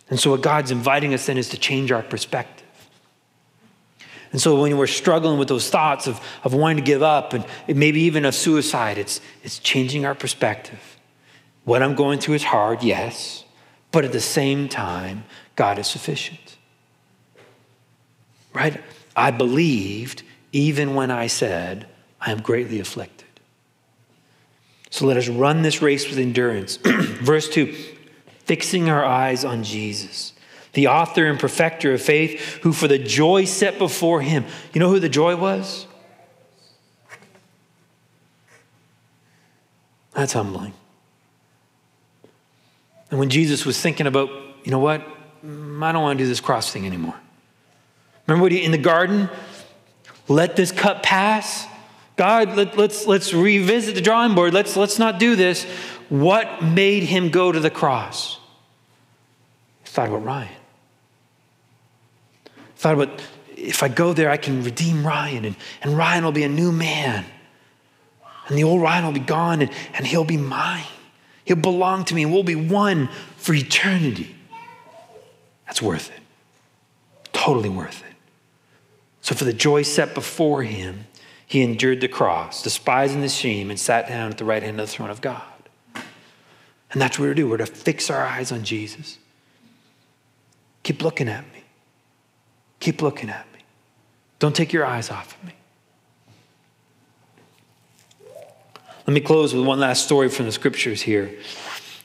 And 0.09 0.19
so, 0.19 0.31
what 0.31 0.41
God's 0.41 0.71
inviting 0.71 1.13
us 1.13 1.25
then 1.25 1.37
is 1.37 1.49
to 1.49 1.57
change 1.57 1.91
our 1.91 2.03
perspective. 2.03 2.60
And 4.31 4.41
so, 4.41 4.61
when 4.61 4.77
we're 4.77 4.87
struggling 4.87 5.37
with 5.37 5.49
those 5.49 5.69
thoughts 5.69 6.07
of, 6.07 6.19
of 6.43 6.53
wanting 6.53 6.77
to 6.77 6.83
give 6.83 7.03
up 7.03 7.33
and 7.33 7.45
maybe 7.67 8.01
even 8.01 8.25
of 8.25 8.33
suicide, 8.33 8.97
it's, 8.97 9.19
it's 9.43 9.59
changing 9.59 10.05
our 10.05 10.15
perspective. 10.15 10.79
What 11.65 11.83
I'm 11.83 11.95
going 11.95 12.19
through 12.19 12.35
is 12.35 12.43
hard, 12.43 12.81
yes, 12.81 13.43
but 13.91 14.05
at 14.05 14.11
the 14.11 14.21
same 14.21 14.69
time, 14.69 15.25
God 15.55 15.77
is 15.79 15.87
sufficient. 15.87 16.57
Right? 18.53 18.81
I 19.15 19.31
believed 19.31 20.23
even 20.51 20.95
when 20.95 21.11
I 21.11 21.27
said, 21.27 21.87
I 22.19 22.31
am 22.31 22.41
greatly 22.41 22.79
afflicted. 22.79 23.27
So 24.89 25.05
let 25.05 25.17
us 25.17 25.27
run 25.27 25.61
this 25.61 25.81
race 25.81 26.09
with 26.09 26.19
endurance. 26.19 26.77
Verse 26.85 27.49
2 27.49 27.73
fixing 28.45 28.89
our 28.89 29.05
eyes 29.05 29.45
on 29.45 29.63
Jesus, 29.63 30.33
the 30.73 30.87
author 30.87 31.25
and 31.25 31.39
perfecter 31.39 31.93
of 31.93 32.01
faith, 32.01 32.59
who 32.63 32.73
for 32.73 32.87
the 32.87 32.97
joy 32.97 33.45
set 33.45 33.77
before 33.77 34.21
him, 34.21 34.45
you 34.73 34.79
know 34.79 34.89
who 34.89 34.99
the 34.99 35.09
joy 35.09 35.35
was? 35.35 35.87
That's 40.13 40.33
humbling. 40.33 40.73
And 43.09 43.19
when 43.19 43.29
Jesus 43.29 43.65
was 43.65 43.79
thinking 43.79 44.07
about, 44.07 44.29
you 44.63 44.71
know 44.71 44.79
what, 44.79 45.05
mm, 45.45 45.83
I 45.83 45.91
don't 45.91 46.01
want 46.01 46.17
to 46.17 46.23
do 46.23 46.27
this 46.27 46.39
cross 46.39 46.71
thing 46.71 46.85
anymore. 46.85 47.15
Remember 48.27 48.43
what 48.43 48.51
he, 48.51 48.63
in 48.63 48.71
the 48.71 48.77
garden? 48.77 49.29
Let 50.27 50.55
this 50.55 50.71
cup 50.71 51.03
pass. 51.03 51.67
God, 52.15 52.55
let, 52.55 52.69
us 52.69 52.77
let's, 52.77 53.07
let's 53.07 53.33
revisit 53.33 53.95
the 53.95 54.01
drawing 54.01 54.35
board. 54.35 54.53
Let's, 54.53 54.77
let's 54.77 54.99
not 54.99 55.19
do 55.19 55.35
this. 55.35 55.65
What 56.09 56.63
made 56.63 57.03
him 57.03 57.29
go 57.29 57.51
to 57.51 57.59
the 57.59 57.69
cross? 57.69 58.39
He 59.83 59.89
thought 59.89 60.07
about 60.07 60.23
Ryan. 60.23 60.60
Thought 62.81 62.95
about 62.95 63.21
if 63.55 63.83
I 63.83 63.89
go 63.89 64.11
there, 64.11 64.31
I 64.31 64.37
can 64.37 64.63
redeem 64.63 65.05
Ryan, 65.05 65.45
and, 65.45 65.55
and 65.83 65.95
Ryan 65.95 66.23
will 66.23 66.31
be 66.31 66.41
a 66.41 66.49
new 66.49 66.71
man. 66.71 67.23
And 68.47 68.57
the 68.57 68.63
old 68.63 68.81
Ryan 68.81 69.05
will 69.05 69.11
be 69.11 69.19
gone, 69.19 69.61
and, 69.61 69.71
and 69.93 70.07
he'll 70.07 70.23
be 70.23 70.35
mine. 70.35 70.87
He'll 71.45 71.57
belong 71.57 72.05
to 72.05 72.15
me, 72.15 72.23
and 72.23 72.33
we'll 72.33 72.41
be 72.41 72.55
one 72.55 73.09
for 73.37 73.53
eternity. 73.53 74.35
That's 75.67 75.79
worth 75.79 76.09
it. 76.09 76.23
Totally 77.33 77.69
worth 77.69 78.01
it. 78.01 78.15
So, 79.21 79.35
for 79.35 79.43
the 79.43 79.53
joy 79.53 79.83
set 79.83 80.15
before 80.15 80.63
him, 80.63 81.05
he 81.45 81.61
endured 81.61 82.01
the 82.01 82.07
cross, 82.07 82.63
despising 82.63 83.21
the 83.21 83.29
shame, 83.29 83.69
and 83.69 83.79
sat 83.79 84.07
down 84.07 84.31
at 84.31 84.39
the 84.39 84.45
right 84.45 84.63
hand 84.63 84.81
of 84.81 84.87
the 84.87 84.91
throne 84.91 85.11
of 85.11 85.21
God. 85.21 85.43
And 85.93 86.99
that's 86.99 87.19
what 87.19 87.25
we're 87.25 87.35
to 87.35 87.35
do. 87.35 87.47
We're 87.47 87.57
to 87.57 87.67
fix 87.67 88.09
our 88.09 88.25
eyes 88.25 88.51
on 88.51 88.63
Jesus. 88.63 89.19
Keep 90.81 91.03
looking 91.03 91.29
at 91.29 91.43
me. 91.53 91.60
Keep 92.81 93.01
looking 93.01 93.29
at 93.29 93.45
me. 93.53 93.59
Don't 94.39 94.55
take 94.55 94.73
your 94.73 94.85
eyes 94.85 95.09
off 95.09 95.37
of 95.37 95.47
me. 95.47 95.53
Let 99.07 99.13
me 99.13 99.21
close 99.21 99.53
with 99.53 99.65
one 99.65 99.79
last 99.79 100.03
story 100.03 100.29
from 100.29 100.45
the 100.45 100.51
scriptures 100.51 101.01
here. 101.01 101.31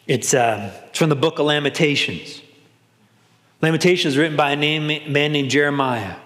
It's, 0.06 0.32
uh, 0.32 0.72
it's 0.88 0.98
from 0.98 1.08
the 1.08 1.16
book 1.16 1.38
of 1.38 1.46
Lamentations. 1.46 2.40
Lamentations 3.60 4.14
is 4.14 4.18
written 4.18 4.36
by 4.36 4.52
a 4.52 4.56
name, 4.56 4.86
man 5.12 5.32
named 5.32 5.50
Jeremiah. 5.50 6.16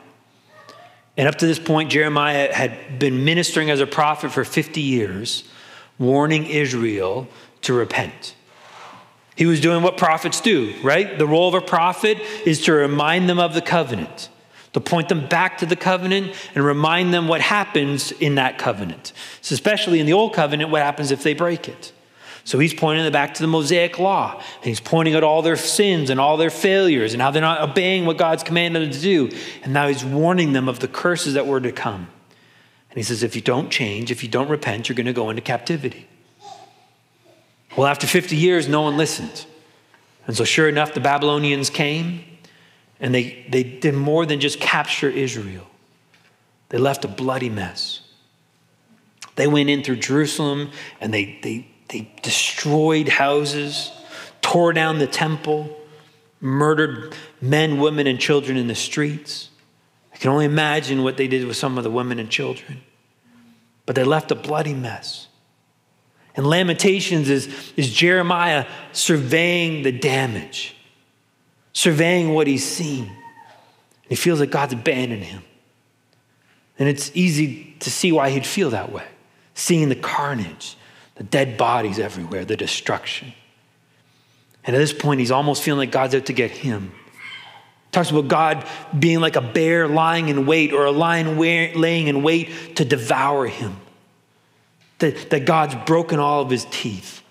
And 1.16 1.28
up 1.28 1.36
to 1.36 1.46
this 1.46 1.59
point, 1.59 1.90
Jeremiah 1.90 2.53
had 2.53 2.98
been 2.98 3.24
ministering 3.24 3.70
as 3.70 3.80
a 3.80 3.86
prophet 3.86 4.32
for 4.32 4.44
50 4.44 4.80
years, 4.80 5.44
warning 5.98 6.46
Israel 6.46 7.28
to 7.62 7.72
repent. 7.72 8.34
He 9.36 9.46
was 9.46 9.61
doing 9.61 9.82
what 9.82 9.96
prophets 9.96 10.40
do, 10.40 10.74
right? 10.82 11.18
The 11.18 11.26
role 11.26 11.48
of 11.48 11.55
a 11.55 11.61
prophet 11.61 12.18
is 12.44 12.64
to 12.64 12.72
remind 12.72 13.28
them 13.28 13.38
of 13.38 13.55
the 13.55 13.62
covenant, 13.62 14.28
to 14.72 14.80
point 14.80 15.08
them 15.08 15.26
back 15.26 15.58
to 15.58 15.66
the 15.66 15.76
covenant 15.76 16.34
and 16.54 16.64
remind 16.64 17.12
them 17.12 17.26
what 17.26 17.40
happens 17.40 18.12
in 18.12 18.36
that 18.36 18.58
covenant. 18.58 19.12
So 19.40 19.54
especially 19.54 20.00
in 20.00 20.06
the 20.06 20.12
old 20.12 20.32
covenant, 20.32 20.70
what 20.70 20.82
happens 20.82 21.10
if 21.10 21.22
they 21.22 21.34
break 21.34 21.68
it. 21.68 21.92
So 22.44 22.58
he's 22.58 22.72
pointing 22.72 23.04
them 23.04 23.12
back 23.12 23.34
to 23.34 23.42
the 23.42 23.48
Mosaic 23.48 23.98
law, 23.98 24.34
and 24.34 24.64
he's 24.64 24.80
pointing 24.80 25.14
at 25.14 25.22
all 25.22 25.42
their 25.42 25.56
sins 25.56 26.08
and 26.08 26.18
all 26.18 26.36
their 26.36 26.50
failures 26.50 27.12
and 27.12 27.20
how 27.20 27.30
they're 27.30 27.42
not 27.42 27.60
obeying 27.60 28.06
what 28.06 28.16
God's 28.16 28.42
commanded 28.42 28.82
them 28.82 28.90
to 28.90 29.00
do. 29.00 29.30
And 29.62 29.72
now 29.72 29.88
he's 29.88 30.04
warning 30.04 30.52
them 30.52 30.68
of 30.68 30.80
the 30.80 30.88
curses 30.88 31.34
that 31.34 31.46
were 31.46 31.60
to 31.60 31.72
come. 31.72 32.08
And 32.90 32.96
he 32.96 33.02
says, 33.02 33.22
if 33.22 33.36
you 33.36 33.42
don't 33.42 33.70
change, 33.70 34.10
if 34.10 34.22
you 34.22 34.28
don't 34.28 34.48
repent, 34.48 34.88
you're 34.88 34.96
going 34.96 35.06
to 35.06 35.12
go 35.12 35.30
into 35.30 35.42
captivity. 35.42 36.08
Well, 37.76 37.86
after 37.86 38.06
50 38.06 38.36
years, 38.36 38.68
no 38.68 38.82
one 38.82 38.96
listened. 38.96 39.46
And 40.26 40.36
so, 40.36 40.44
sure 40.44 40.68
enough, 40.68 40.92
the 40.94 41.00
Babylonians 41.00 41.70
came 41.70 42.24
and 43.01 43.14
they, 43.14 43.46
they 43.48 43.62
did 43.62 43.94
more 43.94 44.26
than 44.26 44.40
just 44.40 44.61
capture 44.61 45.09
Israel, 45.09 45.66
they 46.68 46.78
left 46.78 47.05
a 47.05 47.09
bloody 47.09 47.51
mess. 47.51 48.03
They 49.36 49.46
went 49.46 49.70
in 49.70 49.82
through 49.82 49.96
Jerusalem 49.96 50.70
and 51.01 51.14
they, 51.14 51.38
they 51.42 51.70
they 51.90 52.09
destroyed 52.22 53.09
houses, 53.09 53.90
tore 54.40 54.72
down 54.72 54.98
the 54.98 55.09
temple, 55.09 55.76
murdered 56.40 57.14
men, 57.40 57.78
women, 57.78 58.07
and 58.07 58.18
children 58.18 58.57
in 58.57 58.68
the 58.68 58.76
streets. 58.76 59.51
I 60.14 60.16
can 60.16 60.30
only 60.30 60.44
imagine 60.44 61.03
what 61.03 61.16
they 61.16 61.26
did 61.26 61.46
with 61.46 61.57
some 61.57 61.78
of 61.78 61.84
the 61.84 61.90
women 61.90 62.20
and 62.20 62.30
children. 62.30 62.80
But 63.86 63.96
they 63.96 64.05
left 64.05 64.30
a 64.30 64.36
bloody 64.36 64.72
mess. 64.72 65.26
And 66.36 66.46
Lamentations 66.46 67.28
is, 67.28 67.72
is 67.76 67.92
Jeremiah 67.92 68.66
surveying 68.92 69.82
the 69.82 69.90
damage, 69.90 70.76
surveying 71.72 72.34
what 72.34 72.46
he's 72.46 72.66
seen. 72.66 73.10
He 74.08 74.16
feels 74.16 74.40
like 74.40 74.50
God's 74.50 74.72
abandoned 74.72 75.22
him. 75.22 75.42
And 76.78 76.88
it's 76.88 77.10
easy 77.14 77.76
to 77.80 77.90
see 77.90 78.10
why 78.10 78.30
he'd 78.30 78.46
feel 78.46 78.70
that 78.70 78.90
way, 78.90 79.06
seeing 79.54 79.88
the 79.88 79.94
carnage, 79.94 80.76
the 81.16 81.24
dead 81.24 81.58
bodies 81.58 81.98
everywhere, 81.98 82.44
the 82.44 82.56
destruction. 82.56 83.32
And 84.64 84.74
at 84.74 84.78
this 84.78 84.92
point, 84.92 85.20
he's 85.20 85.30
almost 85.30 85.62
feeling 85.62 85.78
like 85.78 85.92
God's 85.92 86.14
out 86.14 86.26
to 86.26 86.32
get 86.32 86.50
him. 86.50 86.92
Talks 87.92 88.10
about 88.10 88.28
God 88.28 88.66
being 88.96 89.20
like 89.20 89.36
a 89.36 89.40
bear 89.40 89.88
lying 89.88 90.28
in 90.28 90.46
wait 90.46 90.72
or 90.72 90.84
a 90.84 90.92
lion 90.92 91.36
laying 91.38 92.06
in 92.06 92.22
wait 92.22 92.76
to 92.76 92.84
devour 92.84 93.46
him. 93.46 93.76
That, 94.98 95.30
that 95.30 95.44
God's 95.44 95.74
broken 95.86 96.18
all 96.18 96.42
of 96.42 96.50
his 96.50 96.66
teeth. 96.70 97.22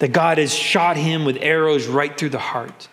That 0.00 0.12
God 0.12 0.38
has 0.38 0.54
shot 0.54 0.96
him 0.96 1.24
with 1.24 1.38
arrows 1.40 1.86
right 1.86 2.16
through 2.16 2.30
the 2.30 2.38
heart. 2.38 2.88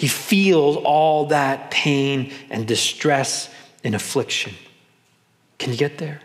He 0.00 0.08
feels 0.08 0.78
all 0.78 1.26
that 1.26 1.70
pain 1.70 2.32
and 2.48 2.66
distress 2.66 3.52
and 3.84 3.94
affliction. 3.94 4.54
Can 5.58 5.72
you 5.72 5.76
get 5.76 5.98
there? 5.98 6.22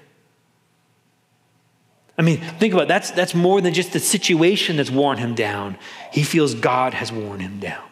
I 2.18 2.22
mean, 2.22 2.40
think 2.40 2.74
about 2.74 2.84
it. 2.84 2.88
That's, 2.88 3.12
that's 3.12 3.36
more 3.36 3.60
than 3.60 3.74
just 3.74 3.92
the 3.92 4.00
situation 4.00 4.78
that's 4.78 4.90
worn 4.90 5.18
him 5.18 5.36
down. 5.36 5.78
He 6.10 6.24
feels 6.24 6.56
God 6.56 6.94
has 6.94 7.12
worn 7.12 7.42
him 7.42 7.60
down. 7.60 7.84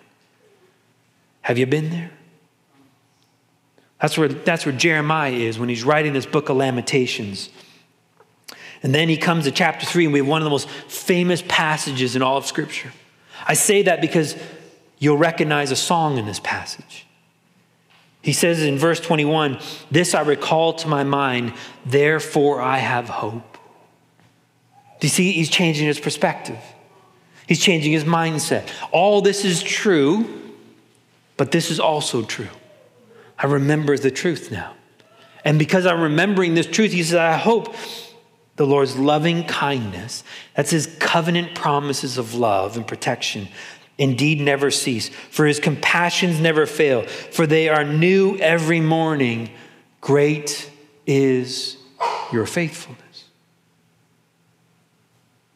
Have 1.41 1.57
you 1.57 1.65
been 1.65 1.89
there? 1.89 2.11
That's 3.99 4.17
where, 4.17 4.29
that's 4.29 4.65
where 4.65 4.73
Jeremiah 4.73 5.33
is 5.33 5.59
when 5.59 5.67
he's 5.67 5.83
writing 5.83 6.13
this 6.13 6.25
book 6.25 6.47
of 6.47 6.55
Lamentations. 6.55 7.49
And 8.83 8.95
then 8.95 9.09
he 9.09 9.17
comes 9.17 9.43
to 9.43 9.51
chapter 9.51 9.85
three, 9.85 10.05
and 10.05 10.13
we 10.13 10.19
have 10.19 10.29
one 10.29 10.39
of 10.39 10.45
the 10.45 10.49
most 10.49 10.69
famous 10.69 11.43
passages 11.45 12.15
in 12.15 12.21
all 12.21 12.37
of 12.37 12.45
Scripture. 12.45 12.93
I 13.45 13.55
say 13.55 13.81
that 13.81 13.99
because 13.99 14.37
you'll 15.03 15.17
recognize 15.17 15.69
a 15.69 15.75
song 15.75 16.17
in 16.17 16.25
this 16.25 16.39
passage. 16.39 17.05
He 18.21 18.31
says 18.31 18.63
in 18.63 18.77
verse 18.77 19.01
21 19.01 19.59
This 19.91 20.15
I 20.15 20.21
recall 20.21 20.73
to 20.75 20.87
my 20.87 21.03
mind, 21.03 21.53
therefore 21.85 22.61
I 22.61 22.77
have 22.77 23.09
hope. 23.09 23.57
Do 25.01 25.07
you 25.07 25.09
see? 25.09 25.33
He's 25.33 25.49
changing 25.49 25.87
his 25.87 25.99
perspective, 25.99 26.59
he's 27.47 27.59
changing 27.59 27.91
his 27.91 28.05
mindset. 28.05 28.69
All 28.91 29.21
this 29.21 29.43
is 29.43 29.61
true, 29.61 30.41
but 31.35 31.51
this 31.51 31.69
is 31.69 31.81
also 31.81 32.23
true. 32.23 32.49
I 33.37 33.47
remember 33.47 33.97
the 33.97 34.11
truth 34.11 34.51
now. 34.51 34.73
And 35.43 35.59
because 35.59 35.85
I'm 35.85 35.99
remembering 35.99 36.53
this 36.53 36.67
truth, 36.67 36.93
he 36.93 37.03
says, 37.03 37.15
I 37.15 37.35
hope 37.35 37.75
the 38.55 38.65
Lord's 38.65 38.95
loving 38.95 39.43
kindness, 39.43 40.23
that's 40.55 40.69
his 40.69 40.87
covenant 40.99 41.55
promises 41.55 42.17
of 42.17 42.35
love 42.35 42.77
and 42.77 42.87
protection, 42.87 43.49
indeed 44.03 44.41
never 44.41 44.69
cease. 44.69 45.07
For 45.07 45.45
his 45.45 45.61
compassions 45.61 46.41
never 46.41 46.65
fail, 46.65 47.03
for 47.03 47.47
they 47.47 47.69
are 47.69 47.85
new 47.85 48.37
every 48.37 48.81
morning. 48.81 49.49
Great 50.01 50.69
is 51.07 51.77
your 52.33 52.45
faithfulness. 52.45 53.23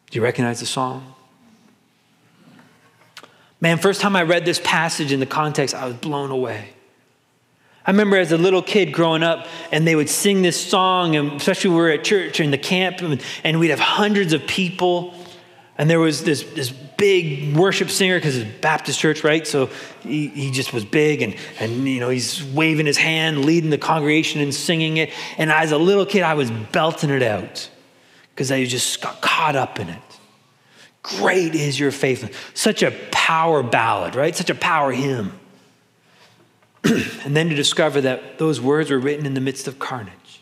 Do 0.09 0.17
you 0.17 0.23
recognize 0.23 0.61
the 0.61 0.65
song? 0.65 1.13
Man, 3.59 3.79
first 3.79 3.99
time 3.99 4.15
I 4.15 4.23
read 4.23 4.45
this 4.45 4.61
passage 4.63 5.11
in 5.11 5.19
the 5.19 5.25
context, 5.25 5.75
I 5.75 5.85
was 5.85 5.95
blown 5.95 6.31
away. 6.31 6.69
I 7.85 7.91
remember 7.91 8.17
as 8.17 8.31
a 8.31 8.37
little 8.37 8.61
kid 8.61 8.93
growing 8.93 9.23
up, 9.23 9.47
and 9.73 9.85
they 9.85 9.95
would 9.95 10.09
sing 10.09 10.41
this 10.41 10.59
song, 10.59 11.17
and 11.17 11.33
especially 11.33 11.71
we 11.71 11.75
were 11.75 11.89
at 11.89 12.05
church 12.05 12.39
or 12.39 12.43
in 12.43 12.51
the 12.51 12.57
camp, 12.57 13.01
and 13.43 13.59
we'd 13.59 13.69
have 13.69 13.79
hundreds 13.79 14.31
of 14.31 14.47
people. 14.47 15.13
And 15.77 15.89
there 15.89 15.99
was 15.99 16.23
this, 16.23 16.43
this 16.43 16.73
big 16.97 17.55
worship 17.55 17.89
singer 17.89 18.17
because 18.17 18.37
it's 18.37 18.59
Baptist 18.59 18.99
church, 18.99 19.23
right? 19.23 19.45
So 19.45 19.69
he, 20.01 20.27
he 20.27 20.51
just 20.51 20.73
was 20.73 20.83
big, 20.83 21.21
and, 21.21 21.35
and 21.59 21.87
you 21.87 21.99
know 21.99 22.09
he's 22.09 22.43
waving 22.43 22.85
his 22.85 22.97
hand, 22.97 23.45
leading 23.45 23.69
the 23.69 23.77
congregation 23.77 24.41
and 24.41 24.53
singing 24.53 24.97
it. 24.97 25.11
And 25.37 25.51
as 25.51 25.71
a 25.71 25.77
little 25.77 26.05
kid, 26.05 26.23
I 26.23 26.33
was 26.33 26.51
belting 26.51 27.11
it 27.11 27.23
out 27.23 27.69
because 28.31 28.51
I 28.51 28.65
just 28.65 29.01
got 29.01 29.21
caught 29.21 29.55
up 29.55 29.79
in 29.79 29.89
it. 29.89 30.01
Great 31.03 31.55
is 31.55 31.79
your 31.79 31.91
faithfulness. 31.91 32.35
Such 32.53 32.83
a 32.83 32.91
power 33.11 33.63
ballad, 33.63 34.15
right? 34.15 34.35
Such 34.35 34.49
a 34.49 34.55
power 34.55 34.91
hymn. 34.91 35.39
and 36.83 37.35
then 37.35 37.49
to 37.49 37.55
discover 37.55 38.01
that 38.01 38.37
those 38.37 38.59
words 38.59 38.91
were 38.91 38.99
written 38.99 39.25
in 39.25 39.33
the 39.33 39.41
midst 39.41 39.67
of 39.67 39.79
carnage. 39.79 40.41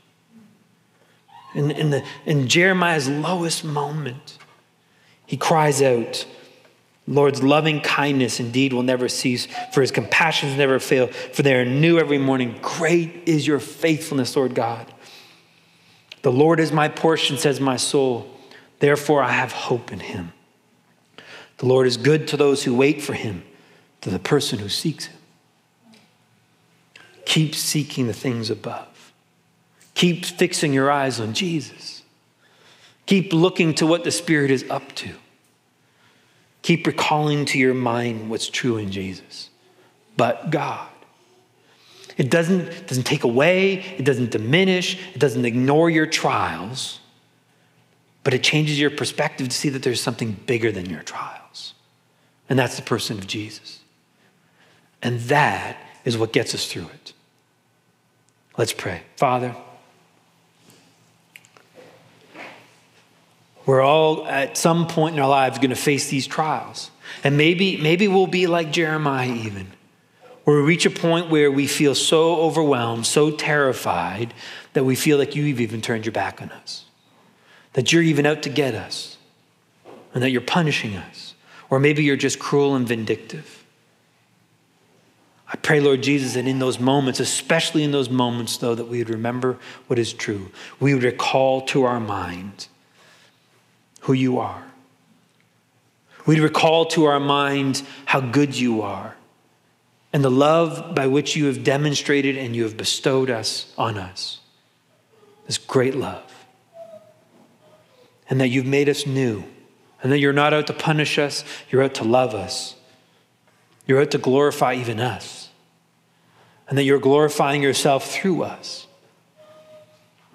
In, 1.54 1.72
in, 1.72 1.90
the, 1.92 2.04
in 2.26 2.48
Jeremiah's 2.48 3.08
lowest 3.08 3.64
moment, 3.64 4.38
he 5.26 5.38
cries 5.38 5.82
out, 5.82 6.26
Lord's 7.08 7.44
loving 7.44 7.82
kindness 7.82 8.40
indeed 8.40 8.74
will 8.74 8.84
never 8.84 9.08
cease, 9.08 9.48
for 9.72 9.82
his 9.82 9.92
compassions 9.92 10.58
never 10.58 10.80
fail, 10.80 11.08
for 11.08 11.44
they 11.44 11.54
are 11.54 11.66
new 11.66 12.00
every 12.00 12.18
morning. 12.18 12.58
Great 12.62 13.24
is 13.28 13.46
your 13.46 13.60
faithfulness, 13.60 14.36
Lord 14.36 14.56
God. 14.56 14.92
The 16.24 16.32
Lord 16.32 16.60
is 16.60 16.72
my 16.72 16.88
portion, 16.88 17.38
says 17.38 17.60
my 17.60 17.78
soul. 17.78 18.28
Therefore, 18.80 19.22
I 19.22 19.32
have 19.32 19.52
hope 19.52 19.92
in 19.92 20.00
him. 20.00 20.34
The 21.58 21.68
Lord 21.68 21.86
is 21.86 21.98
good 21.98 22.28
to 22.30 22.38
those 22.38 22.64
who 22.64 22.76
wait 22.76 23.02
for 23.02 23.14
him, 23.14 23.44
to 24.02 24.10
the 24.10 24.20
person 24.20 24.58
who 24.58 24.70
seeks 24.70 25.06
him. 25.06 25.18
Keep 27.26 27.54
seeking 27.54 28.08
the 28.08 28.14
things 28.14 28.50
above. 28.50 29.14
Keep 29.94 30.26
fixing 30.26 30.74
your 30.74 30.92
eyes 30.92 31.20
on 31.20 31.34
Jesus. 31.34 32.02
Keep 33.06 33.32
looking 33.32 33.76
to 33.76 33.86
what 33.86 34.04
the 34.04 34.12
Spirit 34.12 34.50
is 34.50 34.66
up 34.70 34.94
to. 34.96 35.14
Keep 36.66 36.88
recalling 36.88 37.46
to 37.46 37.60
your 37.60 37.76
mind 37.76 38.28
what's 38.28 38.50
true 38.50 38.78
in 38.78 38.92
Jesus. 38.92 39.52
But 40.18 40.50
God. 40.50 40.90
It 42.18 42.32
doesn't, 42.32 42.88
doesn't 42.88 43.04
take 43.04 43.24
away, 43.24 43.86
it 44.00 44.04
doesn't 44.04 44.32
diminish, 44.32 44.98
it 45.14 45.20
doesn't 45.20 45.46
ignore 45.46 45.92
your 45.92 46.08
trials, 46.08 47.02
but 48.24 48.34
it 48.34 48.42
changes 48.42 48.80
your 48.80 48.90
perspective 48.90 49.48
to 49.50 49.56
see 49.56 49.70
that 49.70 49.84
there's 49.84 50.02
something 50.02 50.32
bigger 50.48 50.72
than 50.72 50.90
your 50.90 51.04
trials. 51.04 51.76
And 52.50 52.58
that's 52.58 52.78
the 52.78 52.82
person 52.82 53.20
of 53.20 53.28
Jesus. 53.28 53.82
And 55.04 55.20
that 55.20 55.78
is 56.04 56.18
what 56.18 56.34
gets 56.34 56.56
us 56.56 56.66
through 56.66 56.90
it. 56.96 57.14
Let's 58.58 58.74
pray. 58.74 59.04
Father, 59.18 59.56
we're 63.66 63.82
all 63.82 64.28
at 64.28 64.58
some 64.58 64.88
point 64.88 65.16
in 65.16 65.22
our 65.22 65.30
lives 65.30 65.58
going 65.58 65.70
to 65.70 65.76
face 65.76 66.10
these 66.10 66.28
trials. 66.28 66.92
And 67.24 67.38
maybe, 67.38 67.78
maybe 67.78 68.08
we'll 68.08 68.28
be 68.28 68.48
like 68.48 68.72
Jeremiah, 68.72 69.32
even, 69.32 69.68
where 70.44 70.58
we 70.58 70.64
reach 70.64 70.86
a 70.86 70.92
point 70.92 71.30
where 71.30 71.52
we 71.52 71.68
feel 71.68 71.96
so 71.96 72.36
overwhelmed, 72.42 73.06
so 73.06 73.32
terrified, 73.32 74.34
that 74.74 74.84
we 74.84 74.96
feel 74.96 75.18
like 75.18 75.36
you've 75.36 75.62
even 75.62 75.82
turned 75.82 76.06
your 76.06 76.14
back 76.14 76.42
on 76.42 76.52
us, 76.52 76.86
that 77.74 77.92
you're 77.92 78.04
even 78.04 78.26
out 78.26 78.44
to 78.44 78.50
get 78.50 78.76
us, 78.76 79.18
and 80.14 80.22
that 80.22 80.30
you're 80.30 80.42
punishing 80.42 80.96
us. 80.96 81.34
Or 81.70 81.80
maybe 81.80 82.04
you're 82.04 82.16
just 82.16 82.38
cruel 82.38 82.76
and 82.76 82.88
vindictive. 82.88 83.66
I 85.52 85.58
pray, 85.58 85.80
Lord 85.80 86.04
Jesus, 86.04 86.34
that 86.34 86.48
in 86.48 86.60
those 86.60 86.80
moments, 86.80 87.20
especially 87.20 87.84
in 87.84 87.92
those 87.92 88.10
moments, 88.10 88.58
though, 88.58 88.76
that 88.76 88.88
we 88.88 89.00
would 89.00 89.10
remember 89.10 89.58
what 89.88 89.98
is 89.98 90.14
true. 90.14 90.52
We 90.80 90.94
would 90.94 91.04
recall 91.04 91.62
to 91.68 91.84
our 91.84 92.00
mind 92.00 92.68
who 94.06 94.14
you 94.14 94.40
are. 94.40 94.64
We'd 96.26 96.40
recall 96.40 96.86
to 96.88 97.06
our 97.06 97.20
mind 97.20 97.82
how 98.06 98.22
good 98.22 98.56
you 98.56 98.82
are 98.82 99.16
and 100.14 100.24
the 100.24 100.32
love 100.32 100.96
by 100.96 101.08
which 101.08 101.36
you 101.36 101.46
have 101.48 101.64
demonstrated 101.64 102.38
and 102.38 102.56
you 102.56 102.64
have 102.64 102.78
bestowed 102.78 103.30
us 103.30 103.74
on 103.78 103.98
us. 103.98 104.40
This 105.48 105.58
great 105.58 105.96
love. 105.96 106.24
And 108.30 108.40
that 108.42 108.48
you've 108.48 108.66
made 108.66 108.90
us 108.90 109.06
new. 109.06 109.44
And 110.02 110.12
that 110.12 110.20
you're 110.20 110.34
not 110.34 110.54
out 110.54 110.68
to 110.68 110.74
punish 110.74 111.18
us, 111.18 111.44
you're 111.70 111.84
out 111.84 111.96
to 111.96 112.04
love 112.04 112.34
us. 112.36 112.76
You're 113.88 114.02
out 114.02 114.12
to 114.12 114.18
glorify 114.20 114.76
even 114.76 115.00
us. 115.00 115.50
And 116.70 116.78
that 116.78 116.84
you're 116.84 117.00
glorifying 117.00 117.64
yourself 117.64 118.10
through 118.10 118.44
us. 118.44 118.86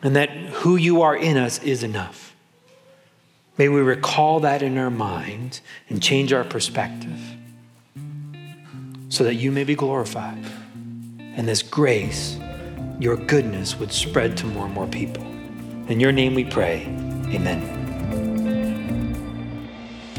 And 0.02 0.16
that 0.16 0.30
who 0.30 0.76
you 0.76 1.02
are 1.02 1.16
in 1.16 1.36
us 1.36 1.62
is 1.62 1.82
enough. 1.84 2.29
May 3.60 3.68
we 3.68 3.82
recall 3.82 4.40
that 4.40 4.62
in 4.62 4.78
our 4.78 4.88
mind 4.88 5.60
and 5.90 6.02
change 6.02 6.32
our 6.32 6.44
perspective 6.44 7.20
so 9.10 9.22
that 9.24 9.34
you 9.34 9.52
may 9.52 9.64
be 9.64 9.74
glorified. 9.74 10.42
And 11.18 11.46
this 11.46 11.60
grace, 11.60 12.38
your 12.98 13.18
goodness, 13.18 13.78
would 13.78 13.92
spread 13.92 14.38
to 14.38 14.46
more 14.46 14.64
and 14.64 14.72
more 14.72 14.86
people. 14.86 15.22
In 15.88 16.00
your 16.00 16.10
name 16.10 16.34
we 16.34 16.46
pray. 16.46 16.84
Amen. 17.34 17.60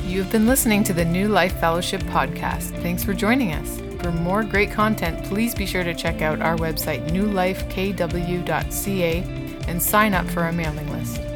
You've 0.06 0.32
been 0.32 0.46
listening 0.46 0.84
to 0.84 0.94
the 0.94 1.04
New 1.04 1.28
Life 1.28 1.60
Fellowship 1.60 2.04
podcast. 2.04 2.80
Thanks 2.84 3.04
for 3.04 3.16
joining 3.16 3.54
us. 3.54 3.82
For 4.04 4.12
more 4.12 4.44
great 4.44 4.70
content, 4.70 5.26
please 5.26 5.56
be 5.56 5.66
sure 5.66 5.84
to 5.84 5.96
check 5.96 6.22
out 6.22 6.42
our 6.42 6.58
website, 6.58 7.10
newlifekw.ca, 7.10 9.24
and 9.68 9.82
sign 9.82 10.14
up 10.14 10.28
for 10.28 10.44
our 10.44 10.52
mailing 10.52 10.92
list. 10.92 11.31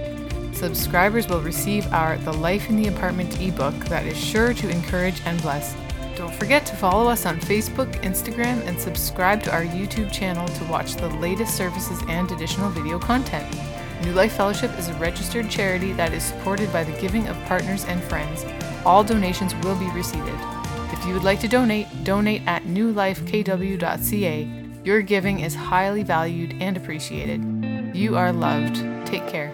Subscribers 0.55 1.27
will 1.27 1.41
receive 1.41 1.85
our 1.91 2.17
The 2.19 2.31
Life 2.31 2.69
in 2.69 2.77
the 2.81 2.87
Apartment 2.87 3.41
ebook 3.41 3.75
that 3.85 4.05
is 4.05 4.17
sure 4.17 4.53
to 4.53 4.69
encourage 4.69 5.21
and 5.25 5.41
bless. 5.41 5.75
Don't 6.15 6.33
forget 6.33 6.65
to 6.67 6.77
follow 6.77 7.09
us 7.09 7.25
on 7.25 7.41
Facebook, 7.41 7.91
Instagram, 8.03 8.65
and 8.65 8.79
subscribe 8.79 9.43
to 9.43 9.51
our 9.51 9.63
YouTube 9.63 10.13
channel 10.13 10.47
to 10.47 10.63
watch 10.65 10.95
the 10.95 11.09
latest 11.17 11.57
services 11.57 12.01
and 12.07 12.31
additional 12.31 12.69
video 12.69 12.97
content. 12.97 13.45
New 14.03 14.13
Life 14.13 14.37
Fellowship 14.37 14.71
is 14.79 14.87
a 14.87 14.93
registered 14.93 15.49
charity 15.49 15.91
that 15.91 16.13
is 16.13 16.23
supported 16.23 16.71
by 16.71 16.85
the 16.85 16.97
giving 17.01 17.27
of 17.27 17.35
partners 17.47 17.83
and 17.83 18.01
friends. 18.03 18.45
All 18.85 19.03
donations 19.03 19.53
will 19.55 19.77
be 19.77 19.89
received. 19.91 20.39
If 20.93 21.05
you 21.05 21.13
would 21.13 21.25
like 21.25 21.41
to 21.41 21.49
donate, 21.49 21.87
donate 22.05 22.43
at 22.47 22.63
newlifekw.ca. 22.63 24.49
Your 24.85 25.01
giving 25.01 25.41
is 25.41 25.53
highly 25.53 26.03
valued 26.03 26.53
and 26.61 26.77
appreciated. 26.77 27.43
You 27.93 28.15
are 28.15 28.31
loved. 28.31 28.75
Take 29.05 29.27
care. 29.27 29.53